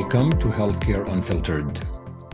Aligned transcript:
Welcome 0.00 0.30
to 0.38 0.46
Healthcare 0.48 1.06
Unfiltered. 1.12 1.86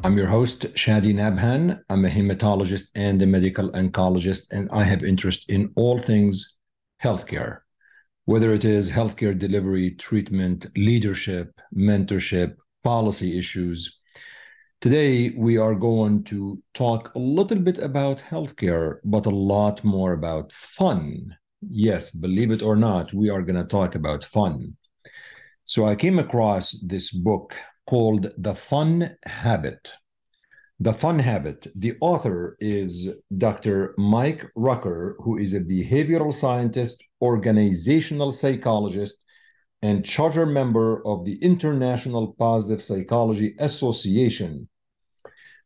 I'm 0.05 0.17
your 0.17 0.29
host, 0.29 0.61
Chadi 0.75 1.13
Nabhan. 1.13 1.81
I'm 1.91 2.05
a 2.05 2.09
hematologist 2.09 2.93
and 2.95 3.21
a 3.21 3.27
medical 3.27 3.73
oncologist, 3.73 4.53
and 4.53 4.71
I 4.71 4.85
have 4.85 5.03
interest 5.03 5.51
in 5.51 5.73
all 5.75 5.99
things 5.99 6.57
healthcare, 7.03 7.59
whether 8.25 8.55
it 8.55 8.65
is 8.65 8.93
healthcare 8.93 9.37
delivery, 9.37 9.91
treatment, 9.91 10.69
leadership, 10.77 11.61
mentorship, 11.77 12.55
policy 12.85 13.37
issues. 13.37 13.99
Today, 14.81 15.31
we 15.31 15.59
are 15.59 15.75
going 15.75 16.23
to 16.25 16.63
talk 16.73 17.13
a 17.17 17.19
little 17.19 17.59
bit 17.59 17.79
about 17.79 18.19
healthcare, 18.19 18.99
but 19.05 19.27
a 19.27 19.31
lot 19.31 19.83
more 19.83 20.13
about 20.13 20.53
fun. 20.53 21.37
Yes, 21.69 22.13
believe 22.13 22.53
it 22.53 22.63
or 22.63 22.77
not, 22.77 23.13
we 23.13 23.29
are 23.29 23.43
going 23.43 23.61
to 23.61 23.69
talk 23.69 23.97
about 23.97 24.23
fun. 24.23 24.77
So 25.69 25.85
I 25.85 25.97
came 25.97 26.21
across 26.21 26.79
this 26.81 27.11
book 27.11 27.53
called 27.89 28.31
The 28.39 28.55
Fun 28.55 29.17
Habit. 29.27 29.95
The 30.79 30.93
Fun 30.93 31.19
Habit. 31.19 31.67
The 31.75 31.95
author 32.01 32.57
is 32.61 33.09
Dr. 33.37 33.93
Mike 33.99 34.47
Rucker, 34.55 35.17
who 35.19 35.39
is 35.39 35.55
a 35.55 35.61
behavioral 35.61 36.33
scientist, 36.33 37.03
organizational 37.21 38.31
psychologist, 38.31 39.19
and 39.83 40.05
charter 40.05 40.47
member 40.47 41.05
of 41.05 41.25
the 41.25 41.35
International 41.43 42.37
Positive 42.39 42.81
Psychology 42.81 43.57
Association. 43.59 44.69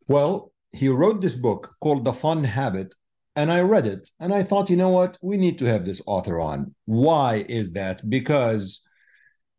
Well, 0.09 0.51
he 0.73 0.89
wrote 0.89 1.21
this 1.21 1.35
book 1.35 1.75
called 1.83 2.07
The 2.07 2.15
Fun 2.15 2.43
Habit, 2.45 2.95
and 3.37 3.53
I 3.53 3.61
read 3.61 3.87
it, 3.87 4.09
and 4.19 4.33
I 4.33 4.45
thought, 4.45 4.71
you 4.71 4.79
know 4.79 4.89
what? 4.89 5.19
We 5.21 5.37
need 5.37 5.59
to 5.59 5.67
have 5.67 5.85
this 5.85 6.01
author 6.07 6.41
on. 6.41 6.75
Why 6.87 7.45
is 7.51 7.75
that? 7.75 8.09
Because 8.09 8.83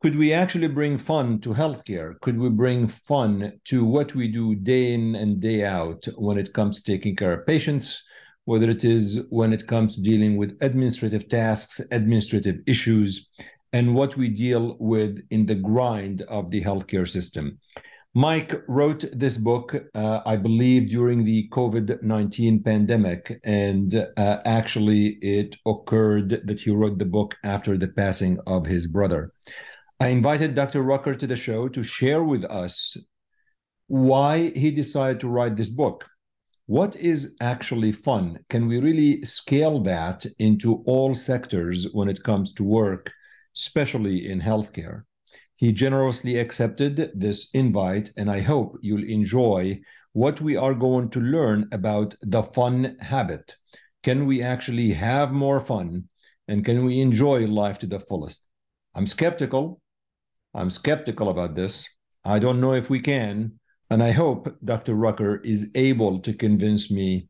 could 0.01 0.15
we 0.15 0.33
actually 0.33 0.67
bring 0.67 0.97
fun 0.97 1.39
to 1.39 1.49
healthcare? 1.49 2.19
Could 2.21 2.39
we 2.39 2.49
bring 2.49 2.87
fun 2.87 3.53
to 3.65 3.85
what 3.85 4.15
we 4.15 4.27
do 4.27 4.55
day 4.55 4.93
in 4.93 5.13
and 5.15 5.39
day 5.39 5.63
out 5.63 6.07
when 6.17 6.39
it 6.39 6.53
comes 6.53 6.77
to 6.77 6.91
taking 6.91 7.15
care 7.15 7.33
of 7.33 7.45
patients, 7.45 8.01
whether 8.45 8.67
it 8.67 8.83
is 8.83 9.21
when 9.29 9.53
it 9.53 9.67
comes 9.67 9.93
to 9.95 10.01
dealing 10.01 10.37
with 10.37 10.57
administrative 10.61 11.29
tasks, 11.29 11.79
administrative 11.91 12.61
issues, 12.65 13.29
and 13.73 13.93
what 13.93 14.17
we 14.17 14.27
deal 14.27 14.75
with 14.79 15.19
in 15.29 15.45
the 15.45 15.55
grind 15.55 16.23
of 16.23 16.49
the 16.49 16.63
healthcare 16.63 17.07
system? 17.07 17.59
Mike 18.13 18.61
wrote 18.67 19.05
this 19.13 19.37
book, 19.37 19.73
uh, 19.93 20.19
I 20.25 20.35
believe, 20.35 20.89
during 20.89 21.23
the 21.23 21.47
COVID 21.49 22.01
19 22.01 22.63
pandemic. 22.63 23.39
And 23.45 23.95
uh, 24.17 24.39
actually, 24.45 25.19
it 25.21 25.55
occurred 25.65 26.41
that 26.43 26.59
he 26.59 26.71
wrote 26.71 26.97
the 26.97 27.05
book 27.05 27.37
after 27.43 27.77
the 27.77 27.87
passing 27.87 28.37
of 28.47 28.65
his 28.65 28.87
brother. 28.87 29.31
I 30.01 30.07
invited 30.07 30.55
Dr. 30.55 30.81
Rucker 30.81 31.13
to 31.13 31.27
the 31.27 31.35
show 31.35 31.67
to 31.67 31.83
share 31.83 32.23
with 32.23 32.43
us 32.45 32.97
why 33.85 34.49
he 34.55 34.71
decided 34.71 35.19
to 35.19 35.27
write 35.27 35.55
this 35.55 35.69
book. 35.69 36.07
What 36.65 36.95
is 36.95 37.35
actually 37.39 37.91
fun? 37.91 38.39
Can 38.49 38.67
we 38.67 38.79
really 38.79 39.23
scale 39.23 39.79
that 39.81 40.25
into 40.39 40.81
all 40.87 41.13
sectors 41.13 41.85
when 41.93 42.09
it 42.09 42.23
comes 42.23 42.51
to 42.53 42.63
work, 42.63 43.11
especially 43.55 44.27
in 44.27 44.41
healthcare? 44.41 45.03
He 45.55 45.71
generously 45.71 46.39
accepted 46.39 47.11
this 47.13 47.51
invite, 47.53 48.11
and 48.17 48.27
I 48.31 48.41
hope 48.41 48.79
you'll 48.81 49.07
enjoy 49.07 49.81
what 50.13 50.41
we 50.41 50.57
are 50.57 50.73
going 50.73 51.11
to 51.11 51.19
learn 51.19 51.69
about 51.71 52.15
the 52.23 52.41
fun 52.41 52.97
habit. 53.01 53.55
Can 54.01 54.25
we 54.25 54.41
actually 54.41 54.93
have 54.93 55.31
more 55.31 55.59
fun? 55.59 56.05
And 56.47 56.65
can 56.65 56.85
we 56.85 57.01
enjoy 57.01 57.45
life 57.45 57.77
to 57.79 57.85
the 57.85 57.99
fullest? 57.99 58.43
I'm 58.95 59.05
skeptical, 59.05 59.79
I'm 60.53 60.69
skeptical 60.69 61.29
about 61.29 61.55
this. 61.55 61.87
I 62.23 62.39
don't 62.39 62.61
know 62.61 62.73
if 62.73 62.89
we 62.89 62.99
can. 62.99 63.59
And 63.89 64.01
I 64.01 64.11
hope 64.11 64.55
Dr. 64.63 64.95
Rucker 64.95 65.41
is 65.41 65.69
able 65.75 66.19
to 66.19 66.33
convince 66.33 66.89
me 66.89 67.27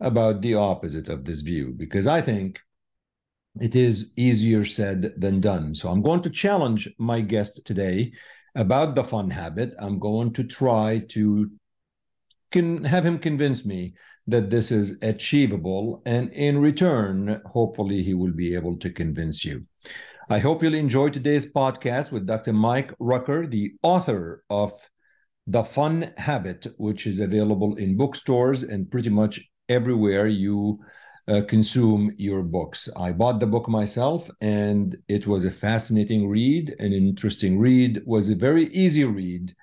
about 0.00 0.42
the 0.42 0.54
opposite 0.54 1.08
of 1.08 1.24
this 1.24 1.40
view, 1.40 1.72
because 1.74 2.06
I 2.06 2.20
think 2.20 2.60
it 3.60 3.74
is 3.74 4.12
easier 4.16 4.64
said 4.64 5.14
than 5.16 5.40
done. 5.40 5.74
So 5.74 5.88
I'm 5.88 6.02
going 6.02 6.20
to 6.22 6.30
challenge 6.30 6.90
my 6.98 7.20
guest 7.20 7.64
today 7.64 8.12
about 8.54 8.94
the 8.94 9.04
fun 9.04 9.30
habit. 9.30 9.72
I'm 9.78 9.98
going 9.98 10.32
to 10.34 10.44
try 10.44 10.98
to 11.10 11.50
can 12.50 12.84
have 12.84 13.06
him 13.06 13.18
convince 13.18 13.64
me 13.64 13.94
that 14.26 14.50
this 14.50 14.70
is 14.70 14.98
achievable. 15.02 16.02
And 16.04 16.30
in 16.30 16.58
return, 16.58 17.40
hopefully, 17.46 18.02
he 18.02 18.14
will 18.14 18.32
be 18.32 18.54
able 18.54 18.76
to 18.78 18.90
convince 18.90 19.44
you. 19.44 19.64
I 20.30 20.38
hope 20.38 20.62
you'll 20.62 20.74
enjoy 20.74 21.10
today's 21.10 21.52
podcast 21.52 22.10
with 22.10 22.26
Dr. 22.26 22.54
Mike 22.54 22.94
Rucker, 22.98 23.46
the 23.46 23.72
author 23.82 24.42
of 24.48 24.72
The 25.46 25.62
Fun 25.62 26.14
Habit, 26.16 26.66
which 26.78 27.06
is 27.06 27.20
available 27.20 27.74
in 27.74 27.98
bookstores 27.98 28.62
and 28.62 28.90
pretty 28.90 29.10
much 29.10 29.38
everywhere 29.68 30.26
you 30.26 30.78
uh, 31.28 31.42
consume 31.46 32.10
your 32.16 32.42
books. 32.42 32.88
I 32.96 33.12
bought 33.12 33.38
the 33.38 33.46
book 33.46 33.68
myself 33.68 34.30
and 34.40 34.96
it 35.08 35.26
was 35.26 35.44
a 35.44 35.50
fascinating 35.50 36.26
read, 36.26 36.74
an 36.78 36.94
interesting 36.94 37.58
read, 37.58 38.00
was 38.06 38.30
a 38.30 38.34
very 38.34 38.72
easy 38.72 39.04
read 39.04 39.54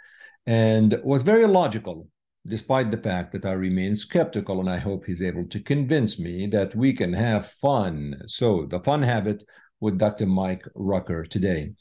and 0.46 1.00
was 1.04 1.24
very 1.24 1.48
logical 1.48 2.08
despite 2.46 2.92
the 2.92 2.98
fact 2.98 3.32
that 3.32 3.46
I 3.46 3.52
remain 3.52 3.96
skeptical 3.96 4.60
and 4.60 4.70
I 4.70 4.78
hope 4.78 5.06
he's 5.06 5.22
able 5.22 5.46
to 5.48 5.60
convince 5.60 6.20
me 6.20 6.48
that 6.48 6.76
we 6.76 6.94
can 6.94 7.14
have 7.14 7.48
fun. 7.48 8.16
So, 8.26 8.66
The 8.66 8.80
Fun 8.80 9.04
Habit 9.04 9.44
with 9.82 9.98
Dr. 9.98 10.26
Mike 10.26 10.64
Rucker 10.76 11.26
today. 11.26 11.74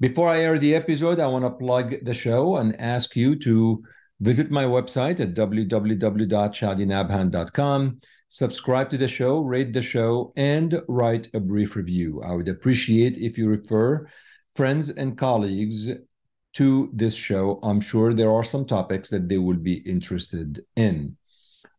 Before 0.00 0.28
I 0.28 0.40
air 0.40 0.58
the 0.58 0.74
episode, 0.74 1.20
I 1.20 1.28
want 1.28 1.44
to 1.44 1.50
plug 1.50 1.94
the 2.02 2.14
show 2.14 2.56
and 2.56 2.74
ask 2.80 3.14
you 3.14 3.38
to 3.40 3.84
visit 4.20 4.50
my 4.50 4.64
website 4.64 5.20
at 5.20 5.34
www.chadinabhan.com, 5.34 8.00
subscribe 8.28 8.90
to 8.90 8.98
the 8.98 9.08
show, 9.08 9.40
rate 9.40 9.72
the 9.72 9.82
show, 9.82 10.32
and 10.36 10.80
write 10.88 11.28
a 11.34 11.40
brief 11.40 11.76
review. 11.76 12.22
I 12.22 12.34
would 12.34 12.48
appreciate 12.48 13.18
if 13.18 13.38
you 13.38 13.48
refer 13.48 14.08
friends 14.56 14.90
and 14.90 15.18
colleagues 15.18 15.88
to 16.54 16.90
this 16.92 17.14
show. 17.14 17.60
I'm 17.62 17.80
sure 17.80 18.14
there 18.14 18.32
are 18.32 18.44
some 18.44 18.66
topics 18.66 19.08
that 19.10 19.28
they 19.28 19.38
will 19.38 19.56
be 19.56 19.74
interested 19.74 20.64
in. 20.76 21.16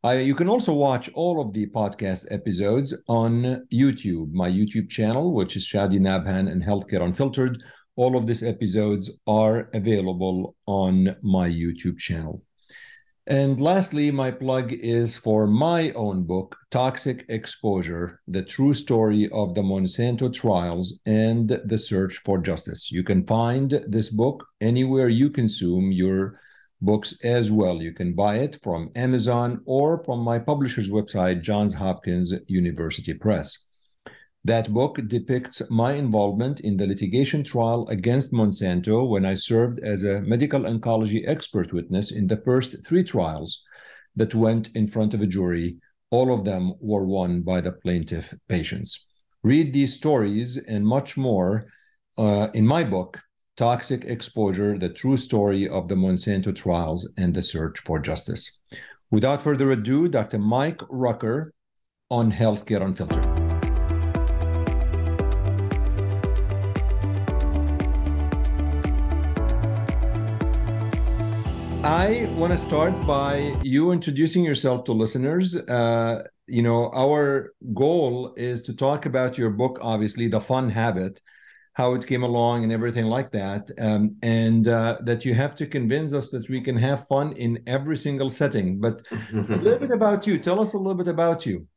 Uh, 0.05 0.11
you 0.11 0.35
can 0.35 0.49
also 0.49 0.73
watch 0.73 1.09
all 1.13 1.39
of 1.39 1.53
the 1.53 1.65
podcast 1.67 2.25
episodes 2.29 2.93
on 3.07 3.65
YouTube, 3.71 4.33
my 4.33 4.49
YouTube 4.49 4.89
channel, 4.89 5.33
which 5.33 5.55
is 5.55 5.65
Chadi 5.65 5.97
Nabhan 5.97 6.51
and 6.51 6.61
Healthcare 6.61 7.01
Unfiltered. 7.01 7.63
All 7.95 8.17
of 8.17 8.27
these 8.27 8.43
episodes 8.43 9.09
are 9.27 9.69
available 9.73 10.57
on 10.65 11.15
my 11.21 11.47
YouTube 11.47 11.97
channel. 11.99 12.43
And 13.27 13.61
lastly, 13.61 14.11
my 14.11 14.29
plug 14.29 14.73
is 14.73 15.15
for 15.15 15.47
my 15.47 15.91
own 15.91 16.23
book, 16.23 16.57
Toxic 16.69 17.23
Exposure 17.29 18.19
The 18.27 18.41
True 18.41 18.73
Story 18.73 19.29
of 19.31 19.55
the 19.55 19.61
Monsanto 19.61 20.33
Trials 20.33 20.99
and 21.05 21.47
the 21.63 21.77
Search 21.77 22.17
for 22.25 22.39
Justice. 22.39 22.91
You 22.91 23.03
can 23.03 23.25
find 23.25 23.81
this 23.87 24.09
book 24.09 24.45
anywhere 24.59 25.07
you 25.07 25.29
consume 25.29 25.93
your 25.93 26.37
books 26.83 27.15
as 27.23 27.51
well. 27.51 27.81
You 27.81 27.93
can 27.93 28.13
buy 28.13 28.37
it 28.37 28.59
from 28.61 28.91
Amazon 28.95 29.61
or 29.65 30.03
from 30.03 30.19
my 30.19 30.37
publisher's 30.37 30.89
website, 30.89 31.41
Johns 31.41 31.73
Hopkins 31.73 32.33
University 32.47 33.13
Press. 33.13 33.57
That 34.45 34.73
book 34.73 34.99
depicts 35.07 35.61
my 35.69 35.93
involvement 35.93 36.59
in 36.59 36.75
the 36.75 36.85
litigation 36.85 37.43
trial 37.45 37.87
against 37.87 38.33
Monsanto 38.33 39.07
when 39.07 39.25
I 39.25 39.35
served 39.35 39.79
as 39.79 40.03
a 40.03 40.19
medical 40.21 40.63
oncology 40.63 41.23
expert 41.25 41.71
witness 41.71 42.11
in 42.11 42.27
the 42.27 42.41
first 42.43 42.75
three 42.85 43.03
trials 43.03 43.63
that 44.17 44.35
went 44.35 44.69
in 44.75 44.87
front 44.87 45.13
of 45.13 45.21
a 45.21 45.27
jury. 45.27 45.77
All 46.11 46.33
of 46.33 46.43
them 46.43 46.73
were 46.81 47.05
won 47.05 47.41
by 47.41 47.61
the 47.61 47.71
plaintiff 47.71 48.33
patients. 48.49 49.07
Read 49.43 49.73
these 49.73 49.95
stories 49.95 50.57
and 50.57 50.85
much 50.85 51.15
more 51.15 51.65
uh, 52.17 52.49
in 52.53 52.67
my 52.67 52.83
book, 52.83 53.19
toxic 53.55 54.03
exposure, 54.05 54.77
the 54.77 54.89
true 54.89 55.17
story 55.17 55.69
of 55.69 55.87
the 55.87 55.95
Monsanto 55.95 56.55
trials, 56.55 57.11
and 57.17 57.33
the 57.33 57.41
search 57.41 57.79
for 57.79 57.99
justice. 57.99 58.59
Without 59.11 59.41
further 59.41 59.71
ado, 59.71 60.07
Dr. 60.07 60.39
Mike 60.39 60.81
Rucker 60.89 61.53
on 62.09 62.31
Healthcare 62.31 62.81
Unfiltered. 62.81 63.23
I 71.85 72.31
want 72.37 72.53
to 72.53 72.57
start 72.57 72.93
by 73.05 73.59
you 73.61 73.91
introducing 73.91 74.43
yourself 74.43 74.85
to 74.85 74.93
listeners. 74.93 75.55
Uh, 75.55 76.23
you 76.47 76.63
know, 76.63 76.89
our 76.93 77.53
goal 77.73 78.33
is 78.37 78.61
to 78.63 78.73
talk 78.73 79.05
about 79.05 79.37
your 79.37 79.49
book, 79.49 79.79
obviously, 79.81 80.29
The 80.29 80.39
Fun 80.39 80.69
Habit, 80.69 81.21
how 81.73 81.93
it 81.93 82.05
came 82.05 82.23
along 82.23 82.63
and 82.63 82.71
everything 82.71 83.05
like 83.05 83.31
that 83.31 83.69
um, 83.79 84.15
and 84.21 84.67
uh, 84.67 84.97
that 85.03 85.25
you 85.25 85.33
have 85.33 85.55
to 85.55 85.65
convince 85.65 86.13
us 86.13 86.29
that 86.29 86.47
we 86.49 86.61
can 86.61 86.77
have 86.77 87.07
fun 87.07 87.33
in 87.33 87.61
every 87.67 87.97
single 87.97 88.29
setting 88.29 88.79
but 88.79 89.01
a 89.11 89.41
little 89.41 89.79
bit 89.79 89.91
about 89.99 90.27
you 90.27 90.37
tell 90.37 90.59
us 90.59 90.73
a 90.73 90.77
little 90.77 90.95
bit 90.95 91.07
about 91.07 91.45
you 91.45 91.67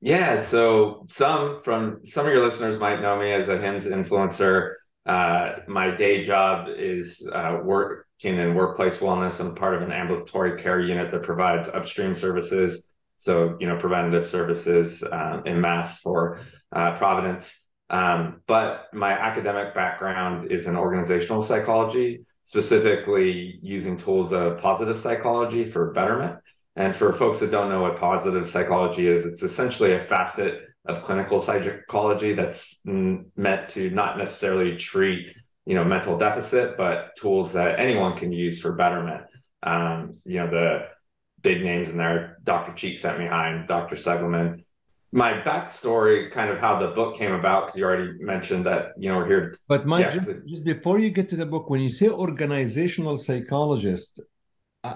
yeah 0.00 0.40
so 0.40 1.04
some 1.08 1.60
from 1.62 2.00
some 2.04 2.26
of 2.26 2.32
your 2.32 2.44
listeners 2.44 2.78
might 2.78 3.00
know 3.00 3.18
me 3.18 3.32
as 3.32 3.48
a 3.48 3.56
HIMSS 3.56 3.86
influencer 3.86 4.74
uh, 5.06 5.60
my 5.68 5.94
day 5.94 6.22
job 6.22 6.68
is 6.68 7.26
uh, 7.32 7.60
working 7.62 8.38
in 8.38 8.54
workplace 8.54 8.98
wellness. 8.98 9.40
I'm 9.40 9.54
part 9.54 9.74
of 9.74 9.82
an 9.82 9.92
ambulatory 9.92 10.60
care 10.60 10.80
unit 10.80 11.12
that 11.12 11.22
provides 11.22 11.68
upstream 11.68 12.14
services. 12.16 12.88
So, 13.16 13.56
you 13.60 13.68
know, 13.68 13.78
preventative 13.78 14.26
services 14.26 15.02
uh, 15.02 15.42
in 15.46 15.60
mass 15.60 16.00
for 16.00 16.40
uh, 16.72 16.96
Providence. 16.96 17.65
Um, 17.88 18.42
but 18.46 18.86
my 18.92 19.12
academic 19.12 19.74
background 19.74 20.50
is 20.50 20.66
in 20.66 20.76
organizational 20.76 21.42
psychology, 21.42 22.24
specifically 22.42 23.58
using 23.62 23.96
tools 23.96 24.32
of 24.32 24.58
positive 24.58 24.98
psychology 24.98 25.64
for 25.64 25.92
betterment. 25.92 26.38
And 26.74 26.94
for 26.94 27.12
folks 27.12 27.40
that 27.40 27.50
don't 27.50 27.70
know 27.70 27.82
what 27.82 27.96
positive 27.96 28.48
psychology 28.48 29.06
is, 29.06 29.24
it's 29.24 29.42
essentially 29.42 29.92
a 29.94 30.00
facet 30.00 30.62
of 30.84 31.02
clinical 31.02 31.40
psychology 31.40 32.32
that's 32.32 32.80
meant 32.84 33.68
to 33.70 33.90
not 33.90 34.18
necessarily 34.18 34.76
treat 34.76 35.34
you 35.66 35.74
know 35.74 35.84
mental 35.84 36.16
deficit, 36.16 36.76
but 36.76 37.16
tools 37.16 37.52
that 37.54 37.80
anyone 37.80 38.16
can 38.16 38.32
use 38.32 38.60
for 38.60 38.72
betterment. 38.72 39.24
Um, 39.62 40.18
you 40.24 40.38
know 40.38 40.48
the 40.48 40.88
big 41.42 41.62
names 41.62 41.90
in 41.90 41.96
there, 41.96 42.38
Dr. 42.44 42.72
Cheek 42.72 42.96
Csikszentmihalyi, 42.96 43.66
Dr. 43.66 43.96
Seligman. 43.96 44.64
My 45.12 45.32
backstory, 45.34 46.30
kind 46.30 46.50
of 46.50 46.58
how 46.58 46.78
the 46.78 46.88
book 46.88 47.16
came 47.16 47.32
about, 47.32 47.66
because 47.66 47.78
you 47.78 47.84
already 47.84 48.12
mentioned 48.20 48.66
that 48.66 48.92
you 48.98 49.08
know 49.08 49.18
we're 49.18 49.26
here. 49.26 49.54
But 49.68 49.86
my 49.86 50.00
yeah, 50.00 50.10
just, 50.10 50.28
just 50.46 50.64
before 50.64 50.98
you 50.98 51.10
get 51.10 51.28
to 51.30 51.36
the 51.36 51.46
book, 51.46 51.70
when 51.70 51.80
you 51.80 51.88
say 51.88 52.08
organizational 52.08 53.16
psychologist, 53.16 54.20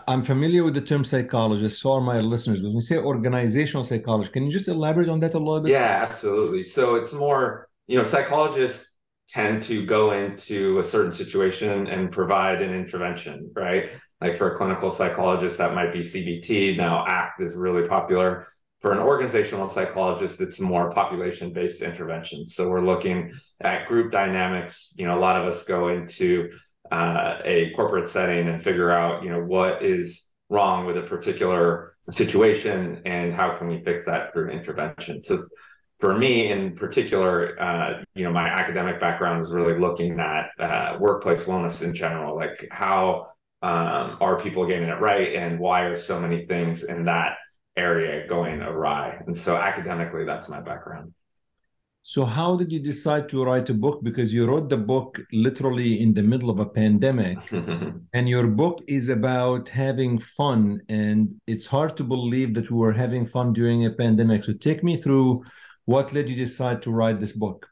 I'm 0.07 0.23
familiar 0.23 0.62
with 0.65 0.75
the 0.75 0.81
term 0.81 1.05
psychologist, 1.05 1.81
so 1.81 1.93
are 1.93 2.01
my 2.01 2.21
listeners. 2.21 2.61
But 2.61 2.69
When 2.69 2.77
you 2.77 2.81
say 2.83 2.99
organizational 2.99 3.85
psychologist, 3.85 4.33
can 4.33 4.45
you 4.45 4.51
just 4.51 4.69
elaborate 4.69 5.09
on 5.09 5.21
that 5.21 5.35
a 5.35 5.39
little 5.39 5.61
bit? 5.61 5.73
Yeah, 5.73 6.07
absolutely. 6.09 6.62
So 6.62 6.95
it's 6.95 7.12
more, 7.12 7.69
you 7.87 7.99
know, 7.99 8.05
psychologists 8.05 8.95
tend 9.29 9.62
to 9.62 9.87
go 9.87 10.12
into 10.12 10.79
a 10.81 10.85
certain 10.85 11.12
situation 11.12 11.87
and 11.87 12.11
provide 12.11 12.62
an 12.62 12.75
intervention, 12.75 13.51
right? 13.55 13.91
Like 14.21 14.37
for 14.37 14.53
a 14.53 14.57
clinical 14.57 14.91
psychologist, 14.91 15.59
that 15.59 15.75
might 15.75 15.93
be 15.93 16.01
CBT. 16.01 16.77
Now, 16.77 17.07
ACT 17.07 17.41
is 17.41 17.57
really 17.57 17.89
popular. 17.89 18.47
For 18.81 18.93
an 18.93 18.99
organizational 18.99 19.69
psychologist, 19.69 20.41
it's 20.41 20.59
more 20.59 20.91
population 20.91 21.53
based 21.53 21.82
interventions. 21.82 22.55
So 22.55 22.69
we're 22.69 22.85
looking 22.85 23.32
at 23.61 23.87
group 23.87 24.11
dynamics. 24.11 24.94
You 24.97 25.06
know, 25.06 25.19
a 25.19 25.21
lot 25.21 25.37
of 25.37 25.47
us 25.47 25.65
go 25.65 25.88
into 25.88 26.50
uh, 26.91 27.38
a 27.44 27.71
corporate 27.77 28.09
setting 28.09 28.49
and 28.49 28.62
figure 28.62 28.91
out, 28.91 29.23
you 29.23 29.31
know, 29.31 29.41
what 29.41 29.85
is 29.85 30.27
wrong 30.49 30.87
with 30.87 30.97
a 30.97 31.03
particular 31.03 31.94
situation 32.09 33.03
and 33.05 33.35
how 33.35 33.56
can 33.56 33.69
we 33.69 33.82
fix 33.85 34.06
that 34.06 34.32
through 34.32 34.50
intervention. 34.50 35.23
So 35.23 35.44
for 36.00 36.17
me 36.17 36.50
in 36.50 36.75
particular, 36.75 37.61
uh, 37.61 38.03
you 38.15 38.25
know, 38.25 38.33
my 38.33 38.49
academic 38.49 38.99
background 38.99 39.43
is 39.43 39.53
really 39.53 39.79
looking 39.79 40.19
at 40.19 40.49
uh, 40.59 40.97
workplace 40.99 41.44
wellness 41.44 41.83
in 41.83 41.94
general, 41.94 42.35
like 42.35 42.67
how 42.71 43.29
um, 43.62 44.17
are 44.21 44.41
people 44.41 44.67
getting 44.67 44.88
it 44.88 45.00
right 45.00 45.35
and 45.35 45.61
why 45.61 45.83
are 45.83 45.97
so 45.97 46.19
many 46.19 46.47
things 46.47 46.85
in 46.85 47.05
that 47.05 47.37
area 47.76 48.26
going 48.26 48.61
awry? 48.62 49.22
And 49.26 49.37
so 49.37 49.56
academically, 49.56 50.25
that's 50.25 50.49
my 50.49 50.61
background. 50.61 51.12
So, 52.02 52.25
how 52.25 52.56
did 52.56 52.72
you 52.72 52.81
decide 52.81 53.28
to 53.28 53.44
write 53.44 53.69
a 53.69 53.75
book? 53.75 54.02
Because 54.02 54.32
you 54.32 54.46
wrote 54.46 54.70
the 54.70 54.78
book 54.78 55.20
literally 55.32 56.00
in 56.00 56.14
the 56.14 56.22
middle 56.22 56.49
of 56.49 56.58
a 56.58 56.64
pandemic, 56.64 57.38
and 58.14 58.28
your 58.28 58.46
book 58.46 58.81
is 58.88 59.11
about 59.11 59.69
having 59.69 60.19
fun. 60.19 60.81
And 60.88 61.38
it's 61.46 61.67
hard 61.67 61.99
to 61.99 62.05
believe 62.05 62.55
that 62.55 62.70
we 62.70 62.78
were 62.78 62.93
having 62.93 63.26
fun 63.26 63.52
during 63.52 63.84
a 63.84 63.90
pandemic. 63.90 64.44
So, 64.44 64.55
take 64.55 64.82
me 64.82 64.96
through 64.96 65.44
what 65.84 66.12
led 66.14 66.28
you 66.31 66.37
decide 66.37 66.81
to 66.82 66.90
write 66.90 67.20
this 67.20 67.32
book? 67.32 67.69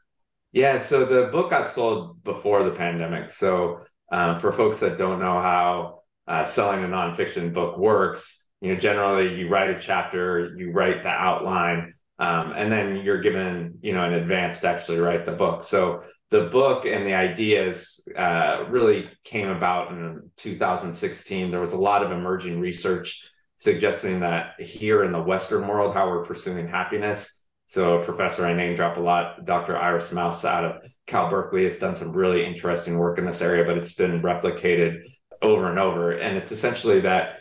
Yeah, 0.51 0.77
so 0.77 1.05
the 1.05 1.29
book 1.31 1.49
got 1.49 1.69
sold 1.69 2.23
before 2.23 2.63
the 2.63 2.71
pandemic. 2.71 3.31
So, 3.31 3.81
um, 4.11 4.39
for 4.39 4.51
folks 4.51 4.79
that 4.79 4.99
don't 4.99 5.19
know 5.19 5.41
how 5.41 6.03
uh, 6.27 6.45
selling 6.45 6.83
a 6.83 6.87
nonfiction 6.87 7.51
book 7.51 7.77
works, 7.79 8.38
you 8.61 8.73
know, 8.73 8.79
generally 8.79 9.39
you 9.39 9.47
write 9.47 9.69
a 9.69 9.79
chapter, 9.79 10.53
you 10.57 10.71
write 10.71 11.03
the 11.03 11.09
outline 11.09 11.93
um, 12.19 12.51
and 12.55 12.71
then 12.71 12.97
you're 12.97 13.21
given, 13.21 13.77
you 13.81 13.93
know, 13.93 14.03
an 14.03 14.13
advance 14.13 14.59
to 14.59 14.67
actually 14.67 14.99
write 14.99 15.25
the 15.25 15.31
book. 15.31 15.63
So 15.63 16.03
the 16.29 16.45
book 16.45 16.85
and 16.85 17.05
the 17.05 17.13
ideas 17.13 18.05
uh, 18.15 18.65
really 18.69 19.09
came 19.23 19.47
about 19.47 19.91
in 19.91 20.29
2016. 20.37 21.49
There 21.49 21.61
was 21.61 21.71
a 21.71 21.77
lot 21.77 22.03
of 22.03 22.11
emerging 22.11 22.59
research 22.59 23.29
suggesting 23.55 24.19
that 24.21 24.59
here 24.59 25.03
in 25.03 25.11
the 25.11 25.21
Western 25.21 25.67
world, 25.67 25.93
how 25.93 26.07
we're 26.07 26.25
pursuing 26.25 26.67
happiness. 26.67 27.41
So 27.67 27.99
a 27.99 28.03
professor 28.03 28.45
I 28.45 28.53
name 28.53 28.75
drop 28.75 28.97
a 28.97 29.01
lot, 29.01 29.45
Dr. 29.45 29.77
Iris 29.77 30.11
Mauss 30.11 30.43
out 30.43 30.65
of 30.65 30.81
Cal 31.07 31.29
Berkeley 31.29 31.63
has 31.63 31.77
done 31.77 31.95
some 31.95 32.11
really 32.11 32.45
interesting 32.45 32.97
work 32.97 33.17
in 33.17 33.25
this 33.25 33.41
area, 33.41 33.63
but 33.63 33.77
it's 33.77 33.93
been 33.93 34.21
replicated 34.21 35.01
over 35.41 35.69
and 35.69 35.79
over. 35.79 36.11
And 36.11 36.37
it's 36.37 36.51
essentially 36.51 37.01
that 37.01 37.38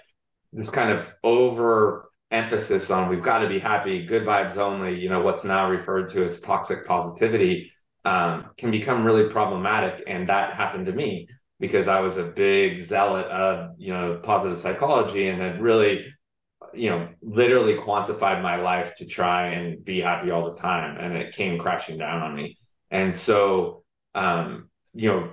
this 0.53 0.71
kind 0.71 0.91
of 0.91 1.13
over 1.23 2.11
emphasis 2.31 2.91
on 2.91 3.09
we've 3.09 3.23
got 3.23 3.39
to 3.39 3.49
be 3.49 3.59
happy, 3.59 4.05
good 4.05 4.25
vibes 4.25 4.57
only, 4.57 4.99
you 4.99 5.09
know, 5.09 5.21
what's 5.21 5.45
now 5.45 5.69
referred 5.69 6.09
to 6.11 6.25
as 6.25 6.41
toxic 6.41 6.87
positivity, 6.87 7.73
um, 8.05 8.47
can 8.57 8.71
become 8.71 9.05
really 9.05 9.29
problematic. 9.29 10.05
And 10.07 10.29
that 10.29 10.53
happened 10.53 10.87
to 10.87 10.93
me 10.93 11.29
because 11.61 11.89
I 11.89 12.01
was 12.01 12.17
a 12.17 12.25
big 12.25 12.81
zealot 12.81 13.27
of, 13.27 13.75
you 13.79 13.93
know, 13.93 14.21
positive 14.23 14.61
psychology 14.61 15.29
and 15.29 15.41
had 15.41 15.61
really, 15.61 16.07
you 16.75 16.91
know, 16.91 17.09
literally 17.23 17.75
quantified 17.75 18.43
my 18.43 18.57
life 18.57 18.95
to 18.97 19.07
try 19.07 19.49
and 19.49 19.85
be 19.85 20.01
happy 20.01 20.31
all 20.31 20.49
the 20.49 20.57
time. 20.57 20.99
And 20.99 21.17
it 21.17 21.35
came 21.35 21.59
crashing 21.59 21.99
down 21.99 22.23
on 22.23 22.35
me. 22.35 22.59
And 22.91 23.17
so, 23.17 23.85
um, 24.15 24.71
you 24.95 25.09
know, 25.09 25.31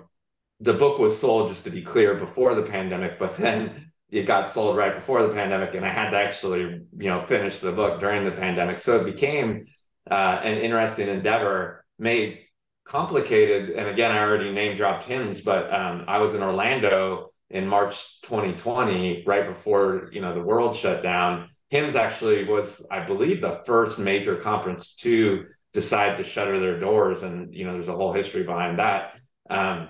the 0.62 0.74
book 0.74 1.00
was 1.00 1.20
sold 1.20 1.50
just 1.50 1.66
to 1.66 1.70
be 1.70 1.82
clear 1.82 2.16
before 2.16 2.56
the 2.56 2.64
pandemic, 2.64 3.20
but 3.20 3.38
then 3.38 3.92
it 4.16 4.26
got 4.26 4.50
sold 4.50 4.78
right 4.78 4.96
before 4.96 5.24
the 5.24 5.34
pandemic, 5.34 5.74
and 5.76 5.86
I 5.86 5.90
had 5.90 6.12
to 6.12 6.18
actually, 6.18 6.62
you 6.98 7.10
know, 7.10 7.20
finish 7.20 7.60
the 7.60 7.74
book 7.74 8.00
during 8.00 8.24
the 8.24 8.32
pandemic. 8.32 8.80
So 8.80 9.02
it 9.02 9.04
became 9.04 9.66
uh, 10.10 10.40
an 10.42 10.58
interesting 10.58 11.10
endeavor, 11.10 11.84
made 12.00 12.40
complicated. 12.86 13.72
And 13.72 13.90
again, 13.90 14.12
I 14.12 14.20
already 14.20 14.54
name 14.54 14.78
dropped 14.78 15.06
HIMSS, 15.06 15.44
but 15.44 15.74
um, 15.74 16.06
I 16.08 16.20
was 16.20 16.34
in 16.34 16.42
Orlando 16.42 17.32
in 17.50 17.68
March 17.68 18.22
2020, 18.22 19.26
right 19.28 19.48
before 19.48 20.10
you 20.14 20.22
know 20.22 20.34
the 20.34 20.42
world 20.42 20.78
shut 20.78 21.04
down. 21.04 21.50
HIMSS 21.74 21.95
actually 21.95 22.45
was, 22.45 22.86
I 22.90 23.02
believe, 23.02 23.42
the 23.42 23.62
first 23.66 24.00
major 24.00 24.38
conference 24.38 24.95
to 24.98 25.45
decide 25.74 26.18
to 26.18 26.24
shutter 26.24 26.57
their 26.62 26.80
doors, 26.80 27.24
and 27.24 27.54
you 27.54 27.66
know, 27.66 27.74
there's 27.74 27.90
a 27.90 27.95
whole 27.95 28.14
history 28.14 28.44
behind 28.44 28.80
that. 28.80 29.16
Um, 29.50 29.90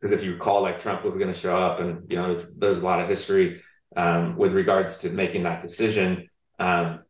because 0.00 0.18
if 0.18 0.24
you 0.24 0.34
recall, 0.34 0.62
like 0.62 0.78
Trump 0.78 1.04
was 1.04 1.16
going 1.16 1.32
to 1.32 1.38
show 1.38 1.56
up, 1.56 1.80
and 1.80 2.10
you 2.10 2.16
know, 2.16 2.32
there's, 2.32 2.54
there's 2.54 2.78
a 2.78 2.82
lot 2.82 3.00
of 3.00 3.08
history 3.08 3.62
um, 3.94 4.36
with 4.36 4.52
regards 4.52 4.98
to 4.98 5.10
making 5.10 5.44
that 5.44 5.62
decision. 5.62 6.28
Um, 6.58 7.00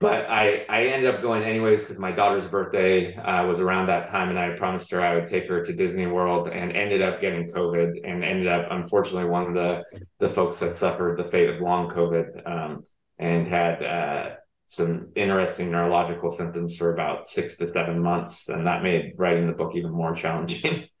but 0.00 0.26
I 0.26 0.66
I 0.68 0.84
ended 0.86 1.14
up 1.14 1.22
going 1.22 1.42
anyways 1.42 1.82
because 1.82 1.98
my 1.98 2.12
daughter's 2.12 2.46
birthday 2.46 3.14
uh, 3.14 3.46
was 3.46 3.60
around 3.60 3.86
that 3.86 4.08
time, 4.08 4.28
and 4.28 4.38
I 4.38 4.50
promised 4.50 4.90
her 4.90 5.00
I 5.00 5.14
would 5.14 5.28
take 5.28 5.48
her 5.48 5.64
to 5.64 5.72
Disney 5.72 6.06
World, 6.06 6.48
and 6.48 6.72
ended 6.72 7.00
up 7.00 7.20
getting 7.20 7.48
COVID, 7.48 8.00
and 8.04 8.24
ended 8.24 8.48
up 8.48 8.66
unfortunately 8.70 9.30
one 9.30 9.46
of 9.46 9.54
the 9.54 9.82
the 10.18 10.28
folks 10.28 10.58
that 10.58 10.76
suffered 10.76 11.18
the 11.18 11.30
fate 11.30 11.48
of 11.48 11.60
long 11.60 11.90
COVID, 11.90 12.48
um, 12.48 12.84
and 13.18 13.48
had. 13.48 13.82
Uh, 13.82 14.30
some 14.66 15.08
interesting 15.14 15.70
neurological 15.70 16.30
symptoms 16.30 16.74
for 16.76 16.94
about 16.94 17.28
six 17.28 17.56
to 17.58 17.70
seven 17.70 18.00
months, 18.00 18.48
and 18.48 18.66
that 18.66 18.82
made 18.82 19.12
writing 19.16 19.46
the 19.46 19.52
book 19.52 19.72
even 19.74 19.92
more 19.92 20.14
challenging. 20.14 20.88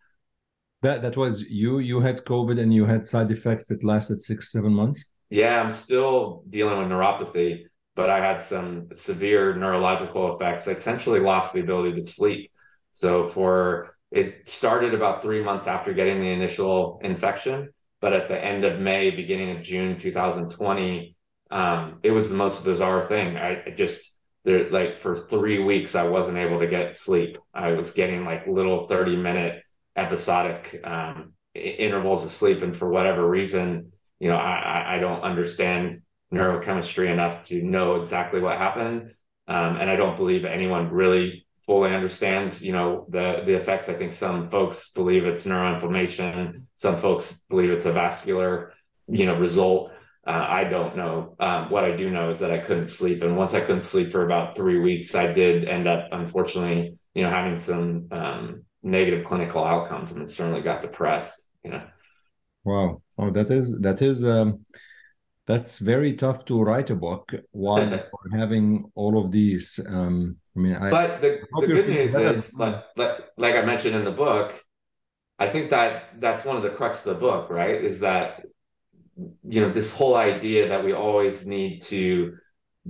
That 0.84 1.00
that 1.00 1.16
was 1.16 1.40
you. 1.40 1.78
You 1.78 2.00
had 2.00 2.26
COVID 2.26 2.60
and 2.60 2.72
you 2.72 2.84
had 2.84 3.06
side 3.06 3.30
effects 3.30 3.68
that 3.68 3.82
lasted 3.82 4.20
six 4.20 4.52
seven 4.52 4.74
months. 4.74 5.06
Yeah, 5.30 5.58
I'm 5.62 5.72
still 5.72 6.44
dealing 6.50 6.78
with 6.78 6.88
neuropathy, 6.88 7.64
but 7.96 8.10
I 8.10 8.20
had 8.20 8.38
some 8.38 8.88
severe 8.94 9.56
neurological 9.56 10.34
effects. 10.34 10.68
I 10.68 10.72
essentially 10.72 11.20
lost 11.20 11.54
the 11.54 11.60
ability 11.60 11.94
to 11.94 12.06
sleep. 12.06 12.52
So 12.92 13.26
for 13.26 13.96
it 14.10 14.46
started 14.46 14.92
about 14.92 15.22
three 15.22 15.42
months 15.42 15.66
after 15.66 15.94
getting 15.94 16.20
the 16.20 16.28
initial 16.28 17.00
infection, 17.02 17.70
but 18.02 18.12
at 18.12 18.28
the 18.28 18.38
end 18.38 18.66
of 18.66 18.78
May, 18.78 19.08
beginning 19.08 19.56
of 19.56 19.62
June 19.62 19.98
2020, 19.98 21.16
um, 21.50 21.98
it 22.02 22.10
was 22.10 22.28
the 22.28 22.36
most 22.36 22.62
bizarre 22.62 23.06
thing. 23.06 23.38
I, 23.38 23.62
I 23.68 23.70
just 23.70 24.12
there 24.44 24.68
like 24.68 24.98
for 24.98 25.16
three 25.16 25.64
weeks 25.64 25.94
I 25.94 26.02
wasn't 26.02 26.36
able 26.36 26.60
to 26.60 26.66
get 26.66 26.94
sleep. 26.94 27.38
I 27.54 27.72
was 27.72 27.92
getting 27.92 28.26
like 28.26 28.46
little 28.46 28.86
30 28.86 29.16
minute 29.16 29.63
episodic 29.96 30.80
um, 30.84 31.32
intervals 31.54 32.24
of 32.24 32.30
sleep, 32.30 32.62
and 32.62 32.76
for 32.76 32.88
whatever 32.88 33.28
reason, 33.28 33.92
you 34.18 34.28
know, 34.28 34.36
I, 34.36 34.96
I 34.96 34.98
don't 34.98 35.22
understand 35.22 36.02
neurochemistry 36.32 37.12
enough 37.12 37.44
to 37.48 37.62
know 37.62 37.96
exactly 37.96 38.40
what 38.40 38.58
happened, 38.58 39.14
um, 39.46 39.76
and 39.76 39.88
I 39.88 39.96
don't 39.96 40.16
believe 40.16 40.44
anyone 40.44 40.90
really 40.90 41.46
fully 41.66 41.94
understands, 41.94 42.62
you 42.62 42.72
know, 42.72 43.06
the 43.08 43.42
the 43.46 43.54
effects. 43.54 43.88
I 43.88 43.94
think 43.94 44.12
some 44.12 44.50
folks 44.50 44.90
believe 44.90 45.24
it's 45.26 45.46
neuroinflammation, 45.46 46.66
some 46.76 46.98
folks 46.98 47.44
believe 47.48 47.70
it's 47.70 47.86
a 47.86 47.92
vascular, 47.92 48.72
you 49.08 49.26
know, 49.26 49.36
result. 49.36 49.92
Uh, 50.26 50.46
I 50.48 50.64
don't 50.64 50.96
know. 50.96 51.36
Um, 51.38 51.70
what 51.70 51.84
I 51.84 51.94
do 51.94 52.10
know 52.10 52.30
is 52.30 52.38
that 52.38 52.50
I 52.50 52.58
couldn't 52.58 52.88
sleep, 52.88 53.22
and 53.22 53.36
once 53.36 53.52
I 53.54 53.60
couldn't 53.60 53.82
sleep 53.82 54.10
for 54.10 54.24
about 54.24 54.56
three 54.56 54.80
weeks, 54.80 55.14
I 55.14 55.32
did 55.32 55.68
end 55.68 55.86
up, 55.86 56.08
unfortunately, 56.12 56.98
you 57.14 57.22
know, 57.22 57.28
having 57.28 57.60
some 57.60 58.08
um, 58.10 58.64
negative 58.84 59.24
clinical 59.24 59.64
outcomes 59.64 60.12
and 60.12 60.22
it 60.22 60.30
certainly 60.30 60.60
got 60.60 60.82
depressed 60.82 61.50
you 61.64 61.70
know 61.70 61.82
wow 62.64 63.00
Oh, 63.18 63.30
that 63.30 63.50
is 63.50 63.78
that 63.80 64.02
is 64.02 64.24
um, 64.24 64.64
that's 65.46 65.78
very 65.78 66.14
tough 66.14 66.44
to 66.46 66.62
write 66.62 66.90
a 66.90 66.96
book 66.96 67.32
while 67.52 68.00
having 68.32 68.90
all 68.94 69.22
of 69.22 69.30
these. 69.30 69.78
Um, 69.86 70.36
I 70.56 70.60
mean, 70.60 70.74
I, 70.74 70.90
but 70.90 71.20
the, 71.20 71.40
the 71.60 71.66
good 71.66 71.88
news 71.88 72.14
is, 72.14 72.52
like, 72.54 72.84
like 72.96 73.18
like 73.36 73.54
I 73.54 73.64
mentioned 73.64 73.94
in 73.94 74.04
the 74.04 74.10
book, 74.10 74.60
I 75.38 75.48
think 75.48 75.70
that 75.70 76.20
that's 76.20 76.44
one 76.44 76.56
of 76.56 76.62
the 76.62 76.70
crux 76.70 77.06
of 77.06 77.14
the 77.14 77.20
book, 77.20 77.50
right? 77.50 77.84
Is 77.84 78.00
that 78.00 78.42
you 79.16 79.60
know 79.60 79.70
this 79.70 79.92
whole 79.92 80.16
idea 80.16 80.68
that 80.68 80.84
we 80.84 80.92
always 80.92 81.46
need 81.46 81.82
to 81.82 82.36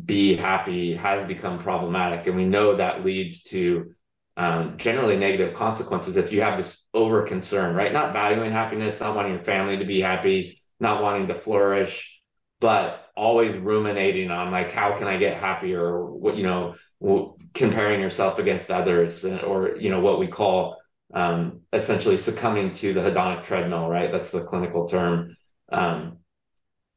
be 0.07 0.35
happy 0.35 0.95
has 0.95 1.27
become 1.27 1.59
problematic, 1.59 2.27
and 2.27 2.37
we 2.37 2.47
know 2.47 2.77
that 2.77 3.05
leads 3.05 3.43
to 3.45 3.93
um, 4.37 4.77
generally 4.77 5.17
negative 5.17 5.55
consequences 5.55 6.17
if 6.17 6.33
you 6.33 6.43
have 6.43 6.59
this 6.59 6.87
over 6.93 7.23
concern, 7.23 7.75
right? 7.75 7.93
Not 7.93 8.13
valuing 8.13 8.51
happiness, 8.51 9.01
not 9.01 9.15
wanting 9.15 9.35
your 9.35 9.45
family 9.45 9.79
to 9.79 9.85
be 9.85 10.01
happy, 10.01 10.61
not 10.81 11.03
wanting 11.03 11.29
to 11.29 11.35
flourish, 11.35 12.21
but 12.61 13.07
always 13.17 13.57
ruminating 13.57 14.31
on 14.31 14.51
like 14.51 14.73
how 14.73 14.97
can 14.97 15.07
I 15.07 15.19
get 15.19 15.37
happier, 15.37 15.81
or 15.81 16.11
what 16.11 16.37
you 16.37 16.43
know, 16.43 16.75
comparing 17.55 18.01
yourself 18.01 18.39
against 18.39 18.71
others, 18.71 19.25
or 19.25 19.77
you 19.77 19.91
know 19.91 20.01
what 20.01 20.19
we 20.19 20.27
call 20.27 20.79
um, 21.13 21.61
essentially 21.73 22.17
succumbing 22.17 22.73
to 22.75 22.93
the 22.93 23.01
hedonic 23.01 23.45
treadmill, 23.45 23.89
right? 23.89 24.11
That's 24.11 24.33
the 24.33 24.45
clinical 24.45 24.89
term. 24.89 25.37
Um, 25.71 26.19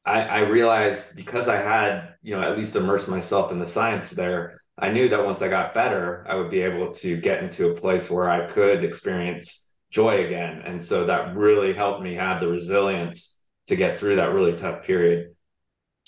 I, 0.05 0.21
I 0.21 0.39
realized 0.39 1.15
because 1.15 1.49
I 1.49 1.57
had, 1.57 2.15
you 2.21 2.35
know, 2.35 2.41
at 2.41 2.57
least 2.57 2.75
immersed 2.75 3.09
myself 3.09 3.51
in 3.51 3.59
the 3.59 3.65
science 3.65 4.09
there, 4.11 4.61
I 4.77 4.91
knew 4.91 5.09
that 5.09 5.25
once 5.25 5.41
I 5.41 5.47
got 5.47 5.73
better, 5.73 6.25
I 6.29 6.35
would 6.35 6.51
be 6.51 6.61
able 6.61 6.91
to 6.93 7.17
get 7.17 7.43
into 7.43 7.69
a 7.69 7.73
place 7.73 8.09
where 8.09 8.29
I 8.29 8.47
could 8.47 8.83
experience 8.83 9.65
joy 9.89 10.25
again. 10.25 10.61
And 10.65 10.83
so 10.83 11.05
that 11.05 11.35
really 11.35 11.73
helped 11.73 12.03
me 12.03 12.13
have 12.15 12.41
the 12.41 12.47
resilience 12.47 13.37
to 13.67 13.75
get 13.75 13.99
through 13.99 14.17
that 14.17 14.33
really 14.33 14.55
tough 14.55 14.83
period. 14.83 15.33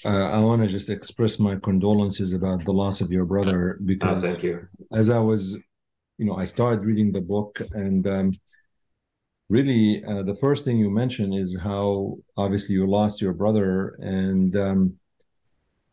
Uh, 0.06 0.10
I 0.10 0.40
want 0.40 0.62
to 0.62 0.68
just 0.68 0.90
express 0.90 1.40
my 1.40 1.56
condolences 1.58 2.34
about 2.34 2.64
the 2.64 2.72
loss 2.72 3.02
of 3.02 3.12
your 3.12 3.26
brother 3.26 3.80
because 3.84 4.18
oh, 4.18 4.22
thank 4.22 4.44
you. 4.44 4.68
As 4.94 5.10
I 5.10 5.20
was 5.20 5.58
you 6.20 6.26
know, 6.26 6.36
I 6.36 6.44
started 6.44 6.86
reading 6.86 7.14
the 7.14 7.22
book, 7.22 7.62
and 7.72 8.06
um, 8.06 8.34
really, 9.48 10.04
uh, 10.04 10.22
the 10.24 10.36
first 10.36 10.66
thing 10.66 10.78
you 10.78 10.90
mention 10.90 11.34
is 11.34 11.58
how 11.58 12.18
obviously 12.36 12.76
you 12.76 12.86
lost 12.86 13.22
your 13.22 13.34
brother, 13.34 13.96
and 14.00 14.56
um, 14.58 14.94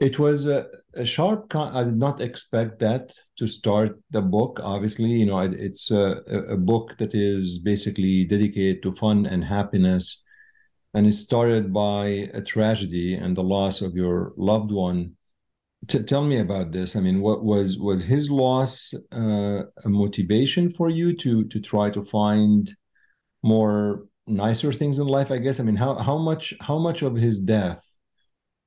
it 0.00 0.18
was 0.18 0.46
a, 0.46 0.66
a 0.96 1.04
sharp. 1.04 1.48
Con- 1.48 1.76
I 1.76 1.84
did 1.84 1.96
not 1.96 2.20
expect 2.20 2.78
that 2.80 3.12
to 3.38 3.46
start 3.46 4.00
the 4.10 4.20
book. 4.20 4.60
Obviously, 4.62 5.10
you 5.10 5.26
know, 5.26 5.40
it's 5.40 5.90
a, 5.90 6.22
a 6.50 6.56
book 6.56 6.96
that 6.98 7.14
is 7.14 7.58
basically 7.58 8.24
dedicated 8.24 8.82
to 8.82 8.92
fun 8.92 9.26
and 9.26 9.44
happiness, 9.44 10.22
and 10.94 11.06
it 11.06 11.14
started 11.14 11.72
by 11.72 12.30
a 12.34 12.40
tragedy 12.40 13.14
and 13.14 13.36
the 13.36 13.42
loss 13.42 13.80
of 13.80 13.94
your 13.94 14.32
loved 14.36 14.72
one 14.72 15.16
T- 15.88 16.02
tell 16.02 16.24
me 16.24 16.38
about 16.38 16.72
this. 16.72 16.96
I 16.96 17.00
mean, 17.00 17.20
what 17.20 17.44
was 17.44 17.78
was 17.78 18.02
his 18.02 18.30
loss 18.30 18.92
uh, 19.12 19.62
a 19.84 19.88
motivation 19.88 20.72
for 20.72 20.88
you 20.88 21.14
to 21.18 21.44
to 21.44 21.60
try 21.60 21.90
to 21.90 22.04
find 22.04 22.72
more 23.42 24.06
nicer 24.26 24.72
things 24.72 24.98
in 24.98 25.06
life? 25.06 25.30
I 25.30 25.38
guess. 25.38 25.60
I 25.60 25.62
mean, 25.62 25.76
how 25.76 25.94
how 25.96 26.18
much 26.18 26.54
how 26.60 26.78
much 26.78 27.02
of 27.02 27.14
his 27.14 27.40
death 27.40 27.85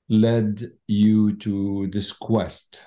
led 0.09 0.71
you 0.87 1.35
to 1.37 1.87
this 1.91 2.11
quest? 2.11 2.83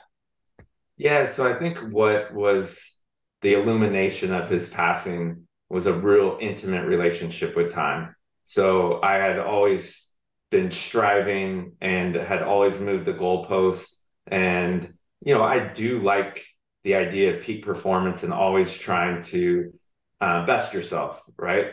Yeah, 0.96 1.26
so 1.26 1.50
I 1.50 1.58
think 1.58 1.78
what 1.78 2.34
was 2.34 3.00
the 3.40 3.54
illumination 3.54 4.32
of 4.32 4.48
his 4.48 4.68
passing 4.68 5.46
was 5.68 5.86
a 5.86 5.92
real 5.92 6.36
intimate 6.40 6.86
relationship 6.86 7.56
with 7.56 7.72
time. 7.72 8.14
So 8.44 9.00
I 9.02 9.14
had 9.14 9.38
always 9.38 10.08
been 10.50 10.70
striving 10.70 11.72
and 11.80 12.14
had 12.14 12.42
always 12.42 12.78
moved 12.78 13.06
the 13.06 13.14
goalposts 13.14 13.96
and, 14.26 14.92
you 15.24 15.34
know, 15.34 15.42
I 15.42 15.72
do 15.72 16.02
like 16.02 16.44
the 16.84 16.96
idea 16.96 17.34
of 17.34 17.42
peak 17.42 17.64
performance 17.64 18.22
and 18.22 18.32
always 18.32 18.76
trying 18.76 19.22
to 19.24 19.72
uh, 20.20 20.44
best 20.44 20.74
yourself, 20.74 21.24
right? 21.36 21.72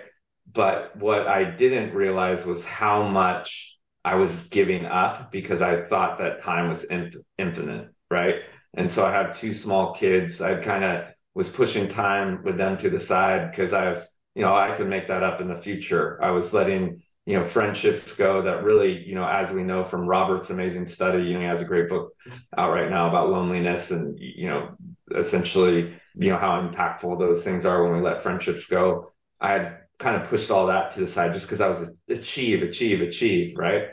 But 0.51 0.95
what 0.95 1.27
I 1.27 1.43
didn't 1.43 1.93
realize 1.93 2.45
was 2.45 2.63
how 2.63 3.07
much 3.07 3.78
I 4.09 4.15
was 4.15 4.47
giving 4.47 4.85
up 4.85 5.31
because 5.31 5.61
I 5.61 5.83
thought 5.83 6.17
that 6.17 6.41
time 6.41 6.69
was 6.69 6.83
in- 6.85 7.13
infinite, 7.37 7.89
right? 8.09 8.37
And 8.73 8.89
so 8.89 9.05
I 9.05 9.11
had 9.11 9.35
two 9.35 9.53
small 9.53 9.93
kids. 9.93 10.41
I 10.41 10.55
kind 10.55 10.83
of 10.83 11.05
was 11.35 11.47
pushing 11.47 11.87
time 11.87 12.41
with 12.43 12.57
them 12.57 12.75
to 12.79 12.89
the 12.89 12.99
side 12.99 13.51
because 13.51 13.71
I 13.71 13.89
was, 13.89 14.07
you 14.33 14.41
know, 14.41 14.55
I 14.55 14.75
could 14.75 14.89
make 14.89 15.07
that 15.09 15.21
up 15.21 15.41
in 15.41 15.47
the 15.47 15.55
future. 15.55 16.19
I 16.23 16.31
was 16.31 16.53
letting 16.53 17.03
you 17.27 17.37
know 17.37 17.43
friendships 17.43 18.15
go 18.15 18.41
that 18.41 18.63
really 18.63 19.05
you 19.05 19.13
know 19.13 19.27
as 19.27 19.51
we 19.51 19.61
know 19.63 19.83
from 19.83 20.07
robert's 20.07 20.49
amazing 20.49 20.87
study 20.87 21.21
you 21.21 21.33
know 21.33 21.41
he 21.41 21.45
has 21.45 21.61
a 21.61 21.65
great 21.65 21.87
book 21.87 22.13
out 22.57 22.71
right 22.71 22.89
now 22.89 23.07
about 23.07 23.29
loneliness 23.29 23.91
and 23.91 24.17
you 24.17 24.47
know 24.47 24.69
essentially 25.15 25.93
you 26.15 26.29
know 26.31 26.37
how 26.37 26.59
impactful 26.59 27.19
those 27.19 27.43
things 27.43 27.67
are 27.67 27.83
when 27.83 27.93
we 27.93 28.01
let 28.01 28.23
friendships 28.23 28.65
go 28.65 29.11
i 29.39 29.51
had 29.51 29.77
kind 29.99 30.15
of 30.19 30.27
pushed 30.27 30.49
all 30.49 30.65
that 30.67 30.89
to 30.89 31.01
the 31.01 31.07
side 31.07 31.33
just 31.33 31.45
because 31.45 31.61
i 31.61 31.67
was 31.67 31.91
achieve 32.09 32.63
achieve 32.63 33.01
achieve 33.01 33.55
right 33.57 33.89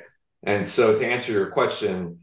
and 0.47 0.67
so 0.67 0.99
to 0.99 1.07
answer 1.07 1.33
your 1.33 1.51
question 1.51 2.21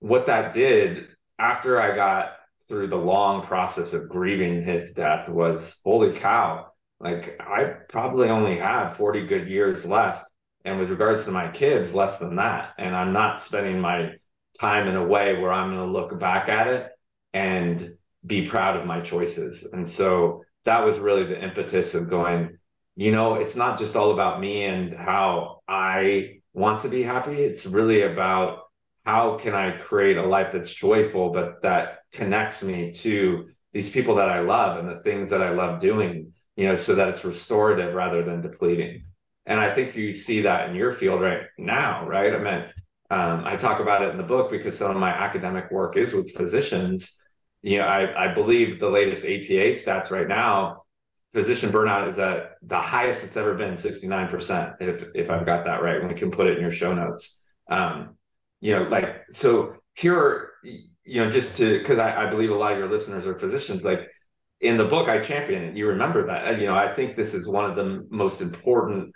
what 0.00 0.26
that 0.26 0.52
did 0.52 1.06
after 1.38 1.80
i 1.80 1.94
got 1.94 2.32
through 2.68 2.88
the 2.88 2.96
long 2.96 3.42
process 3.42 3.92
of 3.92 4.08
grieving 4.08 4.62
his 4.62 4.92
death 4.92 5.28
was 5.28 5.80
holy 5.84 6.12
cow 6.12 6.66
like 6.98 7.40
i 7.40 7.62
probably 7.88 8.28
only 8.28 8.58
have 8.58 8.96
40 8.96 9.26
good 9.26 9.48
years 9.48 9.86
left 9.86 10.28
and 10.66 10.80
with 10.80 10.90
regards 10.90 11.24
to 11.24 11.30
my 11.30 11.48
kids, 11.48 11.94
less 11.94 12.18
than 12.18 12.36
that. 12.36 12.74
And 12.76 12.94
I'm 12.94 13.12
not 13.12 13.40
spending 13.40 13.80
my 13.80 14.14
time 14.58 14.88
in 14.88 14.96
a 14.96 15.06
way 15.06 15.38
where 15.38 15.52
I'm 15.52 15.72
going 15.72 15.86
to 15.86 15.92
look 15.92 16.18
back 16.18 16.48
at 16.48 16.66
it 16.66 16.90
and 17.32 17.94
be 18.26 18.44
proud 18.44 18.76
of 18.76 18.84
my 18.84 19.00
choices. 19.00 19.64
And 19.72 19.88
so 19.88 20.44
that 20.64 20.84
was 20.84 20.98
really 20.98 21.22
the 21.22 21.40
impetus 21.40 21.94
of 21.94 22.10
going, 22.10 22.58
you 22.96 23.12
know, 23.12 23.34
it's 23.34 23.54
not 23.54 23.78
just 23.78 23.94
all 23.94 24.10
about 24.10 24.40
me 24.40 24.64
and 24.64 24.92
how 24.92 25.60
I 25.68 26.40
want 26.56 26.80
to 26.80 26.88
be 26.88 27.02
happy. 27.02 27.44
It's 27.44 27.66
really 27.66 28.02
about 28.02 28.62
how 29.04 29.36
can 29.36 29.54
I 29.54 29.76
create 29.76 30.16
a 30.16 30.26
life 30.26 30.48
that's 30.52 30.72
joyful, 30.72 31.28
but 31.30 31.62
that 31.62 32.00
connects 32.12 32.62
me 32.62 32.92
to 32.92 33.48
these 33.72 33.90
people 33.90 34.16
that 34.16 34.30
I 34.30 34.40
love 34.40 34.78
and 34.78 34.88
the 34.88 35.02
things 35.02 35.30
that 35.30 35.42
I 35.42 35.50
love 35.50 35.80
doing, 35.80 36.32
you 36.56 36.66
know, 36.66 36.74
so 36.74 36.94
that 36.94 37.10
it's 37.10 37.24
restorative 37.24 37.94
rather 37.94 38.24
than 38.24 38.40
depleting. 38.40 39.04
And 39.44 39.60
I 39.60 39.72
think 39.72 39.94
you 39.94 40.12
see 40.12 40.40
that 40.42 40.70
in 40.70 40.74
your 40.74 40.92
field 40.92 41.20
right 41.20 41.42
now, 41.58 42.08
right? 42.08 42.34
I 42.34 42.38
mean, 42.38 42.64
um, 43.10 43.44
I 43.44 43.56
talk 43.56 43.78
about 43.80 44.02
it 44.02 44.10
in 44.10 44.16
the 44.16 44.22
book 44.24 44.50
because 44.50 44.76
some 44.76 44.90
of 44.90 44.96
my 44.96 45.10
academic 45.10 45.70
work 45.70 45.96
is 45.96 46.14
with 46.14 46.34
physicians. 46.34 47.20
You 47.62 47.78
know, 47.78 47.84
I, 47.84 48.30
I 48.30 48.34
believe 48.34 48.80
the 48.80 48.90
latest 48.90 49.24
APA 49.24 49.76
stats 49.76 50.10
right 50.10 50.26
now, 50.26 50.84
physician 51.36 51.70
burnout 51.70 52.08
is 52.08 52.18
at 52.18 52.56
the 52.62 52.80
highest 52.80 53.24
it's 53.24 53.36
ever 53.36 53.54
been, 53.54 53.74
69%, 53.74 54.76
if, 54.80 55.04
if 55.14 55.30
I've 55.30 55.46
got 55.46 55.64
that 55.66 55.82
right. 55.82 56.06
We 56.06 56.14
can 56.14 56.30
put 56.30 56.46
it 56.46 56.56
in 56.56 56.62
your 56.62 56.70
show 56.70 56.94
notes. 56.94 57.40
Um, 57.68 58.16
you 58.60 58.74
know, 58.74 58.84
like, 58.84 59.24
so 59.30 59.76
here, 59.94 60.52
you 60.62 61.20
know, 61.20 61.30
just 61.30 61.56
to, 61.58 61.78
because 61.78 61.98
I, 61.98 62.26
I 62.26 62.30
believe 62.30 62.50
a 62.50 62.54
lot 62.54 62.72
of 62.72 62.78
your 62.78 62.90
listeners 62.90 63.26
are 63.26 63.34
physicians, 63.34 63.84
like, 63.84 64.08
in 64.62 64.78
the 64.78 64.84
book 64.84 65.06
i 65.06 65.18
champion 65.20 65.62
it 65.64 65.76
you 65.76 65.86
remember 65.86 66.28
that 66.28 66.58
you 66.58 66.66
know 66.66 66.74
i 66.74 66.90
think 66.90 67.14
this 67.14 67.34
is 67.34 67.46
one 67.46 67.68
of 67.68 67.76
the 67.76 68.06
most 68.08 68.40
important 68.40 69.12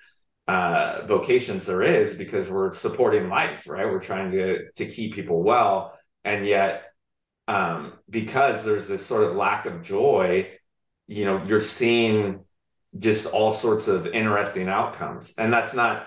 uh, 0.51 1.07
vocations 1.07 1.65
there 1.67 1.83
is 1.83 2.15
because 2.15 2.51
we're 2.51 2.75
supporting 2.75 3.29
life, 3.29 3.69
right? 3.69 3.87
We're 3.87 4.01
trying 4.01 4.33
to 4.33 4.71
to 4.73 4.87
keep 4.87 5.15
people 5.15 5.43
well, 5.45 5.97
and 6.25 6.45
yet 6.45 6.93
um, 7.47 7.93
because 8.09 8.65
there's 8.65 8.89
this 8.89 9.07
sort 9.07 9.23
of 9.23 9.37
lack 9.37 9.67
of 9.67 9.83
joy, 9.83 10.51
you 11.11 11.25
know, 11.25 11.43
you're 11.45 11.61
seeing 11.61 12.45
just 12.97 13.27
all 13.27 13.51
sorts 13.51 13.89
of 13.89 14.07
interesting 14.07 14.69
outcomes, 14.69 15.35
and 15.37 15.53
that's 15.53 15.75
not 15.75 16.07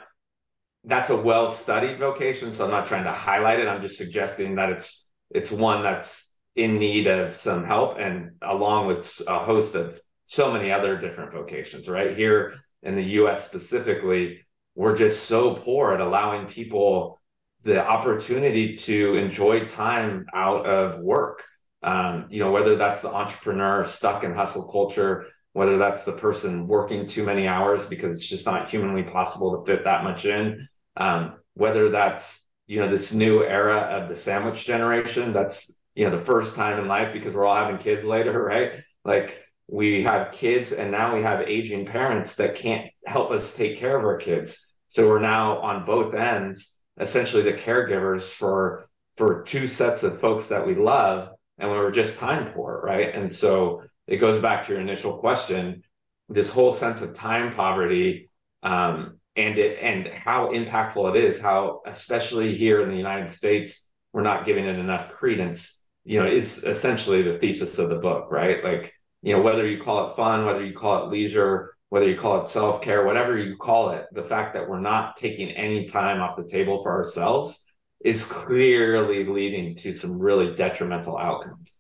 that's 0.85 1.09
a 1.09 1.17
well 1.17 1.49
studied 1.49 1.99
vocation. 1.99 2.53
So 2.53 2.63
I'm 2.63 2.71
not 2.71 2.87
trying 2.87 3.03
to 3.03 3.11
highlight 3.11 3.59
it. 3.59 3.67
I'm 3.67 3.81
just 3.81 3.97
suggesting 3.97 4.55
that 4.55 4.69
it's 4.69 5.05
it's 5.29 5.51
one 5.51 5.83
that's 5.83 6.33
in 6.55 6.79
need 6.79 7.07
of 7.07 7.35
some 7.35 7.65
help, 7.65 7.97
and 7.99 8.31
along 8.41 8.87
with 8.87 9.21
a 9.27 9.39
host 9.39 9.75
of 9.75 9.99
so 10.25 10.53
many 10.53 10.71
other 10.71 10.97
different 10.97 11.33
vocations, 11.33 11.89
right 11.89 12.15
here 12.15 12.53
in 12.81 12.95
the 12.95 13.03
US 13.19 13.45
specifically, 13.45 14.45
we're 14.73 14.95
just 14.95 15.25
so 15.25 15.55
poor 15.55 15.93
at 15.93 15.99
allowing 15.99 16.47
people 16.47 17.19
the 17.63 17.85
opportunity 17.85 18.77
to 18.77 19.15
enjoy 19.17 19.65
time 19.65 20.27
out 20.33 20.65
of 20.65 20.99
work. 20.99 21.43
Um, 21.83 22.27
you 22.29 22.39
know, 22.39 22.51
whether 22.51 22.75
that's 22.75 23.01
the 23.01 23.09
entrepreneur 23.13 23.83
stuck 23.85 24.23
in 24.23 24.33
hustle 24.33 24.71
culture, 24.71 25.27
whether 25.53 25.77
that's 25.77 26.03
the 26.03 26.13
person 26.13 26.67
working 26.67 27.07
too 27.07 27.23
many 27.23 27.47
hours 27.47 27.85
because 27.85 28.15
it's 28.15 28.25
just 28.25 28.45
not 28.45 28.69
humanly 28.69 29.03
possible 29.03 29.57
to 29.57 29.65
fit 29.65 29.83
that 29.83 30.03
much 30.03 30.25
in, 30.25 30.67
um, 30.97 31.33
whether 31.55 31.89
that's, 31.89 32.47
you 32.67 32.79
know, 32.79 32.89
this 32.89 33.13
new 33.13 33.43
era 33.43 33.77
of 33.77 34.09
the 34.09 34.15
sandwich 34.15 34.65
generation, 34.65 35.33
that's, 35.33 35.77
you 35.95 36.05
know, 36.05 36.11
the 36.11 36.23
first 36.23 36.55
time 36.55 36.79
in 36.79 36.87
life 36.87 37.13
because 37.13 37.35
we're 37.35 37.45
all 37.45 37.55
having 37.55 37.77
kids 37.77 38.05
later, 38.05 38.41
right? 38.43 38.83
Like 39.05 39.43
we 39.67 40.03
have 40.03 40.31
kids 40.31 40.71
and 40.71 40.91
now 40.91 41.15
we 41.15 41.23
have 41.23 41.41
aging 41.41 41.85
parents 41.85 42.35
that 42.35 42.55
can't 42.55 42.89
help 43.05 43.31
us 43.31 43.55
take 43.55 43.77
care 43.77 43.97
of 43.97 44.03
our 44.05 44.17
kids 44.17 44.57
So 44.87 45.07
we're 45.07 45.19
now 45.19 45.59
on 45.59 45.85
both 45.85 46.13
ends, 46.13 46.77
essentially 46.99 47.43
the 47.43 47.53
caregivers 47.53 48.23
for 48.31 48.87
for 49.17 49.43
two 49.43 49.67
sets 49.67 50.03
of 50.03 50.19
folks 50.19 50.47
that 50.47 50.65
we 50.65 50.73
love, 50.75 51.29
and 51.57 51.71
we 51.71 51.77
were 51.77 51.91
just 51.91 52.17
time 52.17 52.51
poor, 52.53 52.81
right? 52.83 53.13
And 53.13 53.31
so 53.31 53.83
it 54.07 54.17
goes 54.17 54.41
back 54.41 54.65
to 54.65 54.73
your 54.73 54.81
initial 54.81 55.17
question, 55.17 55.83
this 56.29 56.51
whole 56.51 56.73
sense 56.73 57.01
of 57.01 57.13
time 57.13 57.53
poverty, 57.53 58.29
um, 58.63 59.19
and 59.35 59.57
it 59.57 59.79
and 59.81 60.07
how 60.07 60.49
impactful 60.49 61.15
it 61.15 61.23
is, 61.23 61.39
how 61.39 61.81
especially 61.85 62.55
here 62.55 62.81
in 62.81 62.89
the 62.89 62.97
United 62.97 63.29
States, 63.29 63.87
we're 64.11 64.21
not 64.21 64.45
giving 64.45 64.65
it 64.65 64.77
enough 64.77 65.11
credence. 65.11 65.83
You 66.05 66.19
know, 66.19 66.29
is 66.29 66.63
essentially 66.63 67.21
the 67.23 67.39
thesis 67.39 67.79
of 67.79 67.89
the 67.89 67.95
book, 67.95 68.29
right? 68.29 68.63
Like, 68.63 68.93
you 69.21 69.33
know, 69.33 69.41
whether 69.41 69.67
you 69.67 69.81
call 69.81 70.09
it 70.09 70.15
fun, 70.15 70.45
whether 70.45 70.63
you 70.63 70.73
call 70.73 71.05
it 71.05 71.11
leisure, 71.11 71.75
whether 71.89 72.09
you 72.09 72.17
call 72.17 72.41
it 72.41 72.49
self 72.49 72.81
care, 72.81 73.05
whatever 73.05 73.37
you 73.37 73.55
call 73.55 73.91
it, 73.91 74.05
the 74.11 74.23
fact 74.23 74.53
that 74.53 74.67
we're 74.67 74.79
not 74.79 75.15
taking 75.15 75.49
any 75.51 75.85
time 75.85 76.21
off 76.21 76.35
the 76.35 76.43
table 76.43 76.83
for 76.83 76.91
ourselves 76.91 77.62
is 78.03 78.23
clearly 78.23 79.25
leading 79.25 79.75
to 79.77 79.93
some 79.93 80.17
really 80.17 80.53
detrimental 80.55 81.17
outcomes. 81.17 81.77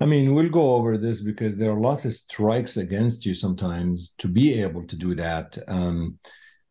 I 0.00 0.06
mean, 0.06 0.34
we'll 0.34 0.48
go 0.48 0.74
over 0.74 0.96
this 0.96 1.20
because 1.20 1.56
there 1.56 1.70
are 1.70 1.80
lots 1.80 2.04
of 2.04 2.14
strikes 2.14 2.76
against 2.76 3.26
you 3.26 3.34
sometimes 3.34 4.10
to 4.18 4.28
be 4.28 4.60
able 4.62 4.86
to 4.86 4.96
do 4.96 5.14
that. 5.16 5.58
Um, 5.68 6.18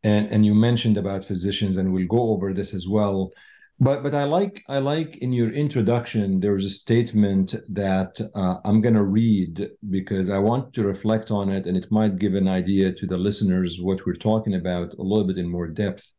and 0.03 0.27
and 0.31 0.45
you 0.45 0.55
mentioned 0.55 0.97
about 0.97 1.25
physicians, 1.25 1.77
and 1.77 1.91
we'll 1.91 2.07
go 2.07 2.29
over 2.31 2.53
this 2.53 2.73
as 2.73 2.87
well. 2.87 3.31
But 3.79 4.01
but 4.01 4.15
I 4.15 4.23
like 4.23 4.63
I 4.67 4.79
like 4.79 5.17
in 5.17 5.31
your 5.31 5.51
introduction 5.51 6.39
there's 6.39 6.65
a 6.65 6.69
statement 6.69 7.55
that 7.69 8.19
uh, 8.33 8.55
I'm 8.65 8.81
going 8.81 8.95
to 8.95 9.03
read 9.03 9.69
because 9.89 10.29
I 10.29 10.37
want 10.37 10.73
to 10.73 10.83
reflect 10.83 11.31
on 11.31 11.49
it, 11.49 11.67
and 11.67 11.77
it 11.77 11.91
might 11.91 12.17
give 12.17 12.33
an 12.33 12.47
idea 12.47 12.91
to 12.93 13.05
the 13.05 13.17
listeners 13.17 13.79
what 13.81 14.05
we're 14.05 14.15
talking 14.15 14.55
about 14.55 14.93
a 14.93 15.03
little 15.03 15.27
bit 15.27 15.37
in 15.37 15.49
more 15.49 15.67
depth. 15.67 16.11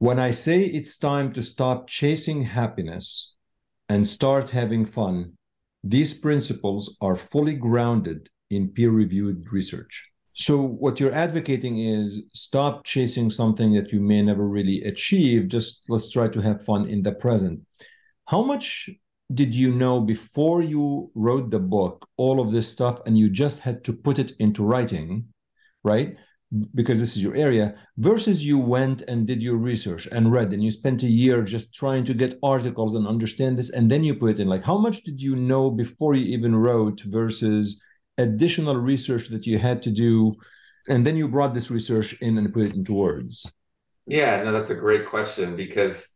When 0.00 0.18
I 0.18 0.30
say 0.30 0.64
it's 0.64 0.96
time 0.96 1.30
to 1.34 1.42
stop 1.42 1.86
chasing 1.86 2.42
happiness 2.42 3.34
and 3.86 4.08
start 4.08 4.48
having 4.48 4.86
fun, 4.86 5.34
these 5.84 6.14
principles 6.14 6.96
are 7.02 7.16
fully 7.16 7.52
grounded 7.52 8.30
in 8.48 8.70
peer 8.70 8.92
reviewed 8.92 9.52
research. 9.52 10.08
So, 10.32 10.58
what 10.62 11.00
you're 11.00 11.12
advocating 11.12 11.80
is 11.80 12.22
stop 12.32 12.86
chasing 12.86 13.28
something 13.28 13.74
that 13.74 13.92
you 13.92 14.00
may 14.00 14.22
never 14.22 14.48
really 14.48 14.82
achieve. 14.84 15.48
Just 15.48 15.84
let's 15.90 16.10
try 16.10 16.28
to 16.28 16.40
have 16.40 16.64
fun 16.64 16.88
in 16.88 17.02
the 17.02 17.12
present. 17.12 17.60
How 18.24 18.42
much 18.42 18.88
did 19.34 19.54
you 19.54 19.70
know 19.70 20.00
before 20.00 20.62
you 20.62 21.10
wrote 21.14 21.50
the 21.50 21.58
book 21.58 22.08
all 22.16 22.40
of 22.40 22.52
this 22.52 22.70
stuff 22.70 23.00
and 23.04 23.18
you 23.18 23.28
just 23.28 23.60
had 23.60 23.84
to 23.84 23.92
put 23.92 24.18
it 24.18 24.32
into 24.38 24.64
writing, 24.64 25.26
right? 25.84 26.16
Because 26.74 26.98
this 26.98 27.14
is 27.14 27.22
your 27.22 27.36
area 27.36 27.74
versus 27.98 28.44
you 28.44 28.58
went 28.58 29.02
and 29.02 29.26
did 29.26 29.40
your 29.40 29.56
research 29.56 30.08
and 30.10 30.32
read 30.32 30.52
and 30.52 30.64
you 30.64 30.70
spent 30.70 31.02
a 31.04 31.06
year 31.06 31.42
just 31.42 31.72
trying 31.72 32.02
to 32.04 32.12
get 32.12 32.38
articles 32.42 32.94
and 32.94 33.06
understand 33.06 33.56
this 33.56 33.70
and 33.70 33.88
then 33.90 34.02
you 34.02 34.14
put 34.14 34.30
it 34.30 34.40
in. 34.40 34.48
Like 34.48 34.64
how 34.64 34.76
much 34.76 35.04
did 35.04 35.20
you 35.20 35.36
know 35.36 35.70
before 35.70 36.14
you 36.14 36.24
even 36.24 36.56
wrote 36.56 37.02
versus 37.02 37.80
additional 38.18 38.76
research 38.76 39.28
that 39.28 39.46
you 39.46 39.58
had 39.58 39.80
to 39.82 39.90
do 39.90 40.34
and 40.88 41.06
then 41.06 41.16
you 41.16 41.28
brought 41.28 41.54
this 41.54 41.70
research 41.70 42.14
in 42.20 42.36
and 42.36 42.52
put 42.52 42.66
it 42.66 42.74
into 42.74 42.94
words? 42.94 43.50
Yeah 44.06 44.42
no 44.42 44.50
that's 44.52 44.70
a 44.70 44.74
great 44.74 45.06
question 45.06 45.54
because 45.54 46.08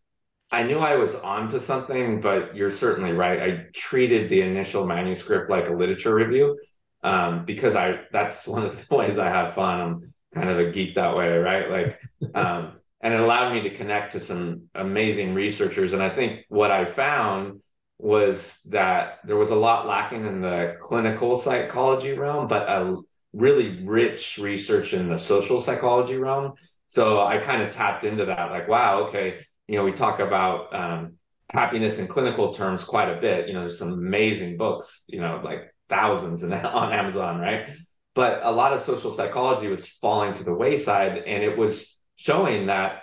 i 0.50 0.64
knew 0.64 0.78
i 0.78 0.96
was 0.96 1.14
onto 1.14 1.60
something 1.60 2.20
but 2.20 2.56
you're 2.56 2.72
certainly 2.72 3.12
right. 3.12 3.40
I 3.40 3.66
treated 3.72 4.28
the 4.28 4.42
initial 4.42 4.84
manuscript 4.84 5.48
like 5.48 5.68
a 5.68 5.72
literature 5.72 6.12
review 6.12 6.58
um, 7.04 7.44
because 7.44 7.76
i 7.76 8.00
that's 8.10 8.48
one 8.48 8.64
of 8.64 8.88
the 8.88 8.94
ways 8.96 9.16
i 9.16 9.28
have 9.28 9.54
fun. 9.54 9.80
i'm 9.80 10.13
kind 10.34 10.48
of 10.48 10.58
a 10.58 10.70
geek 10.70 10.96
that 10.96 11.16
way, 11.16 11.36
right? 11.38 11.70
Like, 11.70 12.00
um, 12.34 12.72
and 13.00 13.14
it 13.14 13.20
allowed 13.20 13.52
me 13.52 13.60
to 13.62 13.70
connect 13.70 14.12
to 14.12 14.20
some 14.20 14.62
amazing 14.74 15.34
researchers. 15.34 15.92
And 15.92 16.02
I 16.02 16.08
think 16.08 16.44
what 16.48 16.70
I 16.70 16.84
found 16.84 17.60
was 17.98 18.58
that 18.70 19.18
there 19.24 19.36
was 19.36 19.50
a 19.50 19.54
lot 19.54 19.86
lacking 19.86 20.26
in 20.26 20.40
the 20.40 20.76
clinical 20.80 21.36
psychology 21.36 22.12
realm, 22.12 22.48
but 22.48 22.68
a 22.68 22.96
really 23.32 23.84
rich 23.84 24.38
research 24.38 24.94
in 24.94 25.08
the 25.08 25.18
social 25.18 25.60
psychology 25.60 26.16
realm. 26.16 26.54
So 26.88 27.24
I 27.24 27.38
kind 27.38 27.62
of 27.62 27.72
tapped 27.72 28.04
into 28.04 28.26
that, 28.26 28.50
like, 28.50 28.68
wow, 28.68 29.08
okay, 29.08 29.40
you 29.68 29.76
know, 29.76 29.84
we 29.84 29.92
talk 29.92 30.20
about 30.20 30.74
um, 30.74 31.14
happiness 31.50 31.98
in 31.98 32.06
clinical 32.06 32.54
terms 32.54 32.84
quite 32.84 33.08
a 33.08 33.20
bit. 33.20 33.48
You 33.48 33.54
know, 33.54 33.60
there's 33.60 33.78
some 33.78 33.92
amazing 33.92 34.56
books, 34.56 35.04
you 35.08 35.20
know, 35.20 35.40
like 35.44 35.74
thousands 35.88 36.42
on 36.44 36.52
Amazon, 36.52 37.40
right? 37.40 37.68
But 38.14 38.40
a 38.42 38.50
lot 38.50 38.72
of 38.72 38.80
social 38.80 39.12
psychology 39.12 39.68
was 39.68 39.88
falling 39.88 40.34
to 40.34 40.44
the 40.44 40.54
wayside 40.54 41.18
and 41.18 41.42
it 41.42 41.56
was 41.58 41.98
showing 42.16 42.66
that 42.66 43.02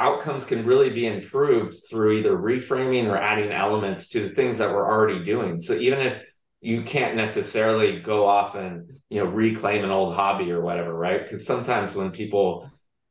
outcomes 0.00 0.44
can 0.44 0.64
really 0.64 0.90
be 0.90 1.06
improved 1.06 1.76
through 1.88 2.18
either 2.18 2.36
reframing 2.36 3.06
or 3.06 3.16
adding 3.16 3.52
elements 3.52 4.08
to 4.08 4.26
the 4.26 4.34
things 4.34 4.58
that 4.58 4.70
we're 4.70 4.90
already 4.90 5.24
doing. 5.24 5.60
So 5.60 5.74
even 5.74 6.00
if 6.00 6.24
you 6.62 6.82
can't 6.82 7.16
necessarily 7.16 8.00
go 8.00 8.26
off 8.26 8.54
and 8.54 8.98
you 9.08 9.22
know 9.22 9.30
reclaim 9.30 9.84
an 9.84 9.90
old 9.90 10.14
hobby 10.14 10.50
or 10.50 10.60
whatever 10.60 10.94
right? 10.94 11.22
Because 11.22 11.46
sometimes 11.46 11.94
when 11.94 12.10
people 12.10 12.70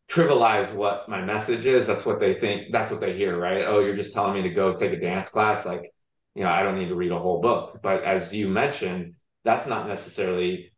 trivialize 0.10 0.74
what 0.74 1.08
my 1.08 1.22
message 1.24 1.68
is 1.68 1.86
that's 1.86 2.06
what 2.06 2.20
they 2.20 2.34
think 2.34 2.72
that's 2.72 2.90
what 2.90 3.00
they 3.00 3.16
hear 3.16 3.40
right? 3.40 3.66
Oh 3.66 3.80
you're 3.80 3.96
just 3.96 4.14
telling 4.14 4.34
me 4.34 4.42
to 4.44 4.54
go 4.54 4.76
take 4.76 4.94
a 4.94 5.00
dance 5.00 5.30
class 5.30 5.66
like 5.66 5.94
you 6.36 6.44
know 6.44 6.50
i 6.50 6.64
don't 6.64 6.78
need 6.78 6.90
to 6.90 6.96
read 6.96 7.12
a 7.12 7.20
whole 7.20 7.42
book. 7.42 7.80
But 7.82 8.04
as 8.04 8.34
you 8.34 8.48
mentioned 8.48 9.14
that's 9.44 9.68
not 9.68 9.88
necessarily 9.88 10.72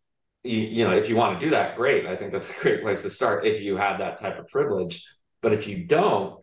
you, 0.44 0.58
you 0.58 0.84
know, 0.84 0.92
if 0.92 1.10
you 1.10 1.16
want 1.16 1.40
to 1.40 1.46
do 1.46 1.52
that, 1.52 1.76
great. 1.76 2.06
I 2.06 2.16
think 2.16 2.32
that's 2.32 2.50
a 2.50 2.62
great 2.62 2.82
place 2.82 3.02
to 3.04 3.10
start 3.10 3.46
if 3.46 3.62
you 3.62 3.78
have 3.78 4.00
that 4.00 4.18
type 4.20 4.40
of 4.40 4.48
privilege. 4.48 5.08
But 5.42 5.54
if 5.54 5.68
you 5.68 5.86
don't, 5.86 6.40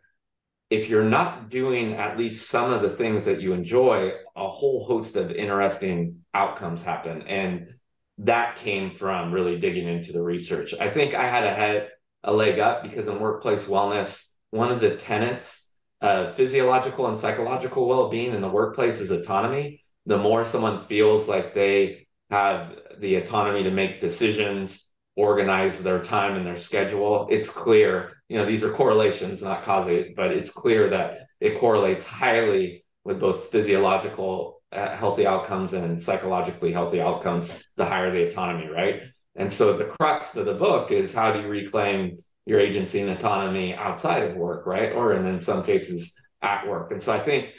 if 0.71 0.89
you're 0.89 1.05
not 1.05 1.49
doing 1.51 1.95
at 1.95 2.19
least 2.19 2.49
some 2.49 2.73
of 2.73 2.83
the 2.83 2.91
things 2.91 3.25
that 3.25 3.41
you 3.41 3.53
enjoy, 3.53 4.13
a 4.37 4.49
whole 4.49 4.85
host 4.85 5.17
of 5.17 5.31
interesting 5.31 6.25
outcomes 6.35 6.83
happen. 6.83 7.23
And 7.23 7.75
that 8.19 8.57
came 8.57 8.91
from 8.91 9.33
really 9.33 9.59
digging 9.59 9.89
into 9.89 10.13
the 10.13 10.23
research. 10.23 10.75
I 10.79 10.91
think 10.91 11.15
I 11.15 11.29
had 11.29 11.45
a 11.45 11.55
head 11.55 11.89
a 12.25 12.33
leg 12.33 12.59
up 12.59 12.83
because 12.83 13.09
in 13.09 13.21
workplace 13.21 13.67
wellness, 13.67 14.29
one 14.51 14.71
of 14.71 14.81
the 14.81 14.97
tenets 14.97 15.71
of 16.01 16.35
physiological 16.35 17.07
and 17.07 17.19
psychological 17.19 17.89
well-being 17.89 18.35
in 18.35 18.41
the 18.41 18.49
workplace 18.49 19.01
is 19.01 19.11
autonomy. 19.11 19.85
The 20.07 20.19
more 20.19 20.45
someone 20.45 20.85
feels 20.87 21.29
like 21.29 21.55
they 21.55 22.09
have 22.31 22.73
the 23.01 23.17
autonomy 23.17 23.63
to 23.63 23.71
make 23.71 24.01
decisions, 24.01 24.89
organize 25.17 25.83
their 25.83 26.01
time 26.01 26.37
and 26.37 26.47
their 26.47 26.57
schedule. 26.57 27.27
It's 27.31 27.51
clear, 27.51 28.13
you 28.29 28.39
know, 28.39 28.47
these 28.47 28.63
are 28.63 28.73
correlations, 28.73 29.43
not 29.43 29.65
causate, 29.65 30.15
but 30.15 30.31
it's 30.31 30.51
clear 30.51 30.91
that 30.91 31.27
it 31.41 31.59
correlates 31.59 32.07
highly 32.07 32.85
with 33.05 33.21
both 33.21 33.51
physiological 33.51 34.63
uh, 34.71 34.95
healthy 34.95 35.27
outcomes 35.27 35.73
and 35.73 36.03
psychologically 36.03 36.73
healthy 36.73 37.01
outcomes, 37.01 37.53
the 37.77 37.85
higher 37.85 38.13
the 38.13 38.27
autonomy, 38.27 38.69
right? 38.69 39.01
And 39.35 39.53
so 39.53 39.77
the 39.77 39.85
crux 39.85 40.37
of 40.37 40.47
the 40.47 40.55
book 40.55 40.91
is 40.91 41.15
how 41.15 41.33
do 41.33 41.41
you 41.41 41.49
reclaim 41.49 42.17
your 42.45 42.61
agency 42.61 43.01
and 43.01 43.11
autonomy 43.11 43.75
outside 43.75 44.23
of 44.23 44.37
work, 44.37 44.67
right? 44.67 44.93
Or 44.93 45.13
and 45.13 45.27
in 45.27 45.41
some 45.41 45.65
cases 45.65 46.15
at 46.43 46.67
work. 46.69 46.93
And 46.93 47.03
so 47.03 47.13
I 47.13 47.21
think 47.21 47.51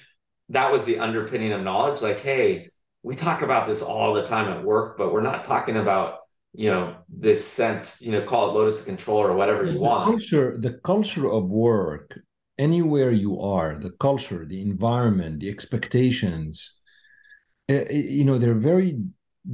that 0.49 0.71
was 0.71 0.85
the 0.85 0.99
underpinning 0.99 1.51
of 1.51 1.61
knowledge 1.61 2.01
like, 2.01 2.19
hey, 2.19 2.68
we 3.03 3.15
talk 3.15 3.41
about 3.41 3.67
this 3.67 3.81
all 3.81 4.13
the 4.13 4.25
time 4.25 4.51
at 4.51 4.63
work, 4.63 4.97
but 4.97 5.13
we're 5.13 5.21
not 5.21 5.43
talking 5.43 5.77
about 5.77 6.19
you 6.53 6.69
know 6.69 6.95
this 7.07 7.45
sense 7.45 8.01
you 8.01 8.11
know 8.11 8.23
call 8.23 8.49
it 8.49 8.53
locus 8.53 8.79
of 8.79 8.87
control 8.87 9.19
or 9.19 9.33
whatever 9.35 9.65
you 9.65 9.73
the 9.73 9.79
want. 9.79 10.03
culture 10.03 10.57
the 10.57 10.79
culture 10.83 11.31
of 11.31 11.43
work 11.47 12.19
anywhere 12.57 13.11
you 13.11 13.39
are 13.39 13.77
the 13.77 13.91
culture 13.99 14.45
the 14.45 14.59
environment 14.59 15.39
the 15.39 15.49
expectations 15.49 16.79
uh, 17.69 17.85
you 17.91 18.25
know 18.25 18.39
they're 18.39 18.55
very 18.55 18.99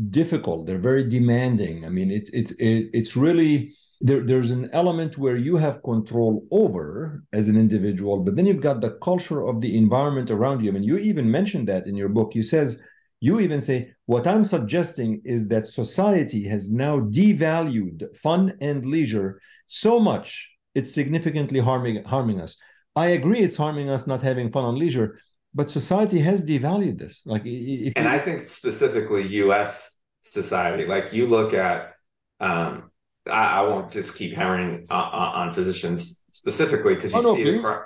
difficult 0.09 0.65
they're 0.65 0.77
very 0.79 1.07
demanding. 1.07 1.85
I 1.85 1.89
mean 1.89 2.11
it, 2.11 2.29
it, 2.33 2.51
it 2.59 2.89
it's 2.93 3.15
really 3.15 3.73
there, 4.01 4.25
there's 4.25 4.51
an 4.51 4.69
element 4.71 5.17
where 5.17 5.37
you 5.37 5.57
have 5.57 5.83
control 5.83 6.45
over 6.51 7.23
as 7.33 7.47
an 7.47 7.57
individual 7.57 8.19
but 8.19 8.35
then 8.35 8.45
you've 8.45 8.61
got 8.61 8.81
the 8.81 8.97
culture 9.03 9.45
of 9.45 9.61
the 9.61 9.77
environment 9.77 10.31
around 10.31 10.63
you. 10.63 10.69
I 10.69 10.73
mean, 10.73 10.83
you 10.83 10.97
even 10.97 11.29
mentioned 11.29 11.67
that 11.67 11.87
in 11.87 11.95
your 11.95 12.09
book. 12.09 12.35
You 12.35 12.43
says 12.43 12.79
you 13.25 13.39
even 13.39 13.59
say, 13.59 13.77
what 14.05 14.27
I'm 14.27 14.43
suggesting 14.43 15.21
is 15.25 15.47
that 15.47 15.67
society 15.67 16.47
has 16.47 16.71
now 16.71 16.99
devalued 16.99 18.15
fun 18.17 18.53
and 18.61 18.85
leisure 18.85 19.41
so 19.67 19.99
much 19.99 20.29
it's 20.75 20.93
significantly 20.93 21.59
harming 21.59 22.03
harming 22.03 22.39
us. 22.41 22.57
I 22.95 23.07
agree 23.19 23.39
it's 23.39 23.55
harming 23.55 23.89
us 23.89 24.05
not 24.05 24.21
having 24.21 24.51
fun 24.51 24.65
and 24.65 24.77
leisure, 24.77 25.19
but 25.53 25.71
society 25.71 26.19
has 26.19 26.43
devalued 26.43 26.99
this. 26.99 27.21
Like 27.25 27.43
And 27.45 27.49
you... 27.49 27.91
I 27.95 28.19
think 28.19 28.41
specifically 28.41 29.23
US 29.43 29.97
society, 30.21 30.85
like 30.85 31.13
you 31.13 31.27
look 31.27 31.53
at 31.53 31.93
um 32.39 32.91
I, 33.27 33.43
I 33.59 33.61
won't 33.61 33.91
just 33.91 34.15
keep 34.15 34.35
hammering 34.35 34.85
on, 34.89 35.05
on 35.41 35.53
physicians 35.53 36.21
specifically 36.31 36.95
because 36.95 37.13
you 37.13 37.19
oh, 37.19 37.21
no, 37.21 37.35
see 37.35 37.47
it 37.47 37.57
across. 37.57 37.81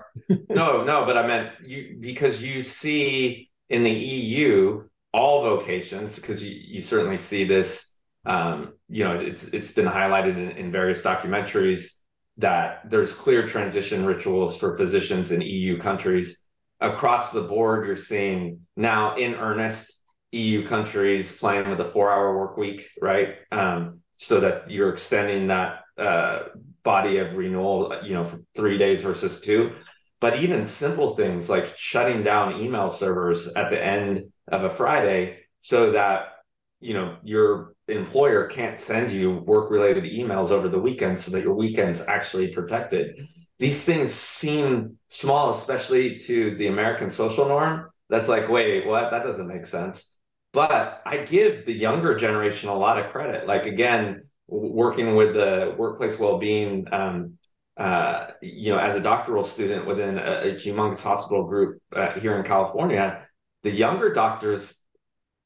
no, 0.49 0.83
no, 0.83 1.05
but 1.05 1.15
I 1.17 1.25
meant 1.27 1.47
you 1.63 1.97
because 1.99 2.41
you 2.41 2.61
see 2.63 3.49
in 3.69 3.83
the 3.83 3.91
EU 3.91 4.83
all 5.11 5.43
vocations 5.43 6.15
because 6.15 6.43
you, 6.43 6.59
you 6.63 6.81
certainly 6.81 7.17
see 7.17 7.43
this 7.43 7.95
um, 8.25 8.73
you 8.89 9.03
know 9.03 9.17
it's 9.19 9.45
it's 9.45 9.71
been 9.71 9.85
highlighted 9.85 10.35
in, 10.35 10.51
in, 10.51 10.71
various 10.71 11.01
documentaries 11.01 11.87
that 12.37 12.81
there's 12.89 13.13
clear 13.13 13.45
transition 13.47 14.05
rituals 14.05 14.57
for 14.57 14.77
physicians 14.77 15.31
in 15.31 15.41
EU 15.41 15.77
countries. 15.77 16.41
Across 16.79 17.31
the 17.31 17.41
board, 17.41 17.85
you're 17.87 17.95
seeing 17.95 18.61
now 18.77 19.15
in 19.17 19.35
earnest 19.35 20.03
EU 20.31 20.65
countries 20.65 21.37
playing 21.37 21.69
with 21.69 21.79
a 21.79 21.85
four 21.85 22.11
hour 22.11 22.37
work 22.37 22.57
week, 22.57 22.89
right? 23.01 23.35
Um, 23.51 24.01
so 24.15 24.41
that 24.41 24.69
you're 24.69 24.89
extending 24.89 25.47
that 25.47 25.81
uh, 25.97 26.43
body 26.83 27.17
of 27.17 27.35
renewal, 27.35 28.01
you 28.03 28.13
know, 28.13 28.23
for 28.23 28.39
three 28.55 28.77
days 28.77 29.01
versus 29.01 29.41
two. 29.41 29.73
But 30.21 30.39
even 30.39 30.65
simple 30.65 31.15
things 31.15 31.49
like 31.49 31.77
shutting 31.77 32.23
down 32.23 32.59
email 32.59 32.89
servers 32.89 33.47
at 33.47 33.69
the 33.69 33.81
end 33.81 34.31
of 34.51 34.63
a 34.63 34.69
Friday 34.69 35.39
so 35.59 35.91
that, 35.91 36.27
you 36.79 36.93
know, 36.93 37.17
your 37.23 37.73
employer 37.87 38.47
can't 38.47 38.79
send 38.79 39.11
you 39.11 39.31
work 39.31 39.71
related 39.71 40.03
emails 40.03 40.51
over 40.51 40.69
the 40.69 40.79
weekend 40.79 41.19
so 41.19 41.31
that 41.31 41.43
your 41.43 41.55
weekend's 41.55 42.01
actually 42.01 42.49
protected. 42.49 43.27
These 43.57 43.83
things 43.83 44.13
seem 44.13 44.97
small, 45.07 45.49
especially 45.51 46.19
to 46.19 46.55
the 46.55 46.67
American 46.67 47.11
social 47.11 47.47
norm. 47.47 47.89
That's 48.09 48.27
like, 48.27 48.47
wait, 48.49 48.87
what? 48.87 49.11
That 49.11 49.23
doesn't 49.23 49.47
make 49.47 49.65
sense. 49.65 50.15
But 50.53 51.01
I 51.05 51.17
give 51.17 51.65
the 51.65 51.73
younger 51.73 52.15
generation 52.15 52.69
a 52.69 52.75
lot 52.75 52.97
of 52.97 53.11
credit. 53.11 53.45
Like, 53.45 53.65
again, 53.65 54.23
working 54.47 55.15
with 55.15 55.33
the 55.33 55.75
workplace 55.77 56.17
well-being 56.17 56.87
um, 56.91 57.37
uh, 57.77 58.31
you 58.41 58.73
know 58.73 58.79
as 58.79 58.95
a 58.95 58.99
doctoral 58.99 59.43
student 59.43 59.85
within 59.85 60.17
a, 60.17 60.49
a 60.49 60.53
humongous 60.53 61.01
hospital 61.01 61.45
group 61.45 61.81
uh, 61.95 62.11
here 62.19 62.37
in 62.37 62.43
california 62.43 63.25
the 63.63 63.71
younger 63.71 64.13
doctors 64.13 64.81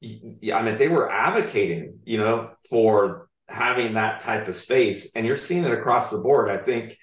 i 0.02 0.62
mean 0.62 0.76
they 0.76 0.88
were 0.88 1.10
advocating 1.10 1.98
you 2.04 2.18
know 2.18 2.50
for 2.68 3.28
having 3.48 3.94
that 3.94 4.20
type 4.20 4.48
of 4.48 4.56
space. 4.56 5.12
And 5.14 5.26
you're 5.26 5.36
seeing 5.36 5.64
it 5.64 5.72
across 5.72 6.10
the 6.10 6.18
board. 6.18 6.50
I 6.50 6.58
think 6.58 6.96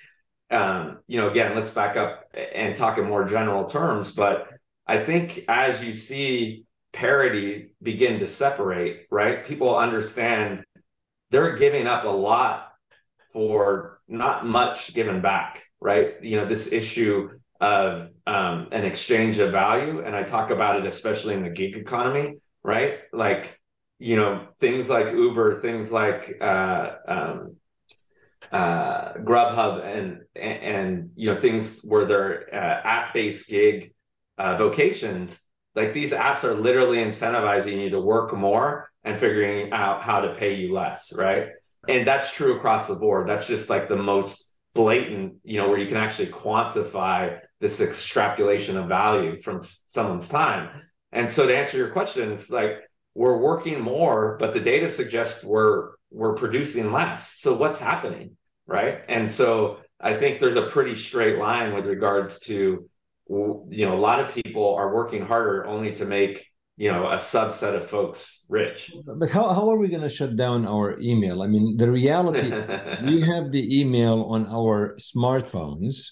um, 0.50 1.00
you 1.08 1.20
know 1.20 1.30
again 1.30 1.56
let's 1.56 1.72
back 1.72 1.96
up 1.96 2.26
and 2.34 2.76
talk 2.76 2.98
in 2.98 3.06
more 3.06 3.26
general 3.26 3.66
terms. 3.66 4.12
But 4.12 4.48
i 4.88 5.04
think 5.04 5.46
as 5.48 5.84
you 5.84 5.94
see 5.94 6.66
parity 6.92 7.76
begin 7.82 8.20
to 8.20 8.28
separate 8.28 9.06
right 9.12 9.46
people 9.46 9.78
understand 9.78 10.64
they're 11.30 11.56
giving 11.56 11.88
up 11.88 12.04
a 12.04 12.10
lot 12.10 12.74
for 13.32 14.02
not 14.08 14.46
much 14.46 14.94
given 14.94 15.22
back, 15.22 15.64
right? 15.80 16.22
You 16.22 16.38
know, 16.38 16.46
this 16.46 16.72
issue 16.74 17.40
of 17.62 18.10
um, 18.26 18.70
an 18.72 18.84
exchange 18.84 19.38
of 19.38 19.52
value, 19.52 20.02
and 20.04 20.16
I 20.16 20.24
talk 20.24 20.50
about 20.50 20.80
it 20.80 20.86
especially 20.88 21.36
in 21.36 21.44
the 21.44 21.50
gig 21.50 21.78
economy, 21.78 22.40
right? 22.64 23.00
Like, 23.14 23.60
you 24.00 24.16
know, 24.16 24.48
things 24.60 24.90
like 24.90 25.14
Uber, 25.14 25.62
things 25.62 25.92
like 25.92 26.38
uh, 26.42 26.92
um, 27.08 27.56
uh, 28.52 29.14
Grubhub, 29.14 29.86
and, 29.86 30.22
and, 30.36 30.64
and 30.64 31.10
you 31.16 31.32
know 31.32 31.40
things 31.40 31.82
where 31.84 32.06
they're 32.06 32.50
uh, 32.52 32.82
app-based 32.84 33.48
gig 33.48 33.94
uh, 34.40 34.58
vocations. 34.58 35.40
Like 35.76 35.94
these 35.94 36.12
apps 36.12 36.44
are 36.44 36.56
literally 36.56 36.98
incentivizing 36.98 37.80
you 37.80 37.92
to 37.92 38.02
work 38.02 38.34
more 38.34 38.90
and 39.04 39.20
figuring 39.20 39.72
out 39.72 40.02
how 40.02 40.22
to 40.22 40.34
pay 40.34 40.56
you 40.56 40.74
less, 40.74 41.14
right? 41.14 41.50
And 41.88 42.06
that's 42.08 42.34
true 42.34 42.58
across 42.58 42.88
the 42.88 42.96
board. 42.96 43.28
That's 43.28 43.48
just 43.48 43.70
like 43.70 43.88
the 43.88 43.96
most 43.96 44.58
blatant, 44.74 45.36
you 45.44 45.60
know, 45.60 45.70
where 45.70 45.78
you 45.78 45.88
can 45.88 45.98
actually 45.98 46.28
quantify 46.28 47.40
this 47.62 47.80
extrapolation 47.80 48.76
of 48.76 48.88
value 48.88 49.40
from 49.40 49.62
someone's 49.86 50.28
time. 50.28 50.70
And 51.14 51.32
so 51.32 51.48
to 51.48 51.56
answer 51.56 51.78
your 51.78 51.92
question, 51.92 52.32
it's 52.32 52.50
like 52.50 52.80
we're 53.16 53.38
working 53.38 53.80
more, 53.80 54.38
but 54.40 54.54
the 54.54 54.60
data 54.60 54.90
suggests 54.90 55.44
we're 55.44 55.92
we're 56.10 56.36
producing 56.36 56.92
less. 56.92 57.40
So 57.40 57.56
what's 57.56 57.80
happening? 57.80 58.36
Right. 58.68 59.00
And 59.08 59.32
so 59.32 59.80
I 60.00 60.16
think 60.16 60.40
there's 60.40 60.58
a 60.58 60.68
pretty 60.68 60.96
straight 60.96 61.38
line 61.38 61.74
with 61.74 61.86
regards 61.86 62.40
to 62.42 62.90
you 63.30 63.86
know, 63.86 63.96
a 63.96 64.02
lot 64.02 64.20
of 64.20 64.34
people 64.34 64.76
are 64.76 64.94
working 64.94 65.26
harder 65.26 65.66
only 65.66 65.94
to 65.96 66.06
make 66.06 66.46
you 66.78 66.92
know 66.92 67.06
a 67.12 67.16
subset 67.16 67.76
of 67.76 67.86
folks 67.86 68.46
rich 68.50 68.92
but 69.06 69.30
how, 69.30 69.54
how 69.54 69.70
are 69.70 69.78
we 69.78 69.90
going 69.90 70.02
to 70.02 70.10
shut 70.10 70.36
down 70.36 70.66
our 70.66 70.98
email 71.00 71.44
i 71.44 71.48
mean 71.48 71.78
the 71.78 71.92
reality 71.92 72.50
we 73.06 73.22
have 73.22 73.52
the 73.52 73.80
email 73.80 74.24
on 74.30 74.48
our 74.48 74.96
smartphones 74.96 76.12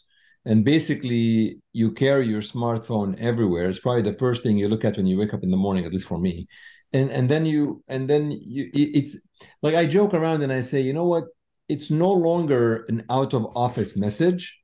and 0.50 0.66
basically 0.66 1.62
you 1.74 1.92
carry 1.92 2.28
your 2.28 2.42
smartphone 2.42 3.18
everywhere 3.20 3.70
it's 3.70 3.80
probably 3.80 4.02
the 4.02 4.18
first 4.18 4.42
thing 4.42 4.58
you 4.58 4.68
look 4.68 4.84
at 4.84 4.98
when 4.98 5.06
you 5.06 5.18
wake 5.18 5.34
up 5.34 5.44
in 5.44 5.52
the 5.52 5.64
morning 5.66 5.86
at 5.86 5.94
least 5.94 6.08
for 6.08 6.20
me 6.20 6.48
and 6.92 7.10
and 7.12 7.30
then 7.30 7.46
you 7.46 7.84
and 7.88 8.10
then 8.10 8.32
you 8.32 8.70
it's 8.74 9.18
like 9.62 9.76
i 9.76 9.86
joke 9.86 10.14
around 10.14 10.42
and 10.42 10.52
i 10.52 10.60
say 10.60 10.82
you 10.82 10.92
know 10.92 11.06
what 11.06 11.26
it's 11.70 11.92
no 11.92 12.12
longer 12.12 12.84
an 12.90 13.06
out 13.10 13.34
of 13.34 13.46
office 13.56 13.96
message 13.96 14.60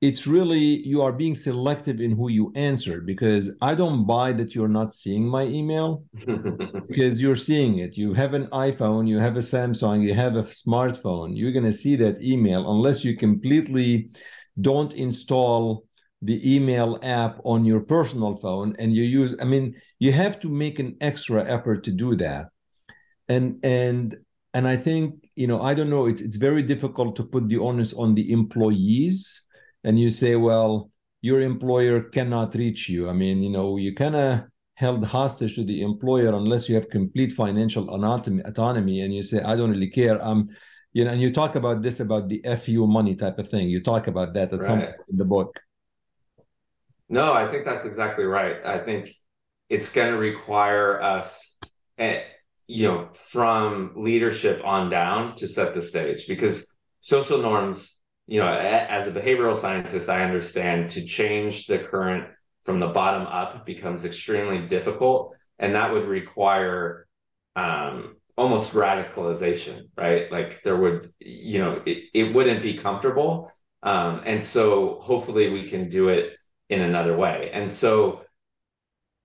it's 0.00 0.28
really 0.28 0.86
you 0.86 1.02
are 1.02 1.12
being 1.12 1.34
selective 1.34 2.00
in 2.00 2.12
who 2.12 2.30
you 2.30 2.52
answer 2.54 3.00
because 3.00 3.50
I 3.60 3.74
don't 3.74 4.06
buy 4.06 4.32
that 4.34 4.54
you're 4.54 4.68
not 4.68 4.92
seeing 4.92 5.26
my 5.26 5.42
email 5.42 6.04
because 6.88 7.20
you're 7.20 7.34
seeing 7.34 7.80
it. 7.80 7.96
You 7.96 8.14
have 8.14 8.32
an 8.32 8.46
iPhone, 8.52 9.08
you 9.08 9.18
have 9.18 9.36
a 9.36 9.40
Samsung, 9.40 10.06
you 10.06 10.14
have 10.14 10.36
a 10.36 10.44
smartphone. 10.44 11.30
You're 11.34 11.50
going 11.50 11.64
to 11.64 11.72
see 11.72 11.96
that 11.96 12.22
email 12.22 12.70
unless 12.70 13.04
you 13.04 13.16
completely 13.16 14.10
don't 14.60 14.92
install 14.94 15.84
the 16.22 16.54
email 16.54 16.98
app 17.02 17.38
on 17.44 17.64
your 17.64 17.80
personal 17.80 18.36
phone 18.36 18.74
and 18.78 18.92
you 18.92 19.04
use 19.04 19.36
I 19.40 19.44
mean 19.44 19.76
you 20.00 20.12
have 20.12 20.40
to 20.40 20.48
make 20.48 20.78
an 20.78 20.96
extra 21.00 21.44
effort 21.44 21.84
to 21.84 21.92
do 21.92 22.16
that. 22.16 22.48
And 23.28 23.60
and 23.62 24.16
and 24.54 24.66
I 24.66 24.76
think, 24.76 25.28
you 25.36 25.46
know, 25.46 25.60
I 25.62 25.74
don't 25.74 25.90
know, 25.90 26.06
it's 26.06 26.20
it's 26.20 26.36
very 26.36 26.62
difficult 26.62 27.16
to 27.16 27.24
put 27.24 27.48
the 27.48 27.58
onus 27.58 27.92
on 27.92 28.14
the 28.14 28.32
employees 28.32 29.42
and 29.84 29.98
you 29.98 30.10
say, 30.10 30.36
well, 30.36 30.90
your 31.20 31.40
employer 31.40 32.02
cannot 32.02 32.54
reach 32.54 32.88
you. 32.88 33.08
I 33.08 33.12
mean, 33.12 33.42
you 33.42 33.50
know, 33.50 33.76
you 33.76 33.94
kind 33.94 34.16
of 34.16 34.40
held 34.74 35.04
hostage 35.04 35.56
to 35.56 35.64
the 35.64 35.82
employer 35.82 36.32
unless 36.34 36.68
you 36.68 36.74
have 36.76 36.88
complete 36.88 37.32
financial 37.32 37.88
autonomy, 37.90 38.42
autonomy 38.44 39.00
and 39.00 39.12
you 39.14 39.22
say, 39.22 39.40
I 39.42 39.56
don't 39.56 39.70
really 39.70 39.90
care. 39.90 40.22
I'm, 40.24 40.48
you 40.92 41.04
know, 41.04 41.10
and 41.10 41.20
you 41.20 41.30
talk 41.32 41.54
about 41.54 41.82
this 41.82 42.00
about 42.00 42.28
the 42.28 42.42
FU 42.60 42.86
money 42.86 43.14
type 43.14 43.38
of 43.38 43.48
thing. 43.48 43.68
You 43.68 43.80
talk 43.80 44.06
about 44.06 44.34
that 44.34 44.52
at 44.52 44.60
right. 44.60 44.64
some 44.64 44.80
point 44.80 44.94
in 45.10 45.16
the 45.16 45.24
book. 45.24 45.60
No, 47.08 47.32
I 47.32 47.48
think 47.48 47.64
that's 47.64 47.86
exactly 47.86 48.24
right. 48.24 48.64
I 48.64 48.78
think 48.78 49.10
it's 49.68 49.90
going 49.90 50.12
to 50.12 50.18
require 50.18 51.00
us, 51.00 51.56
eh, 51.98 52.22
you 52.66 52.86
know, 52.86 53.08
from 53.14 53.92
leadership 53.96 54.60
on 54.64 54.90
down 54.90 55.36
to 55.36 55.48
set 55.48 55.74
the 55.74 55.82
stage 55.82 56.26
because 56.26 56.72
social 57.00 57.38
norms 57.38 57.98
you 58.28 58.40
know, 58.40 58.46
as 58.46 59.06
a 59.06 59.10
behavioral 59.10 59.56
scientist, 59.56 60.10
I 60.10 60.22
understand 60.22 60.90
to 60.90 61.04
change 61.04 61.66
the 61.66 61.78
current 61.78 62.28
from 62.62 62.78
the 62.78 62.88
bottom 62.88 63.26
up 63.26 63.64
becomes 63.64 64.04
extremely 64.04 64.66
difficult. 64.66 65.34
And 65.58 65.74
that 65.74 65.90
would 65.90 66.06
require 66.06 67.06
um, 67.56 68.16
almost 68.38 68.72
radicalization, 68.72 69.88
right? 69.96 70.30
Like 70.30 70.62
there 70.62 70.76
would, 70.76 71.12
you 71.18 71.58
know, 71.58 71.82
it, 71.84 72.04
it 72.14 72.34
wouldn't 72.34 72.62
be 72.62 72.74
comfortable. 72.74 73.50
Um, 73.82 74.22
and 74.24 74.44
so 74.44 74.98
hopefully 75.00 75.50
we 75.50 75.68
can 75.68 75.88
do 75.88 76.08
it 76.08 76.34
in 76.70 76.80
another 76.80 77.16
way. 77.16 77.50
And 77.52 77.72
so 77.72 78.22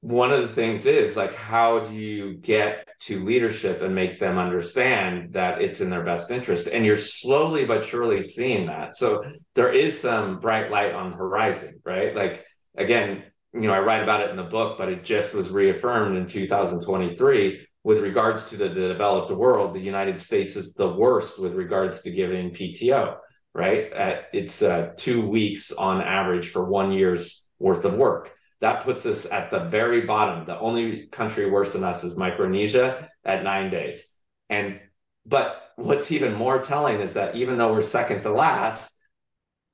one 0.01 0.31
of 0.31 0.41
the 0.41 0.53
things 0.53 0.85
is 0.85 1.15
like, 1.15 1.35
how 1.35 1.79
do 1.79 1.93
you 1.93 2.33
get 2.33 2.87
to 3.05 3.23
leadership 3.23 3.81
and 3.81 3.93
make 3.93 4.19
them 4.19 4.37
understand 4.37 5.33
that 5.33 5.61
it's 5.61 5.81
in 5.81 5.89
their 5.89 6.03
best 6.03 6.31
interest. 6.31 6.67
And 6.67 6.85
you're 6.85 6.97
slowly 6.97 7.65
but 7.65 7.83
surely 7.83 8.21
seeing 8.21 8.67
that. 8.67 8.95
So 8.95 9.23
there 9.55 9.71
is 9.71 9.99
some 9.99 10.39
bright 10.39 10.71
light 10.71 10.93
on 10.93 11.11
the 11.11 11.17
horizon, 11.17 11.81
right? 11.83 12.15
Like, 12.15 12.45
again, 12.77 13.23
you 13.53 13.61
know, 13.61 13.73
I 13.73 13.79
write 13.79 14.03
about 14.03 14.21
it 14.21 14.29
in 14.29 14.37
the 14.37 14.43
book, 14.43 14.77
but 14.77 14.89
it 14.89 15.03
just 15.03 15.33
was 15.33 15.49
reaffirmed 15.49 16.17
in 16.17 16.27
2023 16.27 17.67
with 17.83 17.99
regards 17.99 18.45
to 18.49 18.57
the, 18.57 18.69
the 18.69 18.87
developed 18.87 19.31
world. 19.31 19.75
The 19.75 19.79
United 19.79 20.19
States 20.19 20.55
is 20.55 20.73
the 20.73 20.87
worst 20.87 21.41
with 21.41 21.53
regards 21.53 22.01
to 22.03 22.11
giving 22.11 22.51
PTO, 22.51 23.17
right? 23.53 23.91
At, 23.91 24.25
it's 24.33 24.61
uh, 24.61 24.93
two 24.95 25.27
weeks 25.27 25.71
on 25.71 26.01
average 26.01 26.49
for 26.49 26.63
one 26.65 26.91
year's 26.91 27.45
worth 27.59 27.85
of 27.85 27.93
work 27.93 28.31
that 28.63 28.85
puts 28.85 29.05
us 29.05 29.29
at 29.29 29.51
the 29.51 29.65
very 29.65 30.05
bottom. 30.05 30.45
The 30.45 30.57
only 30.57 31.07
country 31.07 31.51
worse 31.51 31.73
than 31.73 31.83
us 31.83 32.05
is 32.05 32.15
Micronesia 32.15 33.09
at 33.25 33.43
nine 33.43 33.69
days. 33.69 34.07
And 34.49 34.79
but 35.25 35.61
what's 35.75 36.13
even 36.13 36.33
more 36.33 36.59
telling 36.59 37.01
is 37.01 37.13
that 37.13 37.35
even 37.35 37.57
though 37.57 37.73
we're 37.73 37.81
second 37.81 38.21
to 38.21 38.31
last, 38.31 38.89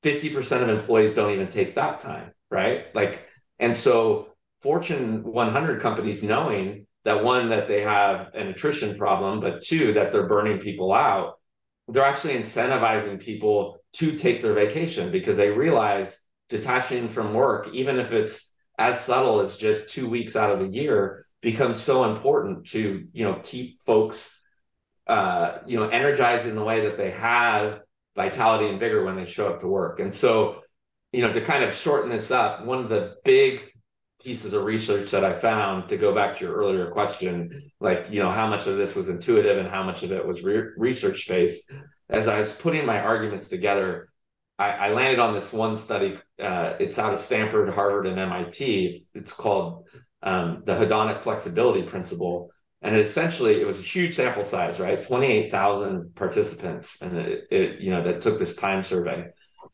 50% 0.03 0.63
of 0.63 0.69
employees 0.69 1.13
don't 1.13 1.33
even 1.33 1.49
take 1.49 1.75
that 1.75 1.99
time, 1.99 2.31
right? 2.49 2.85
Like, 2.95 3.27
and 3.59 3.77
so 3.77 4.29
Fortune 4.61 5.21
100 5.21 5.81
companies 5.81 6.23
knowing 6.23 6.87
that 7.05 7.23
one, 7.23 7.49
that 7.49 7.67
they 7.67 7.81
have 7.81 8.33
an 8.33 8.47
attrition 8.47 8.97
problem, 8.97 9.39
but 9.39 9.61
two, 9.61 9.93
that 9.93 10.11
they're 10.11 10.27
burning 10.27 10.59
people 10.59 10.93
out, 10.93 11.39
they're 11.87 12.05
actually 12.05 12.35
incentivizing 12.35 13.19
people 13.19 13.77
to 13.93 14.15
take 14.15 14.41
their 14.41 14.53
vacation 14.53 15.11
because 15.11 15.37
they 15.37 15.49
realize 15.49 16.19
detaching 16.49 17.07
from 17.07 17.33
work, 17.33 17.69
even 17.73 17.99
if 17.99 18.11
it's 18.11 18.51
as 18.77 19.01
subtle 19.01 19.39
as 19.39 19.57
just 19.57 19.89
two 19.89 20.09
weeks 20.09 20.35
out 20.35 20.51
of 20.51 20.59
the 20.59 20.67
year 20.67 21.25
becomes 21.41 21.81
so 21.81 22.11
important 22.11 22.67
to 22.67 23.07
you 23.13 23.23
know 23.23 23.39
keep 23.43 23.81
folks 23.81 24.37
uh, 25.07 25.59
you 25.65 25.79
know 25.79 25.87
energized 25.87 26.45
in 26.45 26.55
the 26.55 26.63
way 26.63 26.81
that 26.81 26.97
they 26.97 27.11
have 27.11 27.81
vitality 28.19 28.67
and 28.67 28.79
vigor 28.79 29.05
when 29.05 29.15
they 29.15 29.25
show 29.25 29.47
up 29.47 29.61
to 29.61 29.67
work. 29.67 30.01
And 30.01 30.13
so, 30.13 30.61
you 31.13 31.21
know, 31.21 31.31
to 31.31 31.39
kind 31.39 31.63
of 31.63 31.73
shorten 31.73 32.09
this 32.09 32.31
up, 32.31 32.65
one 32.65 32.79
of 32.79 32.89
the 32.89 33.15
big 33.23 33.68
pieces 34.23 34.53
of 34.53 34.63
research 34.65 35.11
that 35.11 35.23
I 35.23 35.39
found 35.39 35.89
to 35.89 35.97
go 35.97 36.13
back 36.13 36.37
to 36.37 36.45
your 36.45 36.55
earlier 36.55 36.91
question, 36.91 37.71
like, 37.79 38.07
you 38.11 38.21
know, 38.21 38.31
how 38.31 38.47
much 38.47 38.67
of 38.67 38.77
this 38.77 38.95
was 38.95 39.09
intuitive 39.09 39.57
and 39.57 39.67
how 39.67 39.83
much 39.83 40.03
of 40.03 40.11
it 40.11 40.25
was 40.25 40.43
re- 40.43 40.71
research 40.77 41.27
based. 41.27 41.71
As 42.09 42.27
I 42.27 42.39
was 42.39 42.53
putting 42.53 42.85
my 42.85 42.99
arguments 42.99 43.47
together, 43.47 44.09
I, 44.57 44.71
I 44.71 44.89
landed 44.93 45.19
on 45.19 45.33
this 45.33 45.53
one 45.53 45.77
study. 45.77 46.17
Uh, 46.41 46.73
it's 46.79 46.99
out 46.99 47.13
of 47.13 47.19
Stanford, 47.19 47.69
Harvard, 47.69 48.07
and 48.07 48.19
MIT. 48.19 48.85
It's, 48.87 49.05
it's 49.13 49.33
called 49.33 49.87
um, 50.21 50.63
the 50.65 50.73
hedonic 50.73 51.23
flexibility 51.23 51.83
principle. 51.83 52.51
And 52.81 52.95
essentially, 52.95 53.61
it 53.61 53.65
was 53.65 53.79
a 53.79 53.83
huge 53.83 54.15
sample 54.15 54.43
size, 54.43 54.79
right? 54.79 55.01
28,000 55.01 56.15
participants, 56.15 57.01
and 57.01 57.17
it, 57.17 57.47
it, 57.51 57.81
you 57.81 57.91
know, 57.91 58.03
that 58.03 58.21
took 58.21 58.39
this 58.39 58.55
time 58.55 58.83
survey. 58.83 59.27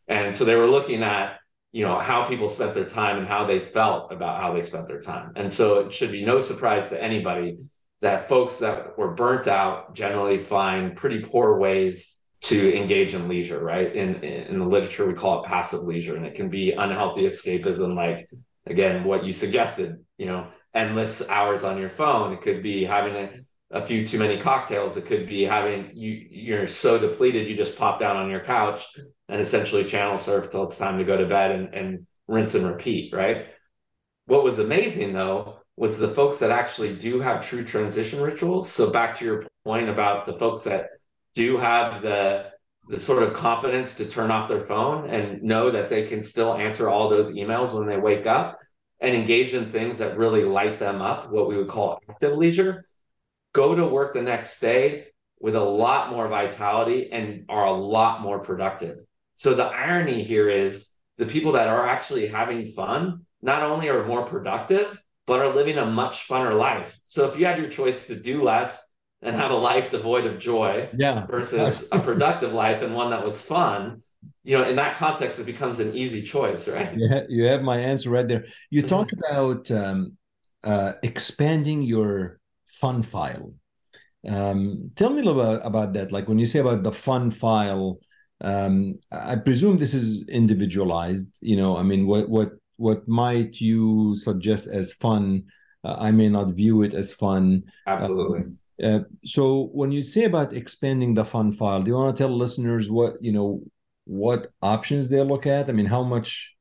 And 0.07 0.35
so 0.35 0.45
they 0.45 0.55
were 0.55 0.67
looking 0.67 1.03
at 1.03 1.39
you 1.75 1.83
know 1.83 1.99
how 1.99 2.25
people 2.25 2.47
spent 2.47 2.73
their 2.73 2.85
time 2.85 3.17
and 3.17 3.27
how 3.27 3.45
they 3.45 3.59
felt 3.59 4.13
about 4.13 4.39
how 4.39 4.53
they 4.53 4.61
spent 4.61 4.87
their 4.87 5.01
time. 5.01 5.33
And 5.35 5.51
so 5.51 5.79
it 5.79 5.91
should 5.91 6.09
be 6.09 6.23
no 6.23 6.39
surprise 6.39 6.87
to 6.87 7.03
anybody 7.03 7.57
that 7.99 8.29
folks 8.29 8.59
that 8.59 8.97
were 8.97 9.13
burnt 9.13 9.49
out 9.49 9.93
generally 9.93 10.37
find 10.37 10.95
pretty 10.95 11.19
poor 11.19 11.59
ways 11.59 12.15
to 12.43 12.73
engage 12.73 13.13
in 13.13 13.27
leisure 13.27 13.61
right? 13.61 13.93
In 13.93 14.23
in 14.23 14.59
the 14.59 14.65
literature 14.65 15.05
we 15.05 15.15
call 15.15 15.43
it 15.43 15.47
passive 15.47 15.81
leisure 15.81 16.15
and 16.15 16.25
it 16.25 16.35
can 16.35 16.49
be 16.49 16.71
unhealthy 16.71 17.23
escapism 17.23 17.93
like 17.93 18.29
again 18.65 19.03
what 19.03 19.25
you 19.25 19.33
suggested 19.33 19.97
you 20.17 20.27
know 20.27 20.47
endless 20.73 21.27
hours 21.29 21.65
on 21.65 21.77
your 21.77 21.89
phone. 21.89 22.31
It 22.31 22.41
could 22.41 22.63
be 22.63 22.85
having 22.85 23.15
a, 23.15 23.29
a 23.71 23.85
few 23.85 24.07
too 24.07 24.19
many 24.19 24.39
cocktails 24.39 24.95
it 24.95 25.07
could 25.07 25.27
be 25.27 25.43
having 25.43 25.89
you 25.93 26.11
you're 26.29 26.67
so 26.67 26.99
depleted 26.99 27.47
you 27.47 27.57
just 27.57 27.77
pop 27.77 27.99
down 27.99 28.15
on 28.15 28.29
your 28.29 28.39
couch 28.39 28.95
and 29.27 29.41
essentially 29.41 29.83
channel 29.83 30.17
surf 30.17 30.51
till 30.51 30.63
it's 30.63 30.77
time 30.77 30.97
to 30.97 31.03
go 31.03 31.17
to 31.17 31.25
bed 31.25 31.51
and, 31.51 31.73
and 31.73 32.07
rinse 32.27 32.55
and 32.55 32.65
repeat, 32.65 33.13
right? 33.13 33.47
What 34.27 34.43
was 34.43 34.59
amazing 34.59 35.13
though 35.13 35.59
was 35.77 35.97
the 35.97 36.13
folks 36.13 36.39
that 36.39 36.51
actually 36.51 36.95
do 36.95 37.19
have 37.19 37.45
true 37.45 37.63
transition 37.63 38.21
rituals. 38.21 38.71
So 38.71 38.89
back 38.89 39.17
to 39.17 39.25
your 39.25 39.45
point 39.63 39.89
about 39.89 40.25
the 40.25 40.33
folks 40.33 40.61
that 40.63 40.89
do 41.33 41.57
have 41.57 42.01
the 42.01 42.51
the 42.87 42.99
sort 42.99 43.23
of 43.23 43.33
confidence 43.33 43.95
to 43.95 44.05
turn 44.05 44.29
off 44.29 44.47
their 44.47 44.63
phone 44.63 45.09
and 45.09 45.41
know 45.41 45.71
that 45.71 45.89
they 45.89 46.03
can 46.03 46.21
still 46.21 46.53
answer 46.53 46.87
all 46.87 47.09
those 47.09 47.31
emails 47.31 47.73
when 47.73 47.87
they 47.87 47.97
wake 47.97 48.27
up 48.27 48.59
and 48.99 49.15
engage 49.15 49.55
in 49.55 49.71
things 49.71 49.97
that 49.97 50.19
really 50.19 50.43
light 50.43 50.79
them 50.79 51.01
up, 51.01 51.31
what 51.31 51.47
we 51.47 51.57
would 51.57 51.67
call 51.67 51.99
active 52.07 52.37
leisure. 52.37 52.85
Go 53.55 53.73
to 53.73 53.87
work 53.87 54.13
the 54.13 54.21
next 54.21 54.59
day 54.59 55.05
with 55.39 55.55
a 55.55 55.63
lot 55.63 56.09
more 56.11 56.27
vitality 56.27 57.09
and 57.09 57.45
are 57.47 57.65
a 57.65 57.71
lot 57.71 58.21
more 58.21 58.39
productive. 58.39 58.97
So 59.35 59.53
the 59.53 59.63
irony 59.63 60.23
here 60.23 60.49
is 60.49 60.89
the 61.17 61.25
people 61.25 61.53
that 61.53 61.69
are 61.69 61.87
actually 61.87 62.27
having 62.27 62.65
fun 62.65 63.25
not 63.41 63.63
only 63.63 63.87
are 63.87 64.05
more 64.05 64.25
productive, 64.25 65.01
but 65.25 65.39
are 65.39 65.55
living 65.55 65.77
a 65.77 65.85
much 65.85 66.27
funner 66.27 66.57
life. 66.57 66.99
So 67.05 67.29
if 67.29 67.39
you 67.39 67.45
had 67.45 67.57
your 67.57 67.69
choice 67.69 68.07
to 68.07 68.15
do 68.19 68.43
less 68.43 68.91
and 69.21 69.33
have 69.33 69.51
a 69.51 69.55
life 69.55 69.89
devoid 69.89 70.25
of 70.25 70.37
joy 70.37 70.89
yeah. 70.97 71.25
versus 71.25 71.87
a 71.93 71.99
productive 71.99 72.51
life 72.51 72.81
and 72.81 72.93
one 72.93 73.11
that 73.11 73.23
was 73.23 73.41
fun, 73.41 74.03
you 74.43 74.57
know, 74.57 74.67
in 74.67 74.75
that 74.75 74.97
context, 74.97 75.39
it 75.39 75.45
becomes 75.45 75.79
an 75.79 75.95
easy 75.95 76.21
choice, 76.21 76.67
right? 76.67 76.91
Yeah, 76.97 77.21
you 77.29 77.45
have 77.45 77.61
my 77.61 77.77
answer 77.77 78.09
right 78.09 78.27
there. 78.27 78.47
You 78.69 78.81
talk 78.81 79.09
about 79.13 79.71
um, 79.71 80.17
uh, 80.61 80.93
expanding 81.03 81.81
your 81.81 82.41
fun 82.85 83.01
file. 83.01 83.53
Um, 84.27 84.91
tell 84.95 85.09
me 85.09 85.21
a 85.21 85.23
little 85.23 85.41
bit 85.43 85.61
about 85.65 85.93
that. 85.93 86.11
Like 86.11 86.27
when 86.27 86.39
you 86.39 86.45
say 86.45 86.59
about 86.59 86.83
the 86.83 86.91
fun 86.91 87.31
file, 87.31 87.99
um, 88.41 88.99
I 89.11 89.35
presume 89.35 89.77
this 89.77 89.93
is 89.93 90.25
individualized. 90.27 91.37
You 91.41 91.57
know, 91.57 91.77
I 91.77 91.83
mean, 91.83 92.05
what 92.05 92.29
what 92.29 92.51
what 92.77 93.07
might 93.07 93.61
you 93.61 94.15
suggest 94.17 94.67
as 94.67 94.93
fun? 94.93 95.43
Uh, 95.83 95.95
I 95.99 96.11
may 96.11 96.29
not 96.29 96.53
view 96.53 96.83
it 96.83 96.93
as 96.93 97.13
fun. 97.13 97.63
Absolutely. 97.87 98.41
Uh, 98.83 98.87
uh, 98.87 98.99
so 99.23 99.69
when 99.73 99.91
you 99.91 100.03
say 100.03 100.25
about 100.25 100.53
expanding 100.53 101.13
the 101.13 101.25
fun 101.25 101.51
file, 101.53 101.81
do 101.81 101.89
you 101.89 101.97
want 101.97 102.15
to 102.15 102.21
tell 102.21 102.35
listeners 102.35 102.89
what 102.89 103.13
you 103.21 103.31
know 103.31 103.61
what 104.05 104.51
options 104.61 105.09
they 105.09 105.21
look 105.21 105.45
at? 105.47 105.69
I 105.69 105.73
mean, 105.73 105.85
how 105.87 106.03
much 106.03 106.54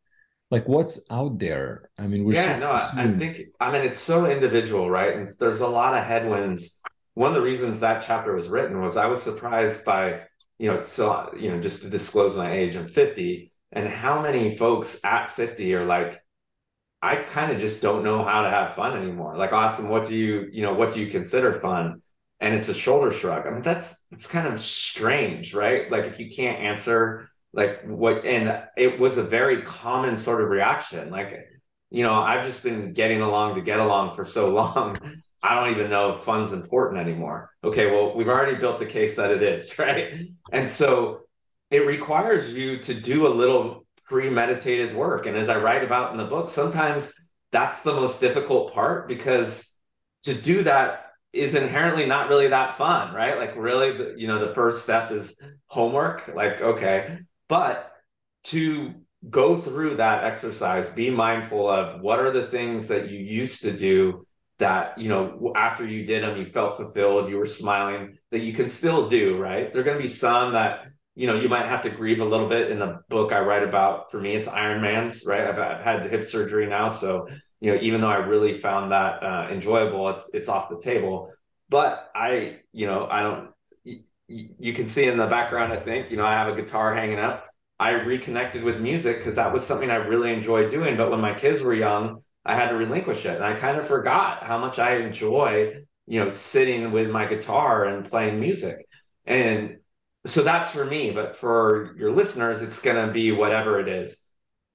like 0.55 0.69
what's 0.69 1.01
out 1.11 1.39
there? 1.39 1.91
I 1.99 2.07
mean, 2.07 2.25
we're 2.25 2.35
yeah, 2.35 2.55
so 2.55 2.61
no, 2.61 2.71
I, 2.71 2.93
I 2.97 3.19
think 3.19 3.41
I 3.61 3.73
mean 3.73 3.83
it's 3.83 4.01
so 4.01 4.27
individual, 4.27 4.89
right? 4.89 5.17
And 5.17 5.29
there's 5.41 5.61
a 5.61 5.67
lot 5.67 5.97
of 5.97 6.05
headwinds. 6.05 6.81
One 7.15 7.29
of 7.29 7.35
the 7.35 7.43
reasons 7.43 7.81
that 7.81 8.05
chapter 8.07 8.35
was 8.35 8.49
written 8.49 8.81
was 8.81 8.97
I 8.97 9.07
was 9.07 9.23
surprised 9.23 9.85
by 9.85 10.23
you 10.59 10.71
know, 10.71 10.81
so 10.81 11.35
you 11.37 11.51
know, 11.51 11.61
just 11.61 11.83
to 11.83 11.91
disclose 11.91 12.37
my 12.37 12.53
age, 12.53 12.77
I'm 12.77 12.87
50, 12.87 13.51
and 13.73 13.89
how 13.89 14.23
many 14.23 14.57
folks 14.57 15.01
at 15.03 15.33
50 15.33 15.75
are 15.75 15.85
like, 15.85 16.23
I 17.03 17.17
kind 17.17 17.51
of 17.51 17.61
just 17.61 17.83
don't 17.83 18.05
know 18.05 18.25
how 18.25 18.43
to 18.43 18.51
have 18.51 18.75
fun 18.75 18.97
anymore. 18.97 19.37
Like, 19.37 19.53
Austin, 19.53 19.89
what 19.89 20.07
do 20.07 20.15
you, 20.15 20.49
you 20.53 20.63
know, 20.63 20.75
what 20.75 20.95
do 20.95 21.01
you 21.01 21.11
consider 21.11 21.53
fun? 21.53 22.01
And 22.41 22.55
it's 22.55 22.69
a 22.69 22.75
shoulder 22.75 23.13
shrug. 23.13 23.47
I 23.47 23.51
mean, 23.51 23.63
that's 23.63 24.07
it's 24.13 24.27
kind 24.27 24.47
of 24.47 24.61
strange, 24.61 25.55
right? 25.55 25.91
Like 25.91 26.05
if 26.05 26.21
you 26.21 26.31
can't 26.31 26.61
answer 26.61 27.29
like 27.55 27.83
what 27.85 28.25
and 28.27 28.63
it 28.77 28.99
was 28.99 29.17
a 29.17 29.23
very 29.23 29.63
common 29.63 30.19
sort 30.19 30.43
of 30.43 30.51
reaction. 30.51 31.11
Like, 31.11 31.47
you 31.91 32.03
know, 32.03 32.15
I've 32.15 32.45
just 32.45 32.63
been 32.63 32.93
getting 32.93 33.23
along 33.23 33.55
to 33.55 33.63
get 33.63 33.81
along 33.81 34.15
for 34.15 34.25
so 34.25 34.51
long 34.51 34.99
I 35.45 35.55
don't 35.55 35.77
even 35.77 35.91
know 35.91 36.15
if 36.15 36.21
fun's 36.21 36.55
important 36.55 36.99
anymore. 36.99 37.51
Okay, 37.63 37.91
well, 37.91 38.17
we've 38.17 38.29
already 38.29 38.57
built 38.57 38.79
the 38.79 38.87
case 38.87 39.17
that 39.17 39.31
it 39.31 39.43
is, 39.43 39.79
right? 39.79 40.15
And 40.51 40.71
so 40.71 41.21
it 41.71 41.87
requires 41.87 42.55
you 42.55 42.79
to 42.79 42.95
do 42.95 43.27
a 43.27 43.29
little 43.29 43.85
premeditated 44.07 44.97
work. 44.97 45.27
And 45.27 45.37
as 45.37 45.51
I 45.51 45.59
write 45.59 45.85
about 45.85 46.13
in 46.13 46.19
the 46.19 46.25
book, 46.25 46.49
sometimes 46.49 47.13
that's 47.53 47.83
the 47.83 47.93
most 47.95 48.21
difficult 48.21 48.73
part 48.73 49.07
because 49.07 49.71
to 50.23 50.35
do 50.35 50.63
that 50.63 51.11
is 51.35 51.55
inherently 51.55 52.07
not 52.07 52.31
really 52.31 52.49
that 52.49 52.79
fun, 52.79 53.13
right? 53.13 53.37
Like, 53.37 53.55
really, 53.55 53.97
the, 53.99 54.15
you 54.17 54.27
know, 54.27 54.47
the 54.47 54.55
first 54.55 54.83
step 54.83 55.13
is 55.13 55.39
homework. 55.67 56.31
Like, 56.35 56.63
okay, 56.63 57.19
but 57.49 57.93
to 58.45 58.95
go 59.31 59.61
through 59.61 59.97
that 59.97 60.25
exercise, 60.25 60.91
be 60.91 61.11
mindful 61.11 61.69
of 61.69 62.01
what 62.01 62.21
are 62.21 62.31
the 62.31 62.47
things 62.49 62.89
that 62.89 63.11
you 63.11 63.19
used 63.19 63.63
to 63.63 63.73
do 63.73 64.27
that 64.59 64.97
you 64.97 65.09
know 65.09 65.53
after 65.57 65.85
you 65.85 66.07
did 66.07 66.23
them 66.23 66.37
you 66.37 66.45
felt 66.45 66.77
fulfilled 66.77 67.29
you 67.29 67.37
were 67.37 67.47
smiling 67.47 68.17
that 68.31 68.39
you 68.39 68.53
can 68.53 68.71
still 68.71 69.09
do 69.09 69.37
right? 69.37 69.73
There 69.73 69.83
are 69.83 69.85
going 69.85 69.97
to 69.97 70.03
be 70.03 70.09
some 70.09 70.53
that 70.53 70.87
you 71.17 71.27
know 71.27 71.35
you 71.35 71.49
might 71.49 71.67
have 71.67 71.83
to 71.83 71.91
grieve 71.91 72.21
a 72.21 72.25
little 72.25 72.49
bit 72.49 72.71
in 72.71 72.79
the 72.79 73.01
book 73.09 73.33
i 73.33 73.41
write 73.41 73.63
about. 73.63 74.11
For 74.11 74.21
me 74.21 74.35
it's 74.37 74.49
Iron 74.49 74.81
Man's, 74.81 75.25
right? 75.27 75.47
I've, 75.47 75.59
I've 75.59 75.83
had 75.83 76.11
hip 76.11 76.29
surgery 76.29 76.67
now 76.67 76.89
so 76.89 77.29
you 77.61 77.73
know 77.73 77.81
even 77.81 78.01
though 78.01 78.11
i 78.11 78.17
really 78.17 78.55
found 78.55 78.93
that 78.93 79.23
uh, 79.23 79.49
enjoyable 79.51 80.09
it's 80.11 80.29
it's 80.33 80.49
off 80.49 80.69
the 80.69 80.81
table. 80.81 81.33
But 81.69 82.11
i 82.15 82.59
you 82.73 82.87
know 82.87 83.09
i 83.11 83.23
don't 83.23 83.51
you, 84.29 84.73
can 84.73 84.89
see 84.89 85.07
in 85.07 85.19
the 85.19 85.27
background 85.27 85.73
i 85.73 85.77
think 85.77 86.11
you 86.11 86.17
know 86.17 86.25
i 86.25 86.33
have 86.33 86.49
a 86.49 86.61
guitar 86.61 86.95
hanging 86.95 87.19
up 87.19 87.47
i 87.79 87.91
reconnected 87.91 88.65
with 88.65 88.81
music 88.81 89.19
because 89.19 89.37
that 89.37 89.53
was 89.53 89.65
something 89.65 89.91
i 89.91 89.97
really 89.97 90.33
enjoyed 90.33 90.71
doing 90.71 90.97
but 90.97 91.11
when 91.11 91.21
my 91.21 91.35
kids 91.35 91.63
were 91.63 91.75
young 91.75 92.23
I 92.45 92.55
had 92.55 92.69
to 92.69 92.77
relinquish 92.77 93.25
it. 93.25 93.37
And 93.37 93.45
I 93.45 93.55
kind 93.55 93.79
of 93.79 93.87
forgot 93.87 94.43
how 94.43 94.59
much 94.59 94.79
I 94.79 94.97
enjoy, 94.97 95.85
you 96.07 96.23
know, 96.23 96.33
sitting 96.33 96.93
with 96.93 97.11
my 97.11 97.27
guitar 97.27 97.85
and 97.85 98.09
playing 98.09 98.39
music. 98.39 98.87
And 99.25 99.79
so 100.27 100.43
that's 100.43 100.71
for 100.71 100.85
me. 100.85 101.11
But 101.11 101.37
for 101.37 101.95
your 101.99 102.13
listeners, 102.13 102.61
it's 102.61 102.81
going 102.81 103.07
to 103.07 103.13
be 103.13 103.33
whatever 103.33 103.81
it 103.81 103.89
is. 103.89 104.23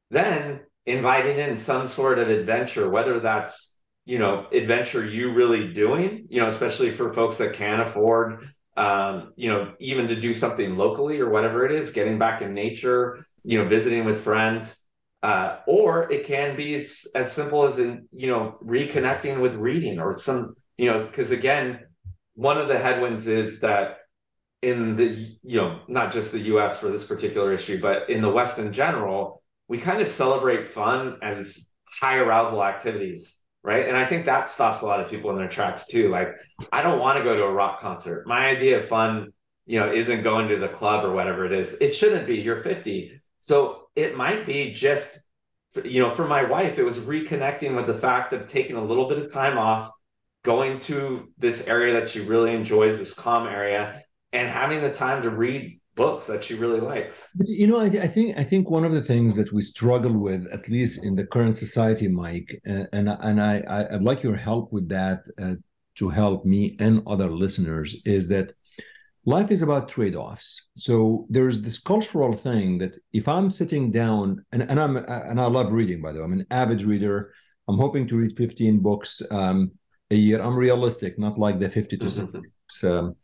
Then 0.09 0.61
inviting 0.85 1.37
in 1.37 1.57
some 1.57 1.87
sort 1.87 2.17
of 2.17 2.29
adventure, 2.29 2.89
whether 2.89 3.19
that's, 3.19 3.77
you 4.05 4.17
know, 4.17 4.47
adventure 4.51 5.05
you 5.05 5.33
really 5.33 5.71
doing, 5.71 6.25
you 6.29 6.41
know, 6.41 6.47
especially 6.47 6.89
for 6.89 7.13
folks 7.13 7.37
that 7.37 7.53
can't 7.53 7.81
afford, 7.81 8.49
um, 8.79 9.33
you 9.35 9.49
know, 9.49 9.73
even 9.79 10.07
to 10.07 10.15
do 10.15 10.33
something 10.33 10.77
locally 10.77 11.19
or 11.19 11.29
whatever 11.29 11.65
it 11.65 11.71
is, 11.71 11.91
getting 11.91 12.17
back 12.17 12.41
in 12.41 12.53
nature, 12.53 13.25
you 13.43 13.57
know, 13.57 13.67
visiting 13.67 14.05
with 14.05 14.21
friends 14.21 14.79
uh, 15.21 15.57
or 15.67 16.11
it 16.11 16.25
can 16.25 16.55
be 16.55 16.75
as, 16.75 17.05
as 17.13 17.31
simple 17.31 17.65
as 17.65 17.79
in 17.79 18.07
you 18.11 18.27
know 18.27 18.57
reconnecting 18.63 19.41
with 19.41 19.55
reading 19.55 19.99
or 19.99 20.17
some 20.17 20.55
you 20.77 20.89
know 20.89 21.05
because 21.05 21.31
again 21.31 21.79
one 22.35 22.57
of 22.57 22.67
the 22.67 22.77
headwinds 22.77 23.27
is 23.27 23.59
that 23.59 23.97
in 24.61 24.95
the 24.95 25.37
you 25.43 25.59
know 25.59 25.79
not 25.87 26.11
just 26.11 26.31
the 26.31 26.39
us 26.39 26.79
for 26.79 26.87
this 26.87 27.03
particular 27.03 27.53
issue 27.53 27.81
but 27.81 28.09
in 28.09 28.21
the 28.21 28.29
west 28.29 28.59
in 28.59 28.71
general 28.71 29.41
we 29.67 29.77
kind 29.77 30.01
of 30.01 30.07
celebrate 30.07 30.67
fun 30.67 31.17
as 31.21 31.67
high 31.85 32.17
arousal 32.17 32.63
activities 32.63 33.37
right? 33.63 33.87
And 33.87 33.97
i 33.97 34.05
think 34.05 34.25
that 34.25 34.49
stops 34.49 34.81
a 34.81 34.85
lot 34.85 34.99
of 34.99 35.09
people 35.09 35.31
in 35.31 35.37
their 35.37 35.49
tracks 35.49 35.87
too. 35.87 36.09
Like 36.09 36.35
i 36.71 36.81
don't 36.81 36.99
want 36.99 37.17
to 37.17 37.23
go 37.23 37.35
to 37.35 37.43
a 37.43 37.51
rock 37.51 37.79
concert. 37.79 38.27
My 38.27 38.47
idea 38.47 38.77
of 38.77 38.85
fun 38.85 39.33
you 39.65 39.79
know 39.79 39.93
isn't 39.93 40.23
going 40.23 40.47
to 40.49 40.57
the 40.57 40.67
club 40.67 41.05
or 41.05 41.11
whatever 41.11 41.45
it 41.45 41.51
is. 41.51 41.73
It 41.79 41.95
shouldn't 41.95 42.27
be. 42.27 42.37
You're 42.37 42.63
50 42.63 43.19
so 43.39 43.87
it 43.95 44.15
might 44.15 44.45
be 44.45 44.73
just, 44.73 45.17
you 45.83 46.01
know, 46.01 46.13
for 46.13 46.27
my 46.27 46.43
wife, 46.43 46.77
it 46.77 46.83
was 46.83 46.97
reconnecting 46.97 47.75
with 47.75 47.87
the 47.87 47.93
fact 47.93 48.33
of 48.33 48.45
taking 48.45 48.75
a 48.75 48.83
little 48.83 49.07
bit 49.07 49.17
of 49.17 49.31
time 49.31 49.57
off, 49.57 49.91
going 50.43 50.79
to 50.81 51.31
this 51.37 51.67
area 51.67 51.93
that 51.93 52.09
she 52.09 52.19
really 52.19 52.53
enjoys, 52.53 52.97
this 52.97 53.13
calm 53.13 53.47
area, 53.47 54.03
and 54.33 54.47
having 54.47 54.81
the 54.81 54.91
time 54.91 55.23
to 55.23 55.29
read 55.29 55.78
books 55.99 56.25
that 56.27 56.43
she 56.45 56.55
really 56.55 56.79
likes. 56.79 57.27
You 57.43 57.67
know, 57.67 57.79
I, 57.79 57.89
I, 58.07 58.09
think 58.15 58.37
I 58.37 58.45
think 58.51 58.63
one 58.69 58.85
of 58.85 58.93
the 58.93 59.07
things 59.11 59.35
that 59.35 59.51
we 59.51 59.61
struggle 59.61 60.15
with, 60.27 60.47
at 60.57 60.69
least 60.69 61.03
in 61.03 61.13
the 61.15 61.27
current 61.35 61.57
society, 61.65 62.07
Mike, 62.07 62.49
and 62.65 62.87
and, 62.97 63.07
and 63.27 63.37
I 63.51 63.53
I'd 63.93 64.07
like 64.09 64.23
your 64.27 64.39
help 64.49 64.65
with 64.75 64.87
that 64.97 65.19
uh, 65.43 65.55
to 65.99 66.05
help 66.21 66.39
me 66.53 66.61
and 66.85 67.03
other 67.13 67.29
listeners, 67.43 67.89
is 68.17 68.23
that 68.29 68.47
life 69.35 69.51
is 69.55 69.61
about 69.61 69.89
trade-offs. 69.95 70.49
So 70.87 70.95
there's 71.35 71.57
this 71.61 71.79
cultural 71.91 72.33
thing 72.47 72.67
that 72.81 72.93
if 73.21 73.25
I'm 73.27 73.49
sitting 73.49 73.91
down, 73.91 74.25
and, 74.53 74.61
and 74.69 74.79
I'm 74.83 74.95
and 75.31 75.37
I 75.45 75.47
love 75.57 75.69
reading, 75.79 75.99
by 76.01 76.11
the 76.11 76.19
way, 76.19 76.25
I'm 76.25 76.39
an 76.39 76.47
avid 76.63 76.81
reader. 76.91 77.17
I'm 77.67 77.79
hoping 77.85 78.07
to 78.07 78.17
read 78.21 78.33
15 78.35 78.79
books 78.79 79.21
um, 79.29 79.71
a 80.09 80.15
year. 80.15 80.41
I'm 80.45 80.57
realistic, 80.67 81.19
not 81.19 81.37
like 81.37 81.59
the 81.59 81.69
50 81.69 81.97
to 81.97 82.09
60 82.19 82.31
books 82.31 82.83
um, 82.83 83.15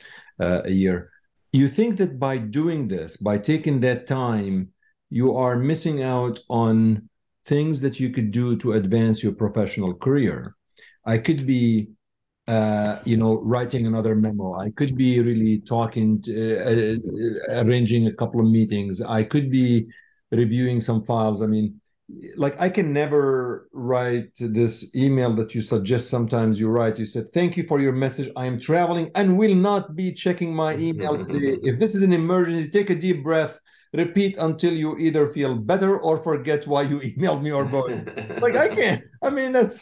uh, 0.45 0.61
a 0.73 0.75
year 0.83 1.09
you 1.55 1.69
think 1.69 1.97
that 1.97 2.19
by 2.19 2.37
doing 2.37 2.87
this, 2.87 3.17
by 3.17 3.37
taking 3.37 3.79
that 3.81 4.07
time, 4.07 4.69
you 5.09 5.35
are 5.35 5.57
missing 5.57 6.03
out 6.03 6.39
on 6.49 7.09
things 7.45 7.81
that 7.81 7.99
you 7.99 8.09
could 8.09 8.31
do 8.31 8.57
to 8.57 8.73
advance 8.73 9.23
your 9.23 9.33
professional 9.33 9.93
career. 9.93 10.55
I 11.05 11.19
could 11.19 11.45
be, 11.45 11.89
uh, 12.47 12.99
you 13.05 13.17
know, 13.17 13.39
writing 13.41 13.85
another 13.85 14.15
memo. 14.15 14.55
I 14.55 14.71
could 14.71 14.97
be 14.97 15.19
really 15.19 15.59
talking, 15.59 16.21
to, 16.23 16.33
uh, 16.57 17.53
uh, 17.53 17.63
arranging 17.63 18.07
a 18.07 18.13
couple 18.13 18.41
of 18.41 18.47
meetings. 18.47 19.01
I 19.01 19.23
could 19.23 19.51
be 19.51 19.87
reviewing 20.31 20.81
some 20.81 21.05
files. 21.05 21.41
I 21.41 21.45
mean, 21.45 21.79
like 22.37 22.55
I 22.59 22.69
can 22.69 22.93
never 22.93 23.67
write 23.73 24.31
this 24.39 24.95
email 24.95 25.35
that 25.35 25.55
you 25.55 25.61
suggest 25.61 26.09
sometimes 26.09 26.59
you 26.59 26.69
write. 26.69 26.99
You 26.99 27.05
said, 27.05 27.33
Thank 27.33 27.57
you 27.57 27.65
for 27.67 27.79
your 27.79 27.93
message. 27.93 28.29
I 28.35 28.45
am 28.45 28.59
traveling 28.59 29.09
and 29.15 29.37
will 29.37 29.55
not 29.55 29.95
be 29.95 30.11
checking 30.13 30.53
my 30.53 30.73
mm-hmm, 30.73 30.83
email. 30.83 31.17
Mm-hmm, 31.17 31.35
mm-hmm. 31.35 31.67
if 31.67 31.79
this 31.79 31.95
is 31.95 32.03
an 32.03 32.13
emergency, 32.13 32.69
take 32.69 32.91
a 32.91 32.95
deep 32.95 33.23
breath, 33.23 33.57
repeat 33.93 34.37
until 34.37 34.73
you 34.73 34.97
either 34.97 35.29
feel 35.29 35.55
better 35.55 35.97
or 35.99 36.21
forget 36.21 36.67
why 36.67 36.83
you 36.83 36.99
emailed 37.11 37.41
me 37.41 37.51
or 37.51 37.65
both. 37.65 37.91
like 38.41 38.55
I 38.55 38.73
can't. 38.75 39.03
I 39.23 39.29
mean, 39.31 39.51
that's 39.51 39.79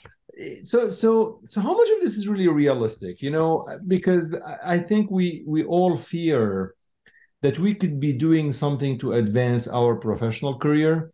so 0.63 0.89
so 0.89 1.41
so 1.45 1.61
how 1.61 1.75
much 1.75 1.89
of 1.89 2.01
this 2.01 2.17
is 2.17 2.27
really 2.27 2.47
realistic 2.47 3.21
you 3.21 3.29
know 3.29 3.67
because 3.87 4.35
i 4.65 4.79
think 4.79 5.11
we 5.11 5.43
we 5.45 5.63
all 5.63 5.95
fear 5.95 6.73
that 7.43 7.59
we 7.59 7.75
could 7.75 7.99
be 7.99 8.11
doing 8.11 8.51
something 8.51 8.97
to 8.97 9.13
advance 9.13 9.67
our 9.67 9.95
professional 9.95 10.57
career 10.57 11.11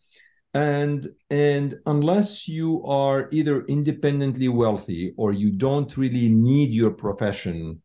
and 0.53 1.07
and 1.29 1.75
unless 1.85 2.47
you 2.47 2.83
are 2.83 3.29
either 3.31 3.65
independently 3.65 4.47
wealthy 4.47 5.13
or 5.17 5.31
you 5.31 5.51
don't 5.51 5.95
really 5.95 6.27
need 6.29 6.73
your 6.73 6.91
profession 6.91 7.81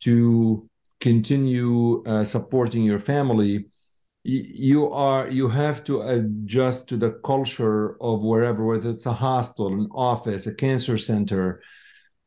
to 0.00 0.68
continue 1.00 2.02
uh, 2.04 2.22
supporting 2.24 2.82
your 2.82 2.98
family 2.98 3.66
you 4.24 4.90
are 4.90 5.28
you 5.28 5.48
have 5.48 5.84
to 5.84 6.00
adjust 6.02 6.88
to 6.88 6.96
the 6.96 7.12
culture 7.24 8.02
of 8.02 8.22
wherever 8.22 8.64
whether 8.64 8.90
it's 8.90 9.04
a 9.04 9.12
hospital 9.12 9.68
an 9.68 9.88
office 9.92 10.46
a 10.46 10.54
cancer 10.54 10.96
center. 10.96 11.62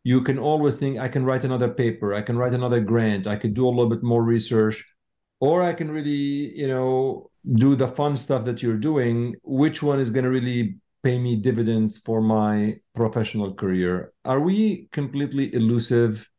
You 0.04 0.22
can 0.22 0.38
always 0.40 0.76
think 0.78 1.00
i 1.00 1.10
can 1.10 1.26
write 1.26 1.44
another 1.44 1.70
paper. 1.70 2.13
I 2.13 2.22
can 2.22 2.38
write 2.38 2.54
another 2.54 2.80
grant. 2.80 3.28
I 3.28 3.36
could 3.36 3.54
do 3.56 3.68
a 3.68 3.70
little 3.70 3.90
bit 3.90 4.04
more 4.04 4.24
research. 4.24 4.86
Or 5.40 5.63
i 5.63 5.74
can 5.74 5.90
really 5.92 6.56
you 6.56 6.68
know 6.68 7.30
do 7.55 7.75
the 7.75 7.88
fun 7.88 8.17
stuff 8.17 8.45
that 8.45 8.62
you're 8.62 8.77
doing, 8.77 9.36
which 9.43 9.81
one 9.81 9.99
is 9.99 10.10
going 10.10 10.25
to 10.25 10.29
really 10.29 10.77
pay 11.03 11.17
me 11.19 11.36
dividends 11.36 11.97
for 11.97 12.21
my 12.21 12.75
professional 12.95 13.53
career? 13.53 14.13
Are 14.25 14.39
we 14.39 14.88
completely 14.91 15.53
elusive? 15.53 16.29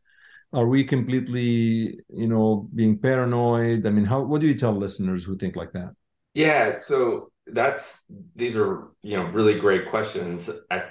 Are 0.52 0.66
we 0.66 0.84
completely, 0.84 2.00
you 2.08 2.26
know, 2.26 2.68
being 2.74 2.98
paranoid? 2.98 3.86
I 3.86 3.90
mean, 3.90 4.04
how 4.04 4.22
what 4.22 4.40
do 4.40 4.46
you 4.46 4.54
tell 4.54 4.72
listeners 4.72 5.24
who 5.24 5.36
think 5.36 5.56
like 5.56 5.72
that? 5.72 5.94
Yeah, 6.34 6.76
so 6.76 7.30
that's 7.46 8.00
these 8.34 8.56
are, 8.56 8.88
you 9.02 9.16
know, 9.16 9.24
really 9.24 9.58
great 9.58 9.88
questions. 9.88 10.50
I, 10.70 10.84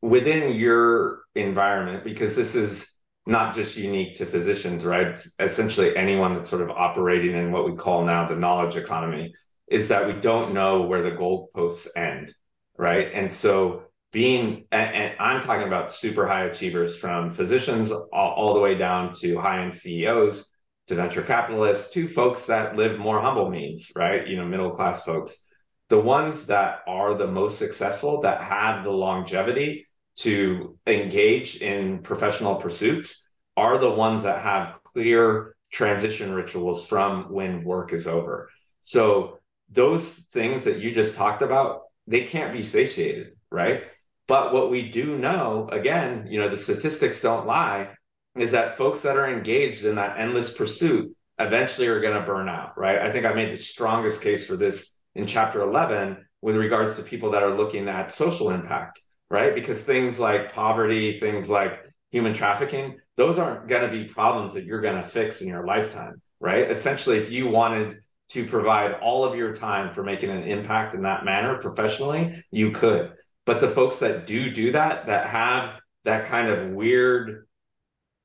within 0.00 0.54
your 0.54 1.22
environment 1.34 2.04
because 2.04 2.36
this 2.36 2.54
is 2.54 2.91
not 3.26 3.54
just 3.54 3.76
unique 3.76 4.16
to 4.16 4.26
physicians, 4.26 4.84
right? 4.84 5.08
It's 5.08 5.34
essentially 5.38 5.96
anyone 5.96 6.34
that's 6.34 6.50
sort 6.50 6.62
of 6.62 6.70
operating 6.70 7.36
in 7.36 7.52
what 7.52 7.64
we 7.64 7.76
call 7.76 8.04
now 8.04 8.26
the 8.26 8.34
knowledge 8.34 8.76
economy 8.76 9.32
is 9.68 9.88
that 9.88 10.06
we 10.06 10.14
don't 10.14 10.52
know 10.52 10.82
where 10.82 11.02
the 11.02 11.12
goalposts 11.12 11.86
end, 11.96 12.34
right? 12.76 13.10
And 13.14 13.32
so 13.32 13.84
being, 14.12 14.66
and, 14.70 14.94
and 14.94 15.14
I'm 15.20 15.40
talking 15.40 15.66
about 15.66 15.92
super 15.92 16.26
high 16.26 16.44
achievers 16.44 16.96
from 16.96 17.30
physicians 17.30 17.90
all, 17.90 18.08
all 18.12 18.54
the 18.54 18.60
way 18.60 18.74
down 18.74 19.14
to 19.20 19.38
high 19.38 19.62
end 19.62 19.72
CEOs 19.72 20.48
to 20.88 20.94
venture 20.94 21.22
capitalists 21.22 21.92
to 21.94 22.08
folks 22.08 22.46
that 22.46 22.76
live 22.76 22.98
more 22.98 23.20
humble 23.20 23.48
means, 23.48 23.92
right? 23.96 24.26
You 24.26 24.36
know, 24.36 24.44
middle 24.44 24.72
class 24.72 25.04
folks. 25.04 25.46
The 25.88 26.00
ones 26.00 26.46
that 26.46 26.80
are 26.86 27.14
the 27.14 27.26
most 27.26 27.58
successful, 27.58 28.22
that 28.22 28.42
have 28.42 28.84
the 28.84 28.90
longevity, 28.90 29.86
to 30.16 30.78
engage 30.86 31.56
in 31.56 32.00
professional 32.00 32.56
pursuits 32.56 33.30
are 33.56 33.78
the 33.78 33.90
ones 33.90 34.22
that 34.22 34.42
have 34.42 34.82
clear 34.84 35.54
transition 35.70 36.32
rituals 36.32 36.86
from 36.86 37.32
when 37.32 37.64
work 37.64 37.92
is 37.92 38.06
over. 38.06 38.50
So 38.82 39.38
those 39.70 40.14
things 40.14 40.64
that 40.64 40.80
you 40.80 40.92
just 40.92 41.16
talked 41.16 41.42
about, 41.42 41.82
they 42.06 42.24
can't 42.24 42.52
be 42.52 42.62
satiated, 42.62 43.36
right? 43.50 43.84
But 44.28 44.52
what 44.52 44.70
we 44.70 44.90
do 44.90 45.18
know, 45.18 45.68
again, 45.70 46.26
you 46.28 46.38
know, 46.38 46.48
the 46.48 46.56
statistics 46.56 47.20
don't 47.20 47.46
lie, 47.46 47.90
is 48.36 48.52
that 48.52 48.76
folks 48.76 49.02
that 49.02 49.16
are 49.16 49.30
engaged 49.30 49.84
in 49.84 49.96
that 49.96 50.18
endless 50.18 50.52
pursuit 50.52 51.14
eventually 51.38 51.88
are 51.88 52.00
going 52.00 52.18
to 52.18 52.26
burn 52.26 52.48
out, 52.48 52.78
right? 52.78 52.98
I 52.98 53.10
think 53.10 53.26
I 53.26 53.32
made 53.32 53.52
the 53.52 53.62
strongest 53.62 54.22
case 54.22 54.46
for 54.46 54.56
this 54.56 54.96
in 55.14 55.26
chapter 55.26 55.62
11 55.62 56.24
with 56.40 56.56
regards 56.56 56.96
to 56.96 57.02
people 57.02 57.30
that 57.32 57.42
are 57.42 57.56
looking 57.56 57.88
at 57.88 58.12
social 58.12 58.50
impact 58.50 59.00
right? 59.32 59.54
Because 59.54 59.80
things 59.80 60.18
like 60.18 60.52
poverty, 60.52 61.18
things 61.18 61.48
like 61.48 61.90
human 62.10 62.34
trafficking, 62.34 62.98
those 63.16 63.38
aren't 63.38 63.66
going 63.66 63.80
to 63.80 63.90
be 63.90 64.04
problems 64.04 64.52
that 64.52 64.64
you're 64.64 64.82
going 64.82 65.02
to 65.02 65.08
fix 65.08 65.40
in 65.40 65.48
your 65.48 65.64
lifetime, 65.64 66.20
right? 66.38 66.70
Essentially, 66.70 67.16
if 67.16 67.30
you 67.30 67.48
wanted 67.48 68.02
to 68.28 68.44
provide 68.44 68.92
all 69.00 69.24
of 69.24 69.34
your 69.34 69.54
time 69.54 69.90
for 69.90 70.02
making 70.02 70.28
an 70.28 70.42
impact 70.42 70.92
in 70.92 71.02
that 71.04 71.24
manner 71.24 71.56
professionally, 71.56 72.44
you 72.50 72.72
could. 72.72 73.14
But 73.46 73.60
the 73.60 73.70
folks 73.70 74.00
that 74.00 74.26
do 74.26 74.50
do 74.50 74.72
that, 74.72 75.06
that 75.06 75.28
have 75.28 75.80
that 76.04 76.26
kind 76.26 76.48
of 76.48 76.68
weird, 76.68 77.46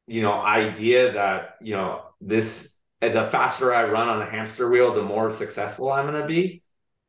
you 0.08 0.22
know, 0.22 0.34
idea 0.34 1.14
that, 1.14 1.56
you 1.62 1.74
know, 1.74 2.02
this, 2.20 2.76
the 3.00 3.24
faster 3.32 3.74
I 3.74 3.86
run 3.86 4.10
on 4.10 4.22
a 4.22 4.30
hamster 4.30 4.70
wheel, 4.70 4.94
the 4.94 5.04
more 5.04 5.32
successful 5.32 5.90
I'm 5.90 6.06
going 6.06 6.22
to 6.22 6.28
be, 6.28 6.64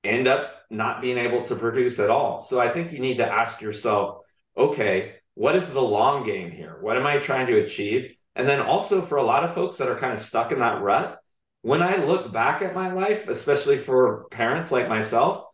end 0.04 0.28
up 0.28 0.57
not 0.70 1.00
being 1.00 1.18
able 1.18 1.42
to 1.44 1.56
produce 1.56 1.98
at 1.98 2.10
all. 2.10 2.40
So 2.40 2.60
I 2.60 2.70
think 2.70 2.92
you 2.92 2.98
need 2.98 3.18
to 3.18 3.26
ask 3.26 3.60
yourself, 3.60 4.18
okay, 4.56 5.14
what 5.34 5.56
is 5.56 5.70
the 5.72 5.80
long 5.80 6.24
game 6.24 6.50
here? 6.50 6.78
What 6.80 6.96
am 6.96 7.06
I 7.06 7.18
trying 7.18 7.46
to 7.46 7.58
achieve? 7.58 8.14
And 8.34 8.48
then 8.48 8.60
also 8.60 9.02
for 9.02 9.16
a 9.18 9.22
lot 9.22 9.44
of 9.44 9.54
folks 9.54 9.76
that 9.78 9.88
are 9.88 9.98
kind 9.98 10.12
of 10.12 10.20
stuck 10.20 10.52
in 10.52 10.58
that 10.60 10.82
rut, 10.82 11.18
when 11.62 11.82
I 11.82 11.96
look 11.96 12.32
back 12.32 12.62
at 12.62 12.74
my 12.74 12.92
life, 12.92 13.28
especially 13.28 13.78
for 13.78 14.26
parents 14.30 14.70
like 14.70 14.88
myself, 14.88 15.44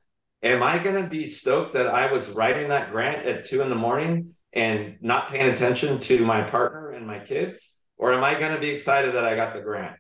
am 0.43 0.63
I 0.63 0.79
going 0.79 1.03
to 1.03 1.09
be 1.09 1.27
stoked 1.27 1.75
that 1.75 1.87
I 1.87 2.13
was 2.13 2.29
writing 2.29 2.69
that 2.69 2.91
grant 2.91 3.27
at 3.27 3.47
two 3.47 3.63
in 3.63 3.71
the 3.71 3.75
morning 3.75 4.35
and 4.53 4.97
not 5.01 5.29
paying 5.29 5.51
attention 5.51 5.99
to 6.01 6.25
my 6.25 6.43
partner 6.43 6.91
and 6.91 7.07
my 7.07 7.19
kids? 7.19 7.75
Or 7.97 8.13
am 8.13 8.25
I 8.25 8.39
going 8.39 8.55
to 8.55 8.61
be 8.61 8.71
excited 8.71 9.15
that 9.15 9.25
I 9.25 9.37
got 9.37 9.55
the 9.55 9.61
grant? 9.61 9.97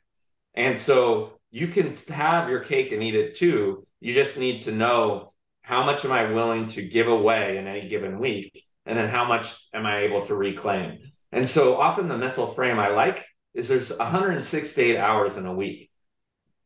And 0.54 0.78
so 0.78 1.40
you 1.54 1.68
can 1.68 1.94
have 2.08 2.50
your 2.50 2.60
cake 2.60 2.92
and 2.92 3.02
eat 3.02 3.14
it 3.14 3.36
too 3.36 3.86
you 4.04 4.12
just 4.12 4.36
need 4.36 4.64
to 4.64 4.70
know 4.70 5.32
how 5.62 5.82
much 5.86 6.04
am 6.04 6.12
I 6.12 6.30
willing 6.30 6.68
to 6.68 6.82
give 6.82 7.08
away 7.08 7.56
in 7.56 7.66
any 7.66 7.88
given 7.88 8.18
week? 8.20 8.62
And 8.84 8.98
then 8.98 9.08
how 9.08 9.24
much 9.24 9.56
am 9.72 9.86
I 9.86 10.02
able 10.02 10.26
to 10.26 10.34
reclaim? 10.34 10.98
And 11.32 11.48
so 11.48 11.80
often 11.80 12.06
the 12.06 12.18
mental 12.18 12.48
frame 12.48 12.78
I 12.78 12.88
like 12.88 13.24
is 13.54 13.66
there's 13.66 13.96
168 13.96 14.98
hours 14.98 15.38
in 15.38 15.46
a 15.46 15.54
week. 15.54 15.90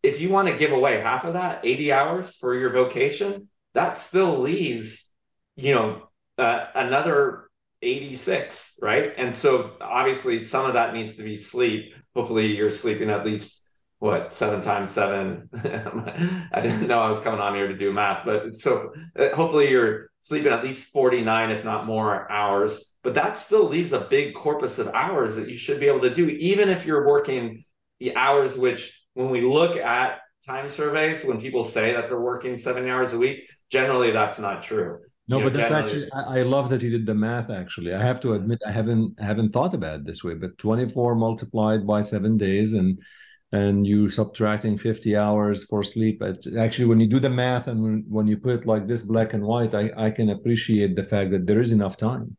If 0.03 0.21
you 0.21 0.31
want 0.31 0.49
to 0.49 0.57
give 0.57 0.73
away 0.73 1.01
half 1.01 1.25
of 1.25 1.35
that, 1.35 1.61
80 1.65 1.93
hours 1.93 2.35
for 2.35 2.57
your 2.57 2.73
vocation, 2.73 3.49
that 3.73 4.01
still 4.01 4.41
leaves, 4.41 5.13
you 5.55 5.77
know, 5.77 6.09
uh, 6.39 6.67
another 6.75 7.51
86, 7.83 8.75
right? 8.83 9.13
And 9.17 9.33
so 9.33 9.75
obviously 9.81 10.43
some 10.43 10.67
of 10.67 10.75
that 10.75 10.93
needs 10.93 11.15
to 11.15 11.23
be 11.23 11.37
sleep. 11.37 11.95
Hopefully 12.17 12.57
you're 12.57 12.73
sleeping 12.73 13.11
at 13.11 13.25
least 13.25 13.58
what 14.01 14.33
seven 14.33 14.61
times 14.61 14.93
seven 14.93 15.49
i 16.53 16.61
didn't 16.61 16.87
know 16.87 17.01
i 17.01 17.11
was 17.11 17.21
coming 17.21 17.41
on 17.41 17.55
here 17.55 17.67
to 17.67 17.77
do 17.77 17.93
math 17.93 18.25
but 18.25 18.57
so 18.57 18.93
uh, 19.19 19.35
hopefully 19.35 19.71
you're 19.71 20.11
sleeping 20.21 20.53
at 20.53 20.63
least 20.63 20.93
49 20.93 21.51
if 21.51 21.65
not 21.65 21.87
more 21.87 22.31
hours 22.31 22.95
but 23.03 23.15
that 23.15 23.39
still 23.39 23.67
leaves 23.67 23.93
a 23.93 24.01
big 24.01 24.35
corpus 24.35 24.79
of 24.79 24.89
hours 24.89 25.37
that 25.37 25.49
you 25.49 25.57
should 25.57 25.81
be 25.81 25.87
able 25.87 26.01
to 26.01 26.15
do 26.15 26.29
even 26.29 26.69
if 26.69 26.87
you're 26.87 27.07
working 27.07 27.65
the 27.99 28.15
hours 28.15 28.57
which 28.57 29.05
when 29.15 29.31
we 29.31 29.41
look 29.41 29.77
at 29.77 30.21
time 30.47 30.71
surveys 30.71 31.25
when 31.25 31.41
people 31.41 31.65
say 31.65 31.93
that 31.93 32.09
they're 32.09 32.21
working 32.21 32.57
70 32.57 32.89
hours 32.89 33.13
a 33.13 33.19
week 33.19 33.49
generally 33.71 34.13
that's 34.13 34.39
not 34.39 34.63
true 34.63 35.01
no, 35.31 35.39
you 35.39 35.45
but 35.45 35.53
that's 35.53 35.73
actually 35.73 36.09
I, 36.15 36.39
I, 36.39 36.43
love 36.43 36.71
that 36.71 36.81
you 36.81 36.89
did 36.89 37.05
the 37.05 37.15
math. 37.15 37.51
Actually, 37.51 37.93
I 37.93 38.03
have 38.03 38.19
to 38.23 38.33
admit 38.33 38.61
I 38.67 38.73
haven't 38.73 39.21
haven't 39.21 39.53
thought 39.53 39.75
about 39.75 39.97
it 39.97 40.07
this 40.07 40.25
way. 40.25 40.33
But 40.33 40.57
twenty 40.57 40.89
four 40.89 41.15
multiplied 41.15 41.87
by 41.87 42.01
seven 42.01 42.39
days, 42.39 42.73
and 42.73 42.99
and 43.53 43.87
you 43.87 44.09
subtracting 44.09 44.77
50 44.77 45.17
hours 45.17 45.65
for 45.65 45.83
sleep. 45.83 46.23
Actually 46.59 46.85
when 46.85 47.01
you 47.01 47.07
do 47.07 47.21
the 47.21 47.31
math 47.31 47.67
and 47.67 47.83
when, 47.83 48.05
when 48.09 48.27
you 48.27 48.37
put 48.37 48.67
like 48.67 48.87
this 48.87 49.03
black 49.03 49.33
and 49.33 49.43
white 49.43 49.75
I, 49.75 49.91
I 49.97 50.11
can 50.11 50.31
appreciate 50.31 50.97
the 50.97 51.03
fact 51.03 51.31
that 51.31 51.47
there 51.47 51.61
is 51.61 51.73
enough 51.73 51.97
time. 51.97 52.37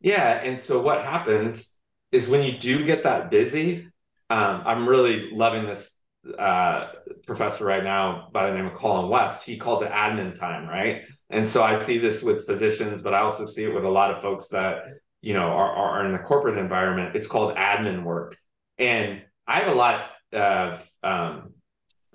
Yeah 0.00 0.42
and 0.42 0.60
so 0.60 0.80
what 0.80 1.02
happens 1.02 1.76
is 2.12 2.28
when 2.28 2.42
you 2.42 2.58
do 2.58 2.84
get 2.84 3.02
that 3.04 3.30
busy 3.30 3.88
um, 4.30 4.62
i'm 4.66 4.88
really 4.88 5.30
loving 5.32 5.66
this 5.66 5.98
uh, 6.38 6.88
professor 7.26 7.64
right 7.66 7.84
now 7.84 8.28
by 8.32 8.48
the 8.48 8.56
name 8.56 8.66
of 8.66 8.74
colin 8.74 9.10
west. 9.10 9.44
He 9.44 9.58
calls 9.58 9.82
it 9.82 9.90
admin 9.90 10.38
time 10.38 10.68
right? 10.68 11.02
And 11.30 11.48
so 11.48 11.62
i 11.62 11.74
see 11.74 11.96
this 11.96 12.22
with 12.22 12.44
physicians 12.44 13.00
but 13.00 13.14
i 13.14 13.20
also 13.20 13.46
see 13.46 13.64
it 13.64 13.74
with 13.74 13.84
a 13.84 13.90
lot 13.90 14.10
of 14.10 14.20
folks 14.20 14.48
that 14.48 14.84
you 15.22 15.32
know 15.32 15.46
are, 15.46 15.72
are 15.72 16.04
in 16.04 16.12
the 16.12 16.18
corporate 16.18 16.58
environment. 16.58 17.16
It's 17.16 17.28
called 17.28 17.56
admin 17.56 18.02
work. 18.02 18.36
And 18.76 19.22
i 19.46 19.60
have 19.60 19.68
a 19.68 19.74
lot 19.74 20.10
uh, 20.34 20.78
um, 21.02 21.54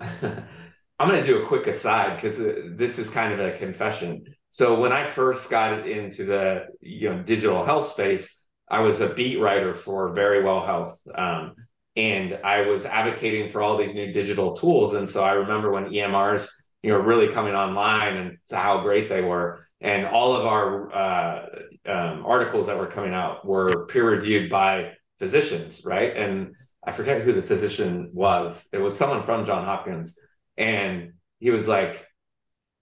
I'm 0.00 1.08
going 1.08 1.22
to 1.22 1.26
do 1.26 1.42
a 1.42 1.46
quick 1.46 1.66
aside 1.66 2.16
because 2.16 2.38
uh, 2.38 2.68
this 2.76 2.98
is 2.98 3.08
kind 3.08 3.32
of 3.32 3.40
a 3.40 3.56
confession. 3.56 4.24
So 4.50 4.78
when 4.78 4.92
I 4.92 5.04
first 5.04 5.48
got 5.48 5.88
into 5.88 6.24
the 6.26 6.66
you 6.80 7.08
know 7.08 7.22
digital 7.22 7.64
health 7.64 7.92
space, 7.92 8.36
I 8.68 8.80
was 8.80 9.00
a 9.00 9.08
beat 9.08 9.40
writer 9.40 9.74
for 9.74 10.14
Verywell 10.14 10.64
Health, 10.64 11.00
um, 11.14 11.54
and 11.96 12.38
I 12.44 12.62
was 12.62 12.84
advocating 12.84 13.48
for 13.48 13.62
all 13.62 13.78
these 13.78 13.94
new 13.94 14.12
digital 14.12 14.54
tools. 14.54 14.94
And 14.94 15.08
so 15.08 15.24
I 15.24 15.32
remember 15.32 15.70
when 15.70 15.86
EMRs 15.86 16.48
you 16.82 16.90
know 16.90 16.98
really 16.98 17.28
coming 17.28 17.54
online 17.54 18.16
and 18.16 18.36
how 18.50 18.82
great 18.82 19.08
they 19.08 19.22
were, 19.22 19.66
and 19.80 20.06
all 20.06 20.36
of 20.36 20.44
our 20.46 20.94
uh, 20.94 21.46
um, 21.86 22.26
articles 22.26 22.66
that 22.66 22.76
were 22.76 22.86
coming 22.86 23.14
out 23.14 23.46
were 23.46 23.86
peer 23.86 24.10
reviewed 24.10 24.50
by 24.50 24.92
physicians, 25.18 25.82
right? 25.84 26.16
And 26.16 26.54
I 26.84 26.92
forget 26.92 27.22
who 27.22 27.32
the 27.32 27.42
physician 27.42 28.10
was. 28.12 28.66
It 28.72 28.78
was 28.78 28.96
someone 28.96 29.22
from 29.22 29.44
John 29.44 29.64
Hopkins. 29.64 30.18
And 30.56 31.12
he 31.38 31.50
was 31.50 31.68
like, 31.68 32.06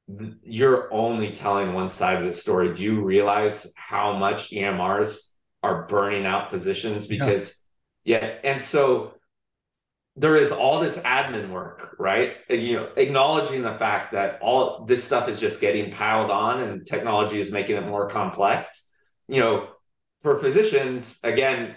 You're 0.06 0.92
only 0.92 1.32
telling 1.32 1.74
one 1.74 1.90
side 1.90 2.22
of 2.22 2.26
the 2.26 2.32
story. 2.32 2.74
Do 2.74 2.82
you 2.82 3.02
realize 3.02 3.66
how 3.74 4.16
much 4.16 4.50
EMRs 4.50 5.20
are 5.62 5.86
burning 5.86 6.26
out 6.26 6.50
physicians? 6.50 7.06
Because, 7.06 7.62
yeah. 8.04 8.24
yeah. 8.24 8.34
And 8.44 8.64
so 8.64 9.14
there 10.18 10.36
is 10.36 10.50
all 10.50 10.80
this 10.80 10.98
admin 10.98 11.50
work, 11.50 11.94
right? 11.98 12.34
You 12.50 12.76
know, 12.76 12.88
acknowledging 12.96 13.62
the 13.62 13.74
fact 13.74 14.12
that 14.12 14.40
all 14.42 14.84
this 14.84 15.04
stuff 15.04 15.28
is 15.28 15.38
just 15.38 15.60
getting 15.60 15.92
piled 15.92 16.30
on 16.30 16.60
and 16.60 16.86
technology 16.86 17.40
is 17.40 17.52
making 17.52 17.76
it 17.76 17.86
more 17.86 18.08
complex. 18.08 18.90
You 19.28 19.40
know, 19.40 19.68
for 20.20 20.38
physicians, 20.38 21.18
again, 21.22 21.76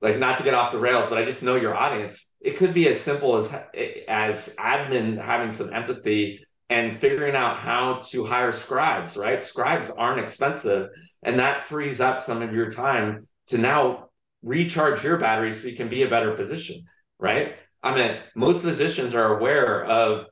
like 0.00 0.18
not 0.18 0.38
to 0.38 0.44
get 0.44 0.54
off 0.54 0.72
the 0.72 0.78
rails, 0.78 1.08
but 1.08 1.18
I 1.18 1.24
just 1.24 1.42
know 1.42 1.56
your 1.56 1.74
audience. 1.74 2.32
It 2.40 2.56
could 2.56 2.72
be 2.72 2.88
as 2.88 3.00
simple 3.00 3.36
as 3.36 3.52
as 4.08 4.54
admin 4.56 5.22
having 5.22 5.52
some 5.52 5.72
empathy 5.72 6.46
and 6.70 6.96
figuring 6.96 7.34
out 7.34 7.58
how 7.58 8.00
to 8.10 8.24
hire 8.24 8.52
scribes, 8.52 9.16
right? 9.16 9.44
Scribes 9.44 9.90
aren't 9.90 10.20
expensive, 10.20 10.88
and 11.22 11.38
that 11.38 11.62
frees 11.62 12.00
up 12.00 12.22
some 12.22 12.42
of 12.42 12.54
your 12.54 12.70
time 12.70 13.26
to 13.48 13.58
now 13.58 14.08
recharge 14.42 15.04
your 15.04 15.18
batteries 15.18 15.60
so 15.60 15.68
you 15.68 15.76
can 15.76 15.90
be 15.90 16.02
a 16.02 16.08
better 16.08 16.34
physician, 16.34 16.84
right? 17.18 17.56
I 17.82 17.94
mean, 17.94 18.18
most 18.34 18.62
physicians 18.62 19.14
are 19.14 19.36
aware 19.36 19.84
of 19.84 20.26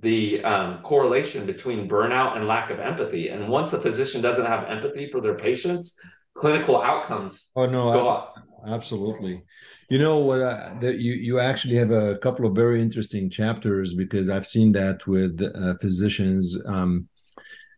the 0.00 0.42
um, 0.42 0.82
correlation 0.82 1.46
between 1.46 1.88
burnout 1.88 2.36
and 2.36 2.46
lack 2.46 2.70
of 2.70 2.80
empathy. 2.80 3.28
And 3.28 3.48
once 3.48 3.72
a 3.72 3.80
physician 3.80 4.20
doesn't 4.20 4.44
have 4.44 4.64
empathy 4.64 5.08
for 5.10 5.20
their 5.20 5.36
patients, 5.36 5.96
clinical 6.34 6.82
outcomes 6.82 7.52
oh, 7.54 7.66
no, 7.66 7.92
go 7.92 8.08
I, 8.08 8.14
up 8.14 8.34
absolutely. 8.66 9.42
You 9.90 9.98
know 9.98 10.18
what 10.18 10.40
uh, 10.40 10.74
that 10.80 10.98
you 10.98 11.12
you 11.12 11.40
actually 11.40 11.76
have 11.76 11.90
a 11.90 12.16
couple 12.18 12.46
of 12.46 12.54
very 12.54 12.80
interesting 12.80 13.28
chapters 13.28 13.94
because 13.94 14.28
i've 14.28 14.46
seen 14.46 14.72
that 14.72 15.06
with 15.06 15.40
uh, 15.42 15.74
physicians. 15.80 16.56
Um, 16.66 17.08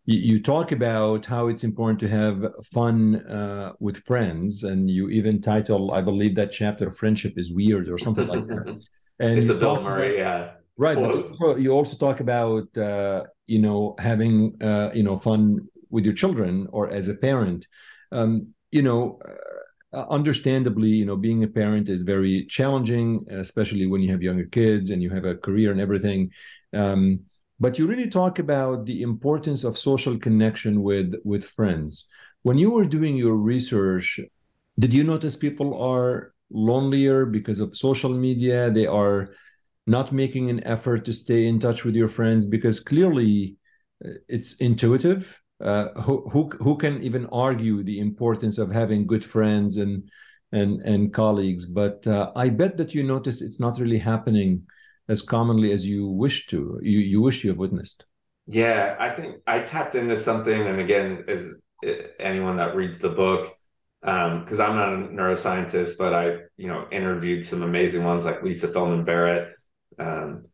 you, 0.08 0.18
you, 0.18 0.42
talk 0.42 0.70
about 0.70 1.26
how 1.26 1.48
it's 1.48 1.64
important 1.64 1.98
to 1.98 2.08
have 2.08 2.46
fun 2.64 3.16
uh, 3.26 3.72
with 3.80 4.04
friends 4.04 4.62
and 4.62 4.88
you 4.88 5.08
even 5.08 5.42
title 5.42 5.90
i 5.90 6.00
believe 6.00 6.36
that 6.36 6.52
chapter 6.52 6.92
friendship 6.92 7.34
is 7.36 7.52
weird 7.52 7.88
or 7.88 7.98
something 7.98 8.28
like 8.28 8.46
that. 8.46 8.80
And 9.18 9.38
it's 9.38 9.48
a 9.48 9.54
bill 9.54 9.82
murray 9.82 10.18
yeah. 10.18 10.52
Right 10.76 10.98
you 11.58 11.70
also 11.72 11.96
talk 11.96 12.20
about 12.20 12.68
uh, 12.76 13.24
you 13.46 13.58
know 13.58 13.94
having 13.98 14.62
uh, 14.62 14.90
you 14.94 15.02
know 15.02 15.18
fun 15.18 15.66
with 15.90 16.04
your 16.04 16.14
children 16.14 16.66
or 16.70 16.90
as 16.92 17.08
a 17.08 17.14
parent. 17.14 17.66
Um, 18.12 18.52
you 18.70 18.82
know 18.82 19.18
uh, 19.92 20.04
understandably, 20.10 20.88
you 20.88 21.04
know, 21.04 21.16
being 21.16 21.44
a 21.44 21.48
parent 21.48 21.88
is 21.88 22.02
very 22.02 22.46
challenging, 22.46 23.24
especially 23.30 23.86
when 23.86 24.02
you 24.02 24.10
have 24.10 24.22
younger 24.22 24.46
kids 24.46 24.90
and 24.90 25.02
you 25.02 25.10
have 25.10 25.24
a 25.24 25.36
career 25.36 25.70
and 25.70 25.80
everything. 25.80 26.30
Um, 26.72 27.20
but 27.58 27.78
you 27.78 27.86
really 27.86 28.10
talk 28.10 28.38
about 28.38 28.84
the 28.84 29.02
importance 29.02 29.64
of 29.64 29.78
social 29.78 30.18
connection 30.18 30.82
with 30.82 31.14
with 31.24 31.44
friends. 31.44 32.06
When 32.42 32.58
you 32.58 32.70
were 32.70 32.84
doing 32.84 33.16
your 33.16 33.36
research, 33.36 34.20
did 34.78 34.92
you 34.92 35.04
notice 35.04 35.36
people 35.36 35.80
are 35.80 36.34
lonelier 36.50 37.24
because 37.24 37.60
of 37.60 37.76
social 37.76 38.10
media? 38.10 38.70
They 38.70 38.86
are 38.86 39.30
not 39.86 40.12
making 40.12 40.50
an 40.50 40.62
effort 40.64 41.04
to 41.06 41.12
stay 41.12 41.46
in 41.46 41.58
touch 41.58 41.84
with 41.84 41.94
your 41.94 42.08
friends 42.08 42.44
because 42.44 42.80
clearly 42.80 43.56
uh, 44.04 44.10
it's 44.28 44.54
intuitive 44.56 45.40
uh, 45.60 45.88
who, 46.02 46.28
who 46.30 46.50
who 46.60 46.76
can 46.76 47.02
even 47.02 47.26
argue 47.26 47.82
the 47.82 47.98
importance 47.98 48.58
of 48.58 48.70
having 48.70 49.06
good 49.06 49.24
friends 49.24 49.78
and 49.78 50.08
and 50.52 50.80
and 50.82 51.12
colleagues? 51.12 51.64
But 51.66 52.06
uh, 52.06 52.32
i 52.36 52.48
bet 52.48 52.76
that 52.76 52.94
you 52.94 53.02
notice 53.02 53.42
it's 53.42 53.60
not 53.60 53.78
really 53.78 53.98
happening 53.98 54.62
as 55.08 55.22
commonly 55.22 55.72
as 55.72 55.86
you 55.86 56.08
wish 56.08 56.46
to 56.46 56.78
you 56.82 56.98
you 56.98 57.20
wish 57.20 57.44
you 57.44 57.50
have 57.50 57.58
witnessed. 57.58 58.04
Yeah 58.46 58.96
i 59.00 59.10
think 59.10 59.36
i 59.46 59.60
tapped 59.60 59.94
into 59.94 60.16
something 60.16 60.66
and 60.66 60.80
again 60.80 61.24
as 61.28 61.52
anyone 62.20 62.56
that 62.56 62.76
reads 62.76 62.98
the 62.98 63.08
book 63.08 63.52
because 64.00 64.60
um, 64.60 64.70
i'm 64.70 64.76
not 64.76 64.92
a 64.92 64.96
neuroscientist 65.12 65.98
but 65.98 66.14
i 66.14 66.36
you 66.56 66.68
know 66.68 66.86
interviewed 66.92 67.44
some 67.44 67.62
amazing 67.62 68.04
ones 68.04 68.24
like 68.24 68.42
lisa 68.42 68.68
feldman 68.68 69.04
barrett 69.04 69.54
um, 69.98 70.44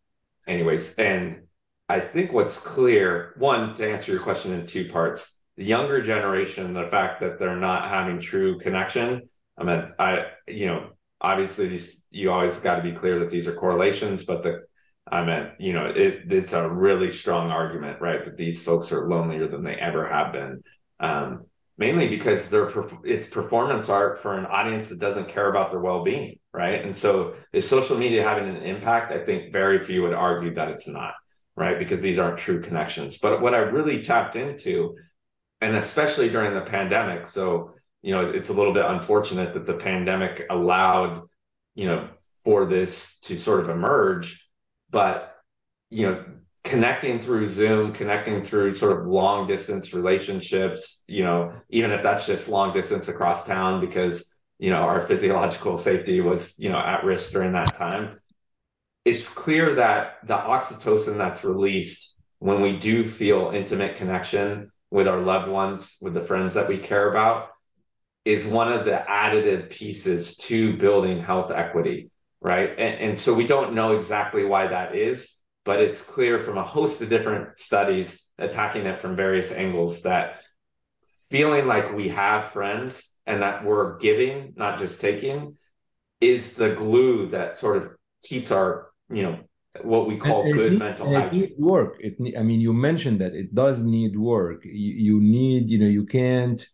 anyways 0.47 0.95
and 0.95 1.43
I 1.89 2.01
think 2.01 2.33
what's 2.33 2.59
clear, 2.59 3.35
one, 3.37 3.75
to 3.75 3.91
answer 3.91 4.13
your 4.13 4.23
question 4.23 4.53
in 4.53 4.67
two 4.67 4.89
parts, 4.89 5.29
the 5.57 5.65
younger 5.65 6.03
generation, 6.03 6.73
the 6.73 6.89
fact 6.89 7.21
that 7.21 7.39
they're 7.39 7.57
not 7.57 7.91
having 7.91 8.21
true 8.21 8.59
connection. 8.59 9.29
I 9.59 9.65
mean, 9.65 9.93
I, 9.99 10.27
you 10.49 10.67
know, 10.67 10.91
obviously 11.21 11.69
these, 11.69 12.07
you 12.11 12.31
always 12.31 12.59
got 12.61 12.77
to 12.77 12.83
be 12.83 12.93
clear 12.93 13.19
that 13.21 13.31
these 13.31 13.47
are 13.47 13.55
correlations, 13.55 14.25
but 14.25 14.43
the, 14.43 14.63
I 15.11 15.25
mean, 15.25 15.51
you 15.59 15.75
know, 15.75 15.87
it, 15.87 16.33
it's 16.33 16.55
a 16.55 16.71
really 16.71 17.11
strong 17.11 17.51
argument, 17.51 18.01
right? 18.01 18.25
That 18.25 18.37
these 18.37 18.63
folks 18.63 18.93
are 18.93 19.09
lonelier 19.09 19.49
than 19.49 19.63
they 19.63 19.75
ever 19.75 20.09
have 20.09 20.33
been. 20.33 20.63
Um, 21.01 21.47
mainly 21.79 22.09
because 22.09 22.51
they're 22.51 22.71
it's 23.05 23.27
performance 23.27 23.89
art 23.89 24.21
for 24.21 24.37
an 24.37 24.47
audience 24.47 24.89
that 24.89 25.01
doesn't 25.01 25.29
care 25.29 25.49
about 25.49 25.71
their 25.71 25.81
well-being 25.81 26.39
right 26.53 26.85
and 26.85 26.95
so 26.95 27.35
is 27.53 27.69
social 27.69 27.99
media 27.99 28.23
having 28.23 28.49
an 28.49 28.63
impact 28.63 29.11
i 29.13 29.25
think 29.25 29.53
very 29.53 29.83
few 29.83 30.03
would 30.03 30.13
argue 30.13 30.55
that 30.55 30.69
it's 30.69 30.87
not 30.87 31.15
right? 31.57 31.79
Because 31.79 32.01
these 32.01 32.19
aren't 32.19 32.39
true 32.39 32.61
connections. 32.61 33.19
But 33.19 33.41
what 33.41 33.55
I 33.55 33.59
really 33.59 34.03
tapped 34.03 34.37
into, 34.37 34.97
and 35.61 35.77
especially 35.77 36.29
during 36.29 36.55
the 36.55 36.63
pandemic, 36.63 37.27
so 37.27 37.75
you 38.03 38.13
know, 38.13 38.31
it's 38.31 38.49
a 38.49 38.53
little 38.53 38.75
bit 38.75 38.85
unfortunate 38.85 39.55
that 39.55 39.65
the 39.65 39.75
pandemic 39.75 40.45
allowed, 40.51 41.23
you 41.75 41.87
know, 41.87 42.09
for 42.43 42.67
this 42.67 43.21
to 43.21 43.39
sort 43.39 43.61
of 43.61 43.71
emerge, 43.71 44.49
but 44.91 45.37
you 45.89 46.07
know, 46.07 46.25
connecting 46.65 47.21
through 47.21 47.49
Zoom, 47.49 47.93
connecting 47.93 48.43
through 48.43 48.75
sort 48.75 48.99
of 48.99 49.07
long 49.07 49.47
distance 49.47 49.95
relationships, 49.95 51.05
you 51.07 51.23
know, 51.23 51.53
even 51.71 51.91
if 51.91 52.03
that's 52.03 52.27
just 52.27 52.49
long 52.49 52.73
distance 52.73 53.09
across 53.09 53.47
town 53.47 53.81
because, 53.81 54.35
you 54.59 54.71
know, 54.71 54.79
our 54.79 55.01
physiological 55.01 55.77
safety 55.77 56.21
was, 56.21 56.59
you 56.59 56.71
know, 56.71 56.79
at 56.79 57.05
risk 57.05 57.33
during 57.33 57.53
that 57.53 57.75
time 57.75 58.19
it's 59.05 59.29
clear 59.29 59.75
that 59.77 60.19
the 60.27 60.37
oxytocin 60.37 61.17
that's 61.17 61.45
released 61.45 62.17
when 62.39 62.61
we 62.61 62.77
do 62.77 63.05
feel 63.05 63.51
intimate 63.55 63.97
connection 63.97 64.71
with 64.91 65.09
our 65.09 65.21
loved 65.21 65.49
ones, 65.49 65.97
with 66.01 66.15
the 66.15 66.21
friends 66.21 66.55
that 66.55 66.69
we 66.69 66.79
care 66.79 67.11
about, 67.11 67.49
is 68.25 68.45
one 68.45 68.73
of 68.73 68.85
the 68.85 69.05
additive 69.09 69.71
pieces 69.71 70.37
to 70.37 70.77
building 70.77 71.21
health 71.21 71.51
equity, 71.51 72.11
right? 72.41 72.71
And, 72.71 73.01
and 73.01 73.19
so 73.19 73.35
we 73.35 73.47
don't 73.47 73.75
know 73.75 73.97
exactly 73.97 74.45
why 74.45 74.69
that 74.69 74.95
is, 74.95 75.35
but 75.65 75.81
it's 75.81 76.03
clear 76.03 76.39
from 76.39 76.59
a 76.59 76.65
host 76.65 77.01
of 77.01 77.09
different 77.09 77.59
studies 77.59 78.23
attacking 78.39 78.87
it 78.87 79.01
from 79.01 79.17
various 79.17 79.51
angles 79.51 80.03
that 80.03 80.41
feeling 81.31 81.67
like 81.67 81.95
we 81.95 82.09
have 82.09 82.51
friends 82.51 83.09
and 83.27 83.43
that 83.43 83.65
we're 83.65 83.99
giving, 83.99 84.53
not 84.57 84.79
just 84.79 85.01
taking, 85.01 85.57
is 86.21 86.55
the 86.55 86.71
glue 86.75 87.29
that 87.29 87.57
sort 87.57 87.77
of 87.77 87.91
keeps 88.23 88.51
our 88.51 88.92
you 89.11 89.23
know 89.23 89.39
what 89.83 90.07
we 90.07 90.17
call 90.17 90.43
and 90.43 90.53
good 90.53 90.79
mental 90.79 91.13
hygiene. 91.13 91.55
Work. 91.59 91.97
It, 92.01 92.17
I 92.39 92.43
mean, 92.43 92.61
you 92.61 92.73
mentioned 92.73 93.21
that 93.23 93.35
it 93.35 93.55
does 93.55 93.83
need 93.83 94.19
work. 94.19 94.65
You, 94.65 94.93
you, 95.15 95.21
need, 95.21 95.71
you 95.71 95.79
know, 95.79 95.87
you 95.87 96.05
can't 96.05 96.65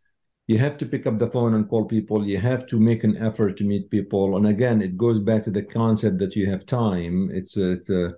you 0.48 0.58
have 0.58 0.78
to 0.78 0.86
pick 0.86 1.06
up 1.06 1.18
the 1.18 1.30
phone 1.30 1.54
and 1.54 1.68
call 1.68 1.84
people 1.84 2.26
you 2.26 2.38
have 2.38 2.66
to 2.66 2.80
make 2.80 3.04
an 3.04 3.16
effort 3.18 3.56
to 3.58 3.64
meet 3.64 3.90
people 3.90 4.36
and 4.36 4.46
again 4.46 4.82
it 4.82 4.96
goes 4.96 5.20
back 5.20 5.42
to 5.42 5.50
the 5.50 5.62
concept 5.62 6.18
that 6.18 6.34
you 6.34 6.50
have 6.50 6.66
time 6.66 7.30
it's 7.32 7.56
a, 7.56 7.72
it's 7.72 7.90
a 7.90 8.14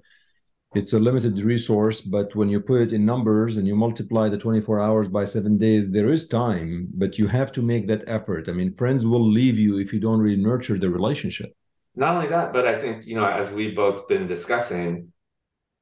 it's 0.75 0.93
a 0.93 1.01
limited 1.01 1.39
resource 1.41 2.01
but 2.01 2.35
when 2.37 2.49
you 2.49 2.61
put 2.61 2.81
it 2.81 2.93
in 2.93 3.05
numbers 3.05 3.57
and 3.57 3.67
you 3.67 3.75
multiply 3.75 4.29
the 4.29 4.39
24 4.39 4.81
hours 4.81 5.09
by 5.09 5.25
seven 5.25 5.59
days 5.59 5.91
there 5.91 6.11
is 6.11 6.29
time 6.29 6.89
but 6.95 7.19
you 7.19 7.27
have 7.27 7.51
to 7.51 7.61
make 7.61 7.89
that 7.89 8.05
effort 8.07 8.49
i 8.49 8.53
mean 8.53 8.73
friends 8.77 9.05
will 9.05 9.29
leave 9.29 9.59
you 9.59 9.79
if 9.79 9.93
you 9.93 9.99
don't 9.99 10.21
really 10.21 10.41
nurture 10.41 10.79
the 10.79 10.89
relationship 10.89 11.53
not 12.01 12.17
only 12.17 12.29
that 12.29 12.53
but 12.53 12.67
i 12.67 12.81
think 12.81 13.07
you 13.07 13.15
know 13.15 13.25
as 13.27 13.53
we've 13.53 13.77
both 13.77 14.09
been 14.09 14.27
discussing 14.27 15.13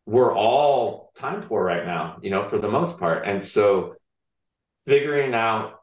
we're 0.09 0.35
all 0.35 1.13
time 1.15 1.43
poor 1.43 1.63
right 1.63 1.85
now 1.85 2.17
you 2.23 2.31
know 2.31 2.49
for 2.49 2.59
the 2.59 2.69
most 2.69 2.99
part. 2.99 3.27
And 3.27 3.45
so 3.45 3.95
figuring 4.87 5.35
out 5.35 5.75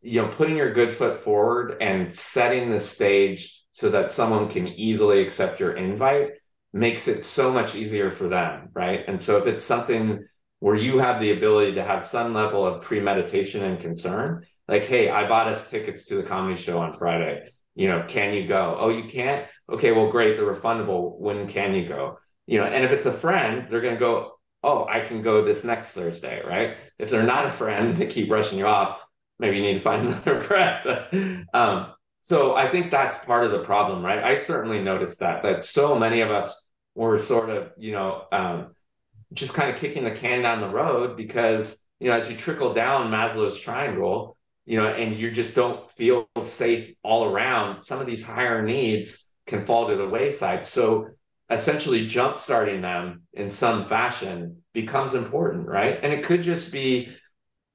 you 0.00 0.22
know 0.22 0.28
putting 0.28 0.56
your 0.56 0.72
good 0.72 0.92
foot 0.92 1.18
forward 1.18 1.76
and 1.80 2.14
setting 2.14 2.70
the 2.70 2.78
stage 2.78 3.64
so 3.72 3.90
that 3.90 4.12
someone 4.12 4.48
can 4.48 4.68
easily 4.68 5.20
accept 5.22 5.58
your 5.58 5.76
invite 5.76 6.32
makes 6.72 7.08
it 7.08 7.24
so 7.24 7.52
much 7.52 7.74
easier 7.74 8.12
for 8.12 8.28
them 8.28 8.68
right? 8.74 9.00
And 9.08 9.20
so 9.20 9.38
if 9.38 9.46
it's 9.46 9.64
something 9.64 10.24
where 10.60 10.76
you 10.76 10.98
have 10.98 11.20
the 11.20 11.32
ability 11.32 11.74
to 11.74 11.84
have 11.84 12.04
some 12.04 12.34
level 12.34 12.64
of 12.64 12.82
premeditation 12.82 13.64
and 13.64 13.80
concern 13.80 14.44
like 14.68 14.84
hey 14.84 15.08
i 15.08 15.28
bought 15.28 15.48
us 15.48 15.70
tickets 15.70 16.06
to 16.06 16.16
the 16.16 16.22
comedy 16.22 16.60
show 16.60 16.78
on 16.78 16.92
friday 16.92 17.48
you 17.78 17.88
know 17.88 18.04
can 18.06 18.34
you 18.34 18.46
go 18.46 18.76
oh 18.78 18.90
you 18.90 19.04
can't 19.04 19.46
okay 19.70 19.92
well 19.92 20.10
great 20.10 20.36
they're 20.36 20.54
refundable 20.54 21.18
when 21.18 21.48
can 21.48 21.74
you 21.74 21.88
go 21.88 22.18
you 22.46 22.58
know 22.58 22.64
and 22.64 22.84
if 22.84 22.90
it's 22.90 23.06
a 23.06 23.12
friend 23.12 23.68
they're 23.70 23.80
going 23.80 23.94
to 23.94 24.00
go 24.00 24.32
oh 24.62 24.86
i 24.90 25.00
can 25.00 25.22
go 25.22 25.44
this 25.44 25.64
next 25.64 25.88
thursday 25.88 26.42
right 26.46 26.76
if 26.98 27.08
they're 27.08 27.22
not 27.22 27.46
a 27.46 27.50
friend 27.50 27.96
they 27.96 28.06
keep 28.06 28.30
rushing 28.30 28.58
you 28.58 28.66
off 28.66 28.98
maybe 29.38 29.56
you 29.56 29.62
need 29.62 29.74
to 29.74 29.80
find 29.80 30.08
another 30.08 30.42
friend. 30.42 31.46
um, 31.54 31.92
so 32.20 32.54
I 32.54 32.70
think 32.70 32.90
that's 32.90 33.24
part 33.24 33.46
of 33.46 33.52
the 33.52 33.60
problem, 33.60 34.04
right? 34.04 34.22
I 34.22 34.38
certainly 34.38 34.82
noticed 34.82 35.20
that 35.20 35.42
that 35.44 35.64
so 35.64 35.98
many 35.98 36.20
of 36.20 36.30
us 36.30 36.68
were 36.94 37.18
sort 37.18 37.48
of, 37.48 37.70
you 37.78 37.92
know, 37.92 38.24
um, 38.32 38.74
just 39.32 39.54
kind 39.54 39.70
of 39.70 39.76
kicking 39.80 40.04
the 40.04 40.10
can 40.10 40.42
down 40.42 40.60
the 40.60 40.68
road 40.68 41.16
because 41.16 41.84
you 42.00 42.08
know 42.08 42.16
as 42.16 42.28
you 42.28 42.36
trickle 42.36 42.74
down 42.74 43.10
Maslow's 43.10 43.60
triangle, 43.60 44.36
you 44.68 44.76
know, 44.76 44.86
and 44.86 45.18
you 45.18 45.30
just 45.30 45.54
don't 45.56 45.90
feel 45.90 46.28
safe 46.42 46.94
all 47.02 47.24
around. 47.24 47.82
Some 47.82 48.00
of 48.00 48.06
these 48.06 48.22
higher 48.22 48.62
needs 48.62 49.32
can 49.46 49.64
fall 49.64 49.88
to 49.88 49.96
the 49.96 50.06
wayside. 50.06 50.66
So 50.66 51.08
essentially 51.50 52.06
jump 52.06 52.36
starting 52.36 52.82
them 52.82 53.22
in 53.32 53.48
some 53.48 53.88
fashion 53.88 54.62
becomes 54.74 55.14
important 55.14 55.66
right 55.66 55.98
and 56.02 56.12
it 56.12 56.22
could 56.22 56.42
just 56.42 56.70
be 56.70 57.08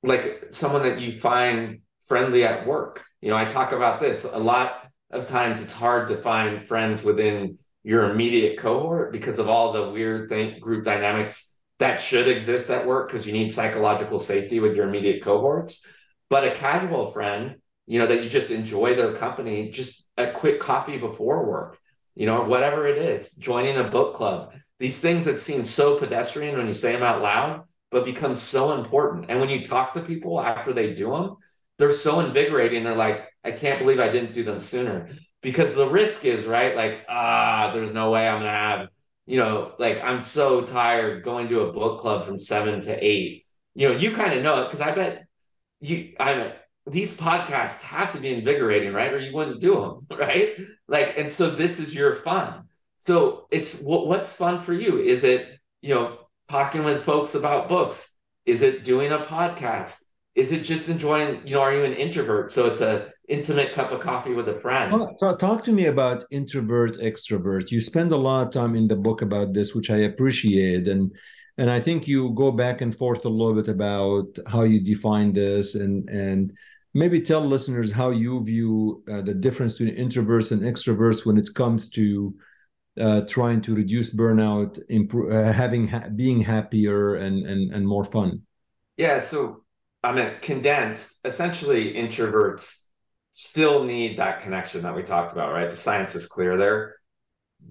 like 0.03 0.45
someone 0.51 0.83
that 0.83 1.01
you 1.01 1.11
find 1.11 1.79
friendly 2.05 2.43
at 2.43 2.67
work. 2.67 3.03
You 3.21 3.31
know, 3.31 3.37
I 3.37 3.45
talk 3.45 3.71
about 3.71 3.99
this 3.99 4.25
a 4.25 4.37
lot 4.37 4.91
of 5.09 5.27
times. 5.27 5.61
It's 5.61 5.73
hard 5.73 6.09
to 6.09 6.17
find 6.17 6.61
friends 6.61 7.03
within 7.03 7.57
your 7.83 8.11
immediate 8.11 8.59
cohort 8.59 9.11
because 9.11 9.39
of 9.39 9.49
all 9.49 9.71
the 9.71 9.89
weird 9.89 10.29
thing, 10.29 10.59
group 10.59 10.85
dynamics 10.85 11.55
that 11.79 11.99
should 11.99 12.27
exist 12.27 12.69
at 12.69 12.85
work 12.85 13.09
because 13.09 13.25
you 13.25 13.33
need 13.33 13.53
psychological 13.53 14.19
safety 14.19 14.59
with 14.59 14.75
your 14.75 14.87
immediate 14.87 15.23
cohorts. 15.23 15.85
But 16.33 16.45
a 16.45 16.55
casual 16.55 17.11
friend, 17.11 17.57
you 17.85 17.99
know, 17.99 18.07
that 18.07 18.23
you 18.23 18.27
just 18.27 18.49
enjoy 18.49 18.95
their 18.95 19.13
company, 19.13 19.69
just 19.69 20.09
a 20.17 20.31
quick 20.31 20.59
coffee 20.59 20.97
before 20.97 21.45
work, 21.45 21.77
you 22.15 22.25
know, 22.25 22.41
whatever 22.41 22.87
it 22.87 22.97
is, 22.97 23.33
joining 23.33 23.77
a 23.77 23.83
book 23.83 24.15
club, 24.15 24.51
these 24.79 24.99
things 24.99 25.25
that 25.25 25.43
seem 25.43 25.67
so 25.67 25.99
pedestrian 25.99 26.57
when 26.57 26.65
you 26.65 26.73
say 26.73 26.91
them 26.91 27.03
out 27.03 27.21
loud 27.21 27.65
but 27.91 28.03
become 28.03 28.35
so 28.35 28.73
important. 28.73 29.27
And 29.29 29.39
when 29.39 29.49
you 29.49 29.63
talk 29.63 29.93
to 29.93 30.01
people 30.01 30.41
after 30.41 30.73
they 30.73 30.95
do 30.95 31.11
them, 31.11 31.35
they're 31.77 31.93
so 31.93 32.19
invigorating. 32.19 32.83
They're 32.83 32.95
like, 32.95 33.29
I 33.43 33.51
can't 33.51 33.77
believe 33.77 33.99
I 33.99 34.09
didn't 34.09 34.33
do 34.33 34.43
them 34.43 34.59
sooner. 34.59 35.09
Because 35.43 35.75
the 35.75 35.87
risk 35.87 36.25
is, 36.25 36.47
right? 36.47 36.75
Like, 36.75 37.01
ah, 37.07 37.69
there's 37.75 37.93
no 37.93 38.09
way 38.09 38.27
I'm 38.27 38.41
going 38.41 38.51
to 38.51 38.57
have, 38.57 38.87
you 39.27 39.37
know, 39.37 39.73
like 39.77 40.03
I'm 40.03 40.21
so 40.21 40.61
tired 40.61 41.23
going 41.23 41.47
to 41.49 41.59
a 41.59 41.71
book 41.71 42.01
club 42.01 42.25
from 42.25 42.39
seven 42.39 42.81
to 42.81 43.07
eight. 43.07 43.45
You 43.75 43.89
know, 43.89 43.95
you 43.95 44.15
kind 44.15 44.33
of 44.33 44.41
know 44.41 44.63
it 44.63 44.71
because 44.71 44.81
I 44.81 44.95
bet 44.95 45.27
you, 45.83 46.13
I 46.19 46.53
these 46.85 47.13
podcasts 47.13 47.81
have 47.81 48.11
to 48.11 48.19
be 48.19 48.33
invigorating, 48.33 48.93
right? 48.93 49.13
Or 49.13 49.19
you 49.19 49.33
wouldn't 49.33 49.61
do 49.61 49.75
them, 49.75 50.07
right? 50.17 50.55
Like, 50.87 51.17
and 51.17 51.31
so 51.31 51.49
this 51.49 51.79
is 51.79 51.93
your 51.93 52.15
fun. 52.15 52.63
So 52.99 53.47
it's 53.51 53.79
what's 53.79 54.35
fun 54.35 54.61
for 54.61 54.73
you? 54.73 54.99
Is 54.99 55.23
it, 55.23 55.47
you 55.81 55.93
know, 55.93 56.17
talking 56.49 56.83
with 56.83 57.03
folks 57.03 57.35
about 57.35 57.69
books? 57.69 58.17
Is 58.45 58.61
it 58.61 58.83
doing 58.83 59.11
a 59.11 59.19
podcast? 59.19 60.03
Is 60.35 60.51
it 60.51 60.63
just 60.63 60.89
enjoying, 60.89 61.45
you 61.45 61.53
know, 61.55 61.61
are 61.61 61.73
you 61.73 61.83
an 61.83 61.93
introvert? 61.93 62.51
So 62.51 62.67
it's 62.67 62.81
a 62.81 63.11
intimate 63.27 63.73
cup 63.73 63.91
of 63.91 64.01
coffee 64.01 64.33
with 64.33 64.49
a 64.49 64.59
friend. 64.59 64.93
So 65.17 65.35
talk 65.35 65.63
to 65.65 65.71
me 65.71 65.85
about 65.85 66.23
introvert, 66.31 66.97
extrovert. 66.99 67.71
You 67.71 67.79
spend 67.79 68.11
a 68.11 68.17
lot 68.17 68.47
of 68.47 68.53
time 68.53 68.75
in 68.75 68.87
the 68.87 68.95
book 68.95 69.21
about 69.21 69.53
this, 69.53 69.75
which 69.75 69.89
I 69.89 69.97
appreciate. 69.97 70.87
And 70.87 71.13
and 71.57 71.69
I 71.69 71.79
think 71.79 72.07
you 72.07 72.31
go 72.31 72.51
back 72.51 72.81
and 72.81 72.95
forth 72.95 73.25
a 73.25 73.29
little 73.29 73.53
bit 73.53 73.67
about 73.67 74.27
how 74.47 74.63
you 74.63 74.79
define 74.79 75.33
this 75.33 75.75
and 75.75 76.09
and 76.09 76.53
maybe 76.93 77.21
tell 77.21 77.45
listeners 77.45 77.91
how 77.91 78.11
you 78.11 78.43
view 78.43 79.03
uh, 79.11 79.21
the 79.21 79.33
difference 79.33 79.73
between 79.73 79.95
introverts 79.95 80.51
and 80.51 80.61
extroverts 80.61 81.25
when 81.25 81.37
it 81.37 81.49
comes 81.55 81.89
to 81.89 82.35
uh, 82.99 83.21
trying 83.21 83.59
to 83.61 83.73
reduce 83.73 84.13
burnout, 84.13 84.79
improve, 84.89 85.33
uh, 85.33 85.51
having 85.51 85.87
ha- 85.87 86.09
being 86.15 86.39
happier 86.39 87.15
and, 87.15 87.45
and 87.47 87.73
and 87.73 87.87
more 87.87 88.05
fun? 88.05 88.41
Yeah, 88.97 89.21
so 89.21 89.63
I 90.03 90.11
mean, 90.11 90.31
condensed. 90.41 91.17
Essentially, 91.25 91.93
introverts 91.93 92.75
still 93.31 93.83
need 93.83 94.17
that 94.17 94.41
connection 94.41 94.83
that 94.83 94.95
we 94.95 95.01
talked 95.01 95.33
about, 95.33 95.53
right? 95.53 95.69
The 95.69 95.77
science 95.77 96.13
is 96.13 96.27
clear 96.27 96.57
there. 96.57 96.97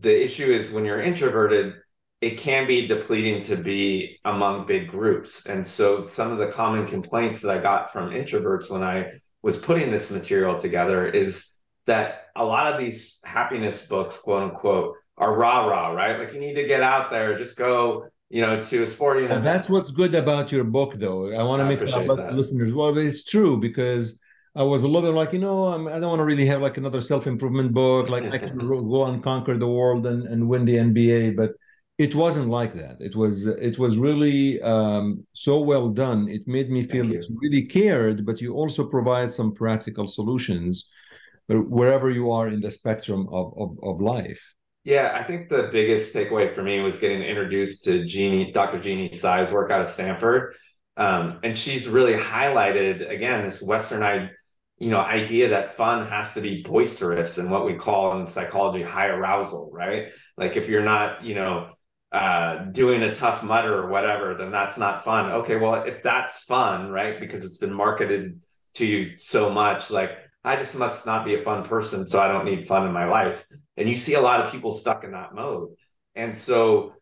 The 0.01 0.25
issue 0.25 0.47
is 0.47 0.73
when 0.73 0.85
you're 0.85 1.01
introverted, 1.01 1.75
it 2.23 2.39
can 2.39 2.69
be 2.69 2.87
depleting 2.87 3.43
to 3.43 3.57
be 3.57 4.21
among 4.25 4.65
big 4.65 4.89
groups. 4.89 5.45
And 5.47 5.67
so 5.67 6.05
some 6.05 6.31
of 6.31 6.39
the 6.39 6.47
common 6.47 6.87
complaints 6.87 7.41
that 7.41 7.59
I 7.59 7.61
got 7.61 7.93
from 7.93 8.11
introverts 8.11 8.71
when 8.71 8.85
I 8.85 9.15
was 9.43 9.57
putting 9.57 9.91
this 9.91 10.09
material 10.09 10.57
together 10.57 11.05
is 11.05 11.49
that 11.87 12.27
a 12.37 12.45
lot 12.45 12.73
of 12.73 12.79
these 12.79 13.21
happiness 13.25 13.89
books, 13.89 14.21
quote 14.21 14.45
unquote, 14.45 14.95
are 15.19 15.37
rah 15.37 15.67
rah, 15.67 15.89
right? 15.89 16.17
Like 16.17 16.33
you 16.33 16.39
need 16.39 16.55
to 16.55 16.65
get 16.65 16.81
out 16.81 17.11
there, 17.11 17.37
just 17.37 17.57
go, 17.57 18.07
you 18.31 18.41
know, 18.41 18.63
to 18.63 18.85
a 18.85 18.87
sporting 18.87 19.25
event. 19.25 19.43
That's 19.43 19.69
what's 19.69 19.91
good 19.91 20.15
about 20.15 20.53
your 20.53 20.63
book, 20.63 20.95
though. 20.95 21.33
I 21.37 21.43
want 21.43 21.59
to 21.61 21.67
make 21.67 21.87
sure 21.89 22.05
about 22.05 22.35
listeners. 22.35 22.73
Well, 22.73 22.97
it's 22.99 23.25
true 23.25 23.57
because 23.57 24.21
I 24.55 24.63
was 24.63 24.85
a 24.85 24.87
little 24.87 25.11
bit 25.11 25.17
like, 25.17 25.33
you 25.33 25.41
know, 25.41 25.65
I'm, 25.65 25.89
I 25.89 25.95
do 25.95 26.03
not 26.03 26.11
want 26.11 26.21
to 26.21 26.25
really 26.25 26.47
have 26.47 26.63
like 26.63 26.77
another 26.77 27.01
self 27.01 27.27
improvement 27.27 27.73
book, 27.73 28.09
like 28.09 28.27
I 28.27 28.39
can 28.39 28.59
go 28.69 29.07
and 29.07 29.21
conquer 29.25 29.59
the 29.59 29.67
world 29.67 30.07
and, 30.07 30.23
and 30.29 30.49
win 30.49 30.65
the 30.65 30.77
NBA, 30.77 31.35
but 31.35 31.55
it 31.99 32.15
wasn't 32.15 32.49
like 32.49 32.75
that. 32.75 32.97
It 33.01 33.15
was 33.15 33.47
it 33.47 33.79
was 33.79 33.99
really 33.99 34.61
um, 34.63 35.27
so 35.33 35.61
well 35.61 35.89
done. 35.89 36.29
It 36.29 36.49
made 36.49 36.71
me 36.71 36.83
feel 36.83 37.05
that 37.05 37.29
you 37.29 37.39
really 37.41 37.65
cared, 37.67 38.25
but 38.25 38.41
you 38.41 38.55
also 38.55 38.87
provide 38.89 39.33
some 39.33 39.53
practical 39.53 40.09
solutions 40.09 40.89
wherever 41.49 42.11
you 42.11 42.31
are 42.31 42.49
in 42.49 42.61
the 42.61 42.71
spectrum 42.71 43.29
of, 43.31 43.53
of, 43.59 43.77
of 43.83 44.01
life. 44.01 44.55
Yeah, 44.85 45.13
I 45.15 45.23
think 45.23 45.49
the 45.49 45.69
biggest 45.71 46.15
takeaway 46.15 46.53
for 46.55 46.63
me 46.63 46.81
was 46.81 46.99
getting 46.99 47.23
introduced 47.23 47.85
to 47.85 48.05
Jeanne, 48.05 48.53
Dr. 48.53 48.81
Jeanne 48.81 49.09
Tsai's 49.09 49.53
work 49.53 49.71
out 49.71 49.83
of 49.83 49.89
Stanford. 49.89 50.55
Um, 50.97 51.41
and 51.43 51.57
she's 51.57 51.89
really 51.89 52.15
highlighted 52.15 53.09
again 53.09 53.45
this 53.45 53.63
Western 53.63 54.31
you 54.79 54.91
know 54.91 54.99
idea 54.99 55.51
that 55.51 55.77
fun 55.77 56.09
has 56.09 56.33
to 56.35 56.41
be 56.41 56.63
boisterous 56.63 57.39
and 57.39 57.51
what 57.51 57.65
we 57.65 57.75
call 57.75 58.19
in 58.19 58.27
psychology 58.27 58.83
high 58.83 59.07
arousal, 59.09 59.71
right? 59.73 60.09
Like 60.37 60.57
if 60.57 60.69
you're 60.69 60.83
not, 60.83 61.23
you 61.25 61.35
know, 61.35 61.71
uh, 62.13 62.67
doing 62.67 63.03
a 63.03 63.15
Tough 63.15 63.43
Mudder 63.43 63.75
or 63.83 63.89
whatever, 63.89 64.35
then 64.35 64.51
that's 64.51 64.77
not 64.77 65.03
fun. 65.03 65.33
Okay, 65.33 65.57
well, 65.57 65.83
if 65.83 66.03
that's 66.03 66.43
fun, 66.45 66.91
right? 66.91 67.19
Because 67.19 67.45
it's 67.45 67.57
been 67.57 67.73
marketed 67.73 68.41
to 68.75 68.87
you 68.87 69.17
so 69.17 69.51
much, 69.51 69.91
like 69.91 70.19
I 70.45 70.57
just 70.57 70.77
must 70.77 71.07
not 71.07 71.25
be 71.25 71.35
a 71.35 71.39
fun 71.39 71.65
person, 71.65 72.07
so 72.07 72.21
I 72.21 72.29
don't 72.29 72.45
need 72.45 72.67
fun 72.67 72.87
in 72.87 72.93
my 72.93 73.07
life. 73.07 73.47
And 73.77 73.89
you 73.89 73.97
see 73.97 74.15
a 74.15 74.21
lot 74.21 74.41
of 74.41 74.53
people 74.53 74.73
stuck 74.73 75.05
in 75.05 75.13
that 75.13 75.35
mode. 75.35 75.71
And 76.15 76.37
so 76.37 76.95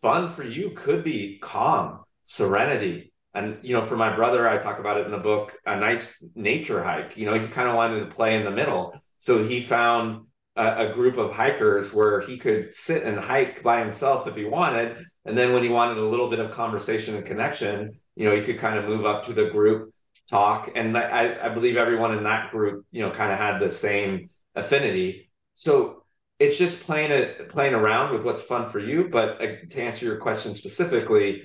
fun 0.00 0.30
for 0.30 0.44
you 0.44 0.70
could 0.70 1.04
be 1.04 1.38
calm, 1.42 2.04
serenity. 2.24 3.12
And, 3.34 3.58
you 3.62 3.74
know, 3.74 3.84
for 3.84 3.96
my 3.96 4.14
brother, 4.14 4.48
I 4.48 4.58
talk 4.58 4.78
about 4.78 4.96
it 4.98 5.04
in 5.04 5.12
the 5.12 5.18
book, 5.18 5.52
a 5.66 5.78
nice 5.78 6.24
nature 6.34 6.82
hike. 6.82 7.16
You 7.16 7.26
know, 7.26 7.34
he 7.38 7.46
kind 7.48 7.68
of 7.68 7.74
wanted 7.74 8.00
to 8.00 8.06
play 8.06 8.36
in 8.36 8.44
the 8.44 8.50
middle. 8.50 8.94
So 9.18 9.44
he 9.44 9.60
found 9.60 10.27
a, 10.58 10.88
a, 10.88 10.92
group 10.92 11.16
of 11.16 11.32
hikers 11.32 11.92
where 11.94 12.20
he 12.20 12.36
could 12.36 12.74
sit 12.74 13.04
and 13.04 13.18
hike 13.18 13.62
by 13.62 13.80
himself 13.80 14.26
if 14.26 14.34
he 14.34 14.44
wanted. 14.44 15.06
And 15.24 15.38
then 15.38 15.52
when 15.52 15.62
he 15.62 15.68
wanted 15.68 15.98
a 15.98 16.04
little 16.04 16.28
bit 16.28 16.40
of 16.40 16.50
conversation 16.50 17.14
and 17.14 17.24
connection, 17.24 17.98
you 18.16 18.28
know, 18.28 18.34
he 18.34 18.42
could 18.42 18.58
kind 18.58 18.78
of 18.78 18.86
move 18.86 19.06
up 19.06 19.24
to 19.26 19.32
the 19.32 19.50
group 19.50 19.94
talk. 20.28 20.70
And 20.74 20.96
I, 20.98 21.46
I 21.46 21.48
believe 21.50 21.76
everyone 21.76 22.16
in 22.16 22.24
that 22.24 22.50
group, 22.50 22.84
you 22.90 23.02
know, 23.02 23.10
kind 23.10 23.32
of 23.32 23.38
had 23.38 23.60
the 23.60 23.70
same 23.70 24.30
affinity. 24.54 25.30
So 25.54 26.04
it's 26.38 26.58
just 26.58 26.80
playing 26.82 27.12
it, 27.12 27.48
playing 27.48 27.74
around 27.74 28.12
with 28.12 28.22
what's 28.24 28.42
fun 28.42 28.68
for 28.68 28.80
you. 28.80 29.08
But 29.08 29.40
uh, 29.40 29.46
to 29.70 29.82
answer 29.82 30.04
your 30.04 30.16
question 30.16 30.54
specifically, 30.54 31.44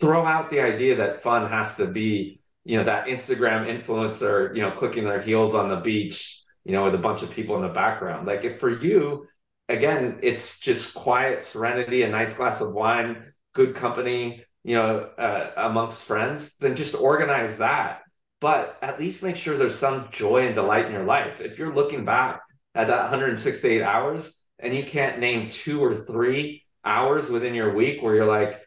throw 0.00 0.24
out 0.24 0.50
the 0.50 0.60
idea 0.60 0.96
that 0.96 1.22
fun 1.22 1.50
has 1.50 1.76
to 1.76 1.86
be 1.86 2.40
you 2.64 2.78
know 2.78 2.84
that 2.84 3.06
Instagram 3.06 3.68
influencer, 3.68 4.54
you 4.56 4.62
know, 4.62 4.70
clicking 4.70 5.04
their 5.04 5.20
heels 5.20 5.54
on 5.54 5.68
the 5.68 5.76
beach, 5.76 6.43
you 6.64 6.72
know, 6.72 6.84
with 6.84 6.94
a 6.94 6.98
bunch 6.98 7.22
of 7.22 7.30
people 7.30 7.56
in 7.56 7.62
the 7.62 7.68
background. 7.68 8.26
Like 8.26 8.44
if 8.44 8.58
for 8.58 8.70
you, 8.70 9.26
again, 9.68 10.18
it's 10.22 10.60
just 10.60 10.94
quiet 10.94 11.44
serenity, 11.44 12.02
a 12.02 12.08
nice 12.08 12.34
glass 12.34 12.60
of 12.60 12.72
wine, 12.72 13.32
good 13.54 13.74
company, 13.74 14.44
you 14.62 14.76
know, 14.76 15.10
uh, 15.18 15.50
amongst 15.56 16.02
friends, 16.02 16.56
then 16.58 16.74
just 16.76 16.94
organize 16.94 17.58
that. 17.58 18.00
But 18.40 18.78
at 18.82 18.98
least 18.98 19.22
make 19.22 19.36
sure 19.36 19.56
there's 19.56 19.78
some 19.78 20.08
joy 20.10 20.46
and 20.46 20.54
delight 20.54 20.86
in 20.86 20.92
your 20.92 21.04
life. 21.04 21.40
If 21.40 21.58
you're 21.58 21.74
looking 21.74 22.04
back 22.04 22.40
at 22.74 22.88
that 22.88 23.02
168 23.02 23.82
hours 23.82 24.38
and 24.58 24.74
you 24.74 24.84
can't 24.84 25.18
name 25.18 25.48
two 25.48 25.82
or 25.82 25.94
three 25.94 26.64
hours 26.84 27.30
within 27.30 27.54
your 27.54 27.74
week 27.74 28.02
where 28.02 28.14
you're 28.14 28.26
like, 28.26 28.60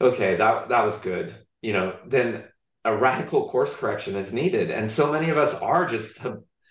okay, 0.00 0.36
that 0.36 0.68
that 0.68 0.84
was 0.84 0.96
good, 0.98 1.34
you 1.60 1.72
know, 1.72 1.96
then 2.06 2.44
a 2.84 2.96
radical 2.96 3.48
course 3.50 3.74
correction 3.74 4.14
is 4.16 4.32
needed. 4.32 4.70
And 4.70 4.90
so 4.90 5.10
many 5.12 5.30
of 5.30 5.36
us 5.36 5.54
are 5.54 5.86
just 5.86 6.20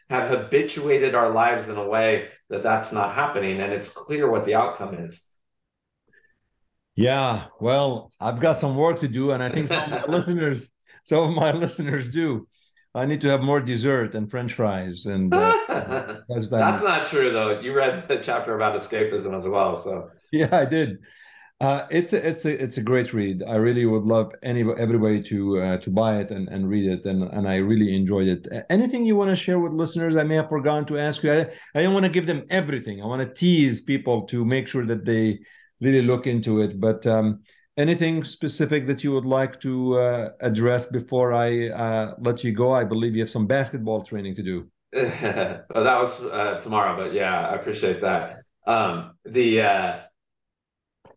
have, 0.10 0.30
habituated 0.30 1.16
our 1.16 1.30
lives 1.30 1.70
in 1.70 1.78
a 1.78 1.88
way 1.88 2.30
that 2.50 2.64
that's 2.64 2.92
not 2.92 3.16
happening, 3.16 3.60
and 3.60 3.74
it's 3.74 3.90
clear 3.90 4.30
what 4.30 4.46
the 4.46 4.56
outcome 4.56 4.96
is. 4.96 5.24
Yeah, 6.96 7.46
well, 7.60 8.12
I've 8.20 8.40
got 8.40 8.60
some 8.60 8.76
work 8.76 9.00
to 9.00 9.08
do, 9.08 9.32
and 9.32 9.44
I 9.44 9.50
think 9.50 9.68
some 9.68 9.84
of 9.84 9.90
my 9.90 10.06
listeners, 10.08 10.70
some 11.04 11.30
of 11.30 11.36
my 11.36 11.52
listeners 11.52 12.10
do. 12.10 12.48
I 12.96 13.06
need 13.06 13.22
to 13.22 13.30
have 13.30 13.42
more 13.42 13.62
dessert 13.62 14.16
and 14.16 14.30
French 14.30 14.54
fries, 14.54 15.06
and 15.06 15.32
uh, 15.32 15.56
that's, 16.30 16.48
that's 16.48 16.82
not 16.82 17.08
true 17.08 17.32
though. 17.32 17.60
You 17.60 17.74
read 17.74 18.08
the 18.08 18.18
chapter 18.18 18.56
about 18.56 18.80
escapism 18.80 19.38
as 19.38 19.48
well, 19.48 19.76
so 19.76 20.10
yeah, 20.32 20.50
I 20.52 20.66
did. 20.66 20.98
Uh, 21.60 21.88
it's 21.90 22.14
a 22.14 22.28
it's 22.28 22.46
a 22.46 22.64
it's 22.64 22.78
a 22.78 22.84
great 22.84 23.14
read. 23.14 23.42
I 23.48 23.56
really 23.56 23.86
would 23.86 24.04
love 24.04 24.32
any 24.44 24.64
everybody 24.78 25.24
to 25.24 25.60
uh, 25.60 25.78
to 25.78 25.90
buy 25.90 26.20
it 26.20 26.30
and, 26.30 26.48
and 26.50 26.70
read 26.70 26.86
it, 26.86 27.06
and 27.06 27.24
and 27.24 27.50
I 27.50 27.56
really 27.56 27.96
enjoyed 27.96 28.28
it. 28.28 28.48
Anything 28.70 29.06
you 29.06 29.16
want 29.16 29.32
to 29.32 29.36
share 29.36 29.58
with 29.58 29.74
listeners? 29.74 30.16
I 30.16 30.24
may 30.24 30.36
have 30.36 30.50
forgotten 30.50 30.86
to 30.86 31.00
ask 31.00 31.24
you. 31.24 31.34
I, 31.34 31.48
I 31.74 31.82
don't 31.82 31.96
want 31.96 32.06
to 32.06 32.12
give 32.12 32.28
them 32.28 32.44
everything. 32.52 33.02
I 33.02 33.08
want 33.08 33.28
to 33.28 33.34
tease 33.34 33.82
people 33.82 34.28
to 34.28 34.46
make 34.46 34.68
sure 34.68 34.86
that 34.86 35.04
they 35.04 35.40
really 35.82 36.04
look 36.04 36.28
into 36.28 36.62
it. 36.62 36.80
But 36.80 37.08
um, 37.08 37.42
anything 37.76 38.24
specific 38.24 38.86
that 38.86 39.04
you 39.04 39.12
would 39.14 39.26
like 39.26 39.60
to 39.62 39.98
uh, 39.98 40.30
address 40.42 40.86
before 40.86 41.34
I 41.34 41.70
uh, 41.70 42.14
let 42.20 42.44
you 42.44 42.52
go? 42.52 42.72
I 42.72 42.84
believe 42.84 43.16
you 43.16 43.22
have 43.22 43.32
some 43.32 43.48
basketball 43.48 44.04
training 44.04 44.36
to 44.36 44.44
do. 44.44 44.68
well, 44.94 45.84
that 45.84 46.00
was 46.00 46.22
uh, 46.22 46.60
tomorrow, 46.62 46.96
but 46.96 47.14
yeah, 47.14 47.48
I 47.48 47.56
appreciate 47.56 48.02
that. 48.02 48.42
Um, 48.68 49.14
the 49.26 49.62
uh, 49.62 50.00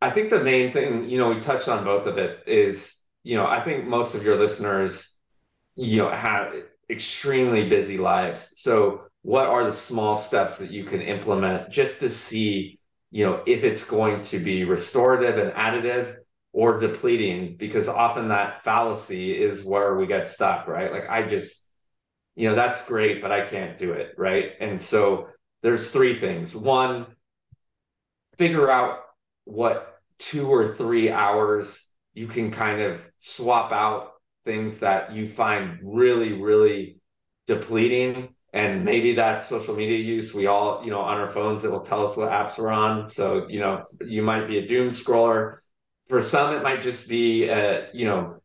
I 0.02 0.10
think 0.10 0.30
the 0.30 0.42
main 0.42 0.72
thing, 0.72 1.08
you 1.08 1.18
know, 1.18 1.28
we 1.28 1.40
touched 1.40 1.68
on 1.68 1.84
both 1.84 2.06
of 2.06 2.18
it 2.18 2.44
is, 2.46 2.96
you 3.22 3.36
know, 3.36 3.46
I 3.46 3.62
think 3.62 3.86
most 3.86 4.14
of 4.14 4.24
your 4.24 4.38
listeners, 4.38 5.18
you 5.76 5.98
know, 5.98 6.10
have 6.10 6.54
extremely 6.88 7.68
busy 7.68 7.98
lives. 7.98 8.52
So, 8.56 9.02
what 9.22 9.46
are 9.46 9.64
the 9.64 9.72
small 9.72 10.16
steps 10.16 10.58
that 10.58 10.70
you 10.70 10.84
can 10.84 11.02
implement 11.02 11.70
just 11.70 12.00
to 12.00 12.08
see, 12.08 12.78
you 13.10 13.26
know, 13.26 13.42
if 13.46 13.64
it's 13.64 13.84
going 13.84 14.22
to 14.22 14.38
be 14.38 14.64
restorative 14.64 15.36
and 15.38 15.52
additive 15.52 16.16
or 16.52 16.78
depleting? 16.80 17.56
Because 17.58 17.86
often 17.86 18.28
that 18.28 18.64
fallacy 18.64 19.32
is 19.32 19.62
where 19.62 19.96
we 19.96 20.06
get 20.06 20.30
stuck, 20.30 20.66
right? 20.66 20.90
Like, 20.90 21.10
I 21.10 21.26
just, 21.26 21.62
you 22.36 22.48
know, 22.48 22.54
that's 22.54 22.86
great, 22.86 23.20
but 23.20 23.32
I 23.32 23.44
can't 23.44 23.76
do 23.76 23.92
it, 23.92 24.14
right? 24.16 24.52
And 24.60 24.80
so, 24.80 25.28
there's 25.62 25.90
three 25.90 26.18
things. 26.18 26.56
One, 26.56 27.06
figure 28.38 28.70
out 28.70 29.00
what 29.44 29.89
two 30.20 30.48
or 30.48 30.68
three 30.68 31.10
hours 31.10 31.84
you 32.14 32.28
can 32.28 32.50
kind 32.50 32.80
of 32.80 33.04
swap 33.18 33.72
out 33.72 34.12
things 34.44 34.78
that 34.78 35.12
you 35.12 35.26
find 35.26 35.78
really 35.82 36.32
really 36.34 37.00
depleting. 37.50 38.34
And 38.52 38.84
maybe 38.84 39.14
that 39.14 39.44
social 39.44 39.76
media 39.76 39.98
use. 39.98 40.34
We 40.34 40.46
all 40.46 40.82
you 40.84 40.90
know 40.90 41.00
on 41.00 41.18
our 41.18 41.26
phones 41.26 41.64
it 41.64 41.70
will 41.70 41.80
tell 41.80 42.06
us 42.06 42.16
what 42.16 42.30
apps 42.30 42.58
we're 42.58 42.70
on. 42.70 43.08
So 43.10 43.46
you 43.48 43.60
know 43.60 43.84
you 44.00 44.22
might 44.22 44.46
be 44.46 44.58
a 44.58 44.66
doom 44.66 44.90
scroller. 44.90 45.58
For 46.06 46.22
some 46.22 46.54
it 46.54 46.62
might 46.62 46.82
just 46.82 47.08
be 47.08 47.48
uh 47.50 47.82
you 47.92 48.06
know 48.06 48.40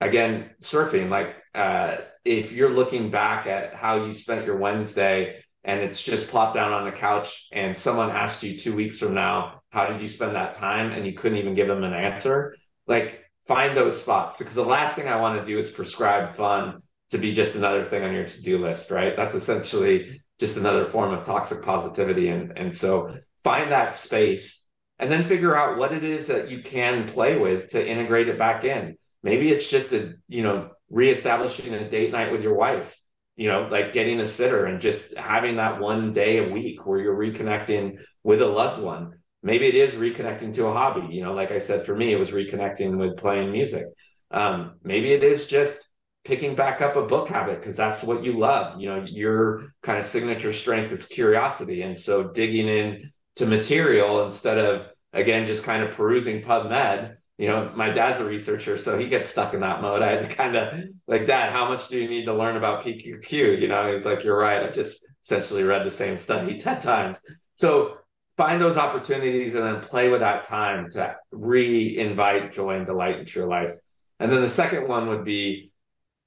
again 0.00 0.50
surfing. 0.62 1.08
Like 1.10 1.36
uh 1.54 1.96
if 2.24 2.52
you're 2.52 2.70
looking 2.70 3.10
back 3.10 3.46
at 3.46 3.74
how 3.74 4.04
you 4.04 4.12
spent 4.12 4.44
your 4.44 4.58
wednesday 4.58 5.42
and 5.64 5.80
it's 5.80 6.02
just 6.02 6.28
plopped 6.28 6.54
down 6.54 6.72
on 6.72 6.84
the 6.84 6.92
couch 6.92 7.48
and 7.50 7.76
someone 7.76 8.10
asked 8.10 8.42
you 8.42 8.58
two 8.58 8.74
weeks 8.74 8.98
from 8.98 9.14
now 9.14 9.59
how 9.70 9.86
did 9.86 10.00
you 10.00 10.08
spend 10.08 10.34
that 10.34 10.54
time? 10.54 10.92
And 10.92 11.06
you 11.06 11.14
couldn't 11.14 11.38
even 11.38 11.54
give 11.54 11.68
them 11.68 11.84
an 11.84 11.94
answer. 11.94 12.56
Like 12.86 13.24
find 13.46 13.76
those 13.76 14.00
spots 14.00 14.36
because 14.36 14.54
the 14.54 14.64
last 14.64 14.94
thing 14.94 15.08
i 15.08 15.16
want 15.16 15.40
to 15.40 15.46
do 15.46 15.58
is 15.58 15.70
prescribe 15.70 16.30
fun 16.30 16.80
to 17.10 17.18
be 17.18 17.32
just 17.32 17.54
another 17.54 17.82
thing 17.82 18.04
on 18.04 18.12
your 18.12 18.26
to-do 18.26 18.58
list 18.58 18.90
right? 18.90 19.16
That's 19.16 19.34
essentially 19.34 20.20
just 20.38 20.56
another 20.56 20.84
form 20.84 21.12
of 21.12 21.24
toxic 21.24 21.62
positivity. 21.62 22.28
And 22.28 22.56
and 22.56 22.76
so 22.76 23.16
find 23.42 23.72
that 23.72 23.96
space 23.96 24.66
and 24.98 25.10
then 25.10 25.24
figure 25.24 25.56
out 25.56 25.78
what 25.78 25.92
it 25.92 26.04
is 26.04 26.26
that 26.26 26.50
you 26.50 26.62
can 26.62 27.08
play 27.08 27.38
with 27.38 27.70
to 27.70 27.86
integrate 27.86 28.28
it 28.28 28.38
back 28.38 28.64
in. 28.64 28.96
Maybe 29.22 29.50
it's 29.50 29.66
just 29.66 29.92
a 29.92 30.14
you 30.28 30.42
know 30.42 30.70
reestablishing 30.90 31.72
a 31.72 31.88
date 31.88 32.12
night 32.12 32.32
with 32.32 32.42
your 32.42 32.54
wife 32.54 32.96
you 33.40 33.48
know, 33.48 33.66
like 33.70 33.94
getting 33.94 34.20
a 34.20 34.26
sitter 34.26 34.66
and 34.66 34.82
just 34.82 35.16
having 35.16 35.56
that 35.56 35.80
one 35.80 36.12
day 36.12 36.36
a 36.36 36.52
week 36.52 36.84
where 36.84 37.00
you're 37.00 37.16
reconnecting 37.16 37.98
with 38.22 38.42
a 38.42 38.46
loved 38.46 38.82
one. 38.82 39.14
Maybe 39.42 39.66
it 39.66 39.74
is 39.74 39.94
reconnecting 39.94 40.54
to 40.54 40.66
a 40.66 40.72
hobby. 40.72 41.14
You 41.14 41.22
know, 41.22 41.32
like 41.32 41.50
I 41.50 41.58
said, 41.58 41.86
for 41.86 41.96
me, 41.96 42.12
it 42.12 42.18
was 42.18 42.30
reconnecting 42.30 42.96
with 42.96 43.16
playing 43.16 43.52
music. 43.52 43.86
Um, 44.30 44.76
maybe 44.84 45.12
it 45.12 45.24
is 45.24 45.46
just 45.46 45.86
picking 46.24 46.54
back 46.54 46.82
up 46.82 46.96
a 46.96 47.06
book 47.06 47.28
habit 47.28 47.60
because 47.60 47.76
that's 47.76 48.02
what 48.02 48.22
you 48.22 48.38
love. 48.38 48.80
You 48.80 48.90
know, 48.90 49.04
your 49.08 49.72
kind 49.82 49.98
of 49.98 50.04
signature 50.04 50.52
strength 50.52 50.92
is 50.92 51.06
curiosity. 51.06 51.82
And 51.82 51.98
so 51.98 52.24
digging 52.24 52.68
in 52.68 53.10
to 53.36 53.46
material 53.46 54.26
instead 54.26 54.58
of, 54.58 54.86
again, 55.12 55.46
just 55.46 55.64
kind 55.64 55.82
of 55.82 55.92
perusing 55.92 56.42
PubMed 56.42 57.16
you 57.40 57.48
know, 57.48 57.72
my 57.74 57.88
dad's 57.88 58.20
a 58.20 58.24
researcher, 58.26 58.76
so 58.76 58.98
he 58.98 59.06
gets 59.06 59.30
stuck 59.30 59.54
in 59.54 59.60
that 59.60 59.80
mode. 59.80 60.02
I 60.02 60.10
had 60.10 60.20
to 60.20 60.26
kind 60.26 60.56
of 60.56 60.78
like, 61.06 61.24
Dad, 61.24 61.50
how 61.54 61.66
much 61.66 61.88
do 61.88 61.98
you 61.98 62.06
need 62.06 62.26
to 62.26 62.34
learn 62.34 62.58
about 62.58 62.84
PQQ? 62.84 63.58
You 63.58 63.66
know, 63.66 63.90
he's 63.90 64.04
like, 64.04 64.22
You're 64.22 64.36
right. 64.36 64.62
I've 64.62 64.74
just 64.74 65.02
essentially 65.24 65.62
read 65.62 65.86
the 65.86 65.90
same 65.90 66.18
study 66.18 66.58
10 66.60 66.82
times. 66.82 67.18
So 67.54 67.96
find 68.40 68.58
those 68.58 68.78
opportunities 68.78 69.54
and 69.54 69.62
then 69.62 69.82
play 69.82 70.08
with 70.08 70.20
that 70.20 70.46
time 70.46 70.88
to 70.90 71.14
re-invite 71.30 72.50
joy 72.50 72.74
and 72.74 72.86
delight 72.86 73.18
into 73.18 73.38
your 73.38 73.46
life. 73.46 73.70
And 74.18 74.32
then 74.32 74.40
the 74.40 74.48
second 74.48 74.88
one 74.88 75.08
would 75.08 75.26
be 75.26 75.72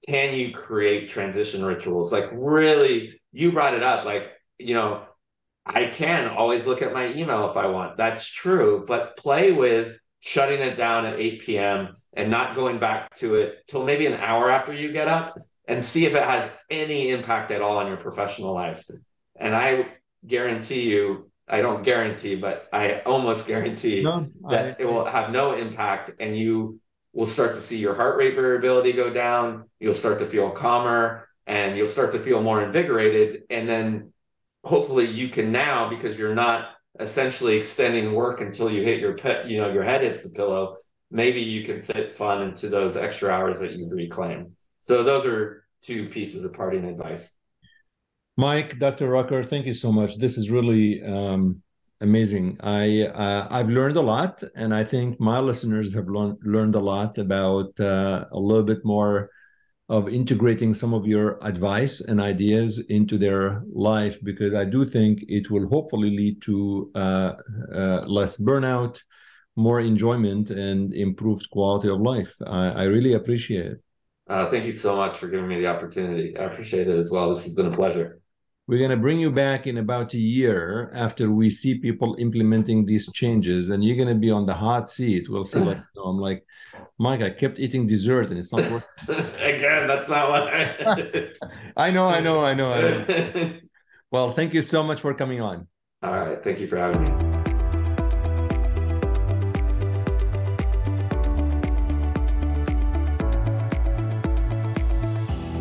can 0.08 0.36
you 0.36 0.54
create 0.54 1.10
transition 1.10 1.66
rituals? 1.66 2.12
Like 2.12 2.30
really, 2.32 3.20
you 3.32 3.52
brought 3.52 3.74
it 3.74 3.82
up, 3.82 4.06
like, 4.06 4.28
you 4.60 4.76
know, 4.76 5.06
I 5.66 5.86
can 5.88 6.28
always 6.28 6.68
look 6.68 6.84
at 6.84 6.94
my 6.94 7.12
email 7.14 7.50
if 7.50 7.58
I 7.58 7.66
want. 7.66 7.98
That's 7.98 8.28
true, 8.28 8.86
but 8.88 9.18
play 9.18 9.52
with 9.52 9.98
shutting 10.20 10.62
it 10.62 10.76
down 10.76 11.08
at 11.08 11.20
8 11.20 11.42
p.m. 11.42 11.96
and 12.14 12.30
not 12.30 12.54
going 12.54 12.78
back 12.78 13.16
to 13.18 13.36
it 13.36 13.66
till 13.68 13.84
maybe 13.84 14.06
an 14.06 14.20
hour 14.20 14.52
after 14.52 14.72
you 14.72 14.92
get 14.92 15.08
up 15.08 15.40
and 15.68 15.84
see 15.84 16.06
if 16.06 16.14
it 16.14 16.24
has 16.24 16.48
any 16.70 17.10
impact 17.10 17.50
at 17.50 17.64
all 17.64 17.78
on 17.78 17.88
your 17.88 17.98
professional 17.98 18.54
life. 18.54 18.86
And 19.36 19.56
I 19.56 19.88
guarantee 20.28 20.82
you, 20.82 21.32
I 21.54 21.62
don't 21.62 21.84
guarantee, 21.84 22.34
but 22.34 22.68
I 22.74 23.02
almost 23.02 23.46
guarantee 23.46 24.02
no, 24.02 24.28
that 24.50 24.66
I, 24.66 24.76
it 24.82 24.86
will 24.86 25.06
have 25.06 25.30
no 25.30 25.54
impact 25.54 26.10
and 26.20 26.36
you 26.36 26.80
will 27.14 27.28
start 27.28 27.54
to 27.54 27.62
see 27.62 27.78
your 27.78 27.94
heart 27.94 28.18
rate 28.18 28.34
variability 28.34 28.92
go 28.92 29.14
down. 29.14 29.70
You'll 29.80 29.94
start 29.94 30.18
to 30.22 30.26
feel 30.28 30.50
calmer 30.50 31.30
and 31.46 31.78
you'll 31.78 31.86
start 31.86 32.12
to 32.14 32.20
feel 32.20 32.42
more 32.42 32.64
invigorated. 32.64 33.44
And 33.52 33.70
then 33.70 34.14
hopefully 34.64 35.06
you 35.06 35.30
can 35.30 35.52
now, 35.52 35.92
because 35.92 36.18
you're 36.18 36.34
not 36.34 36.72
essentially 37.00 37.56
extending 37.56 38.14
work 38.14 38.42
until 38.42 38.72
you 38.72 38.82
hit 38.82 39.00
your 39.00 39.14
pet, 39.14 39.48
you 39.48 39.62
know, 39.62 39.72
your 39.72 39.84
head 39.84 40.02
hits 40.02 40.24
the 40.24 40.32
pillow, 40.32 40.78
maybe 41.12 41.42
you 41.42 41.66
can 41.66 41.84
fit 41.84 42.16
fun 42.16 42.42
into 42.42 42.68
those 42.68 42.98
extra 42.98 43.30
hours 43.30 43.60
that 43.60 43.74
you've 43.74 43.92
reclaimed. 43.92 44.54
So 44.82 45.04
those 45.04 45.28
are 45.28 45.68
two 45.84 46.10
pieces 46.10 46.44
of 46.44 46.54
parting 46.54 46.86
advice. 46.86 47.32
Mike, 48.38 48.80
Dr. 48.80 49.10
Rucker, 49.10 49.44
thank 49.44 49.66
you 49.66 49.74
so 49.74 49.92
much. 49.92 50.18
This 50.18 50.38
is 50.38 50.50
really 50.50 51.04
um, 51.04 51.62
amazing. 52.02 52.58
I 52.62 53.04
uh, 53.04 53.48
I've 53.52 53.70
learned 53.70 53.98
a 53.98 54.02
lot, 54.02 54.44
and 54.56 54.74
I 54.74 54.84
think 54.84 55.20
my 55.20 55.40
listeners 55.40 55.94
have 55.94 56.08
learned 56.08 56.40
learned 56.44 56.76
a 56.76 56.80
lot 56.80 57.20
about 57.20 57.80
uh, 57.80 58.26
a 58.32 58.40
little 58.40 58.64
bit 58.64 58.84
more 58.84 59.30
of 59.90 60.10
integrating 60.10 60.74
some 60.74 60.94
of 60.96 61.06
your 61.06 61.38
advice 61.44 62.02
and 62.02 62.20
ideas 62.20 62.80
into 62.90 63.18
their 63.20 63.62
life 63.72 64.18
because 64.24 64.56
I 64.56 64.66
do 64.66 64.86
think 64.86 65.24
it 65.28 65.52
will 65.52 65.68
hopefully 65.68 66.10
lead 66.10 66.42
to 66.44 66.90
uh, 66.96 67.34
uh, 67.76 68.02
less 68.08 68.38
burnout, 68.42 69.00
more 69.56 69.80
enjoyment, 69.82 70.50
and 70.50 70.94
improved 70.94 71.50
quality 71.52 71.90
of 71.90 72.02
life. 72.02 72.34
I, 72.48 72.70
I 72.70 72.84
really 72.84 73.14
appreciate 73.14 73.66
it. 73.74 73.84
Uh, 74.28 74.50
thank 74.50 74.66
you 74.66 74.72
so 74.72 74.96
much 74.96 75.18
for 75.18 75.28
giving 75.28 75.48
me 75.48 75.60
the 75.60 75.68
opportunity. 75.68 76.36
I 76.36 76.46
appreciate 76.46 76.88
it 76.88 76.98
as 76.98 77.12
well. 77.12 77.30
This 77.30 77.44
has 77.44 77.54
been 77.54 77.68
a 77.68 77.76
pleasure. 77.76 78.23
We're 78.66 78.80
going 78.80 78.92
to 78.92 78.98
bring 78.98 79.20
you 79.20 79.30
back 79.30 79.68
in 79.68 79.78
about 79.78 80.14
a 80.14 80.18
year 80.18 80.90
after 80.96 81.30
we 81.30 81.50
see 81.50 81.80
people 81.80 82.16
implementing 82.18 82.86
these 82.86 83.12
changes, 83.12 83.70
and 83.70 83.84
you're 83.84 83.98
going 83.98 84.08
to 84.08 84.16
be 84.16 84.32
on 84.32 84.46
the 84.46 84.54
hot 84.54 84.90
seat. 84.90 85.28
We'll 85.30 85.44
see, 85.44 85.60
like, 85.60 85.80
I'm 86.04 86.18
like, 86.18 86.46
Mike, 86.98 87.22
I 87.22 87.30
kept 87.30 87.60
eating 87.60 87.88
dessert 87.88 88.30
and 88.30 88.40
it's 88.40 88.54
not 88.54 88.70
working. 88.72 88.88
Again, 89.36 89.88
that's 89.88 90.08
not 90.08 90.30
what 90.30 90.44
I. 90.44 91.32
I 91.78 91.92
know, 91.92 92.08
I 92.08 92.22
know, 92.22 92.40
I 92.40 92.54
know, 92.54 92.72
I 92.74 92.82
know. 92.82 93.54
Well, 94.12 94.30
thank 94.32 94.54
you 94.54 94.62
so 94.62 94.84
much 94.84 95.02
for 95.02 95.12
coming 95.16 95.42
on. 95.42 95.68
All 96.04 96.12
right. 96.12 96.44
Thank 96.44 96.60
you 96.60 96.68
for 96.68 96.78
having 96.78 97.02
me. 97.04 97.33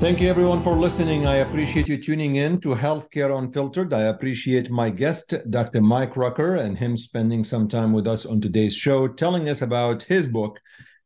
Thank 0.03 0.21
you, 0.21 0.29
everyone, 0.29 0.65
for 0.65 0.75
listening. 0.75 1.29
I 1.29 1.37
appreciate 1.37 1.87
you 1.87 1.97
tuning 1.97 2.35
in 2.35 2.61
to 2.63 2.71
Healthcare 2.71 3.39
Unfiltered. 3.39 3.95
I 3.95 4.07
appreciate 4.07 4.69
my 4.69 4.91
guest, 4.91 5.33
Dr. 5.49 5.81
Mike 5.81 6.17
Rucker, 6.17 6.57
and 6.57 6.77
him 6.77 6.97
spending 6.97 7.45
some 7.45 7.69
time 7.69 7.93
with 7.93 8.09
us 8.09 8.27
on 8.27 8.41
today's 8.41 8.75
show, 8.75 9.07
telling 9.07 9.49
us 9.49 9.63
about 9.63 10.03
his 10.03 10.27
book, 10.27 10.59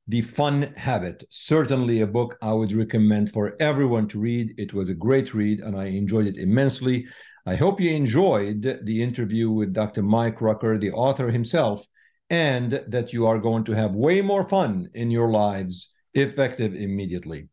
The 0.08 0.22
Fun 0.22 0.72
Habit. 0.78 1.24
Certainly 1.28 2.00
a 2.00 2.06
book 2.06 2.38
I 2.40 2.54
would 2.54 2.72
recommend 2.72 3.34
for 3.34 3.54
everyone 3.60 4.08
to 4.08 4.18
read. 4.18 4.54
It 4.56 4.72
was 4.72 4.88
a 4.88 4.94
great 4.94 5.34
read, 5.34 5.60
and 5.60 5.76
I 5.76 5.88
enjoyed 5.88 6.26
it 6.26 6.38
immensely. 6.38 7.04
I 7.44 7.54
hope 7.54 7.82
you 7.82 7.90
enjoyed 7.90 8.62
the 8.82 9.02
interview 9.02 9.50
with 9.50 9.74
Dr. 9.74 10.02
Mike 10.02 10.40
Rucker, 10.40 10.78
the 10.78 10.92
author 10.92 11.30
himself, 11.30 11.86
and 12.30 12.82
that 12.88 13.12
you 13.12 13.26
are 13.26 13.38
going 13.38 13.64
to 13.64 13.72
have 13.72 13.94
way 13.94 14.22
more 14.22 14.48
fun 14.48 14.88
in 14.94 15.10
your 15.10 15.28
lives, 15.28 15.92
effective 16.14 16.74
immediately. 16.74 17.50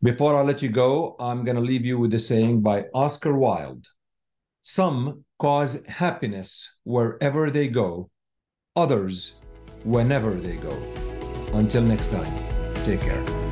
Before 0.00 0.36
I 0.36 0.42
let 0.42 0.62
you 0.62 0.68
go, 0.68 1.16
I'm 1.18 1.44
going 1.44 1.56
to 1.56 1.62
leave 1.62 1.84
you 1.84 1.98
with 1.98 2.14
a 2.14 2.20
saying 2.20 2.62
by 2.62 2.84
Oscar 2.94 3.36
Wilde 3.36 3.88
Some 4.62 5.24
cause 5.40 5.84
happiness 5.88 6.78
wherever 6.84 7.50
they 7.50 7.66
go, 7.66 8.08
others 8.76 9.34
whenever 9.82 10.34
they 10.34 10.56
go. 10.56 10.76
Until 11.52 11.82
next 11.82 12.10
time, 12.10 12.32
take 12.84 13.00
care. 13.00 13.47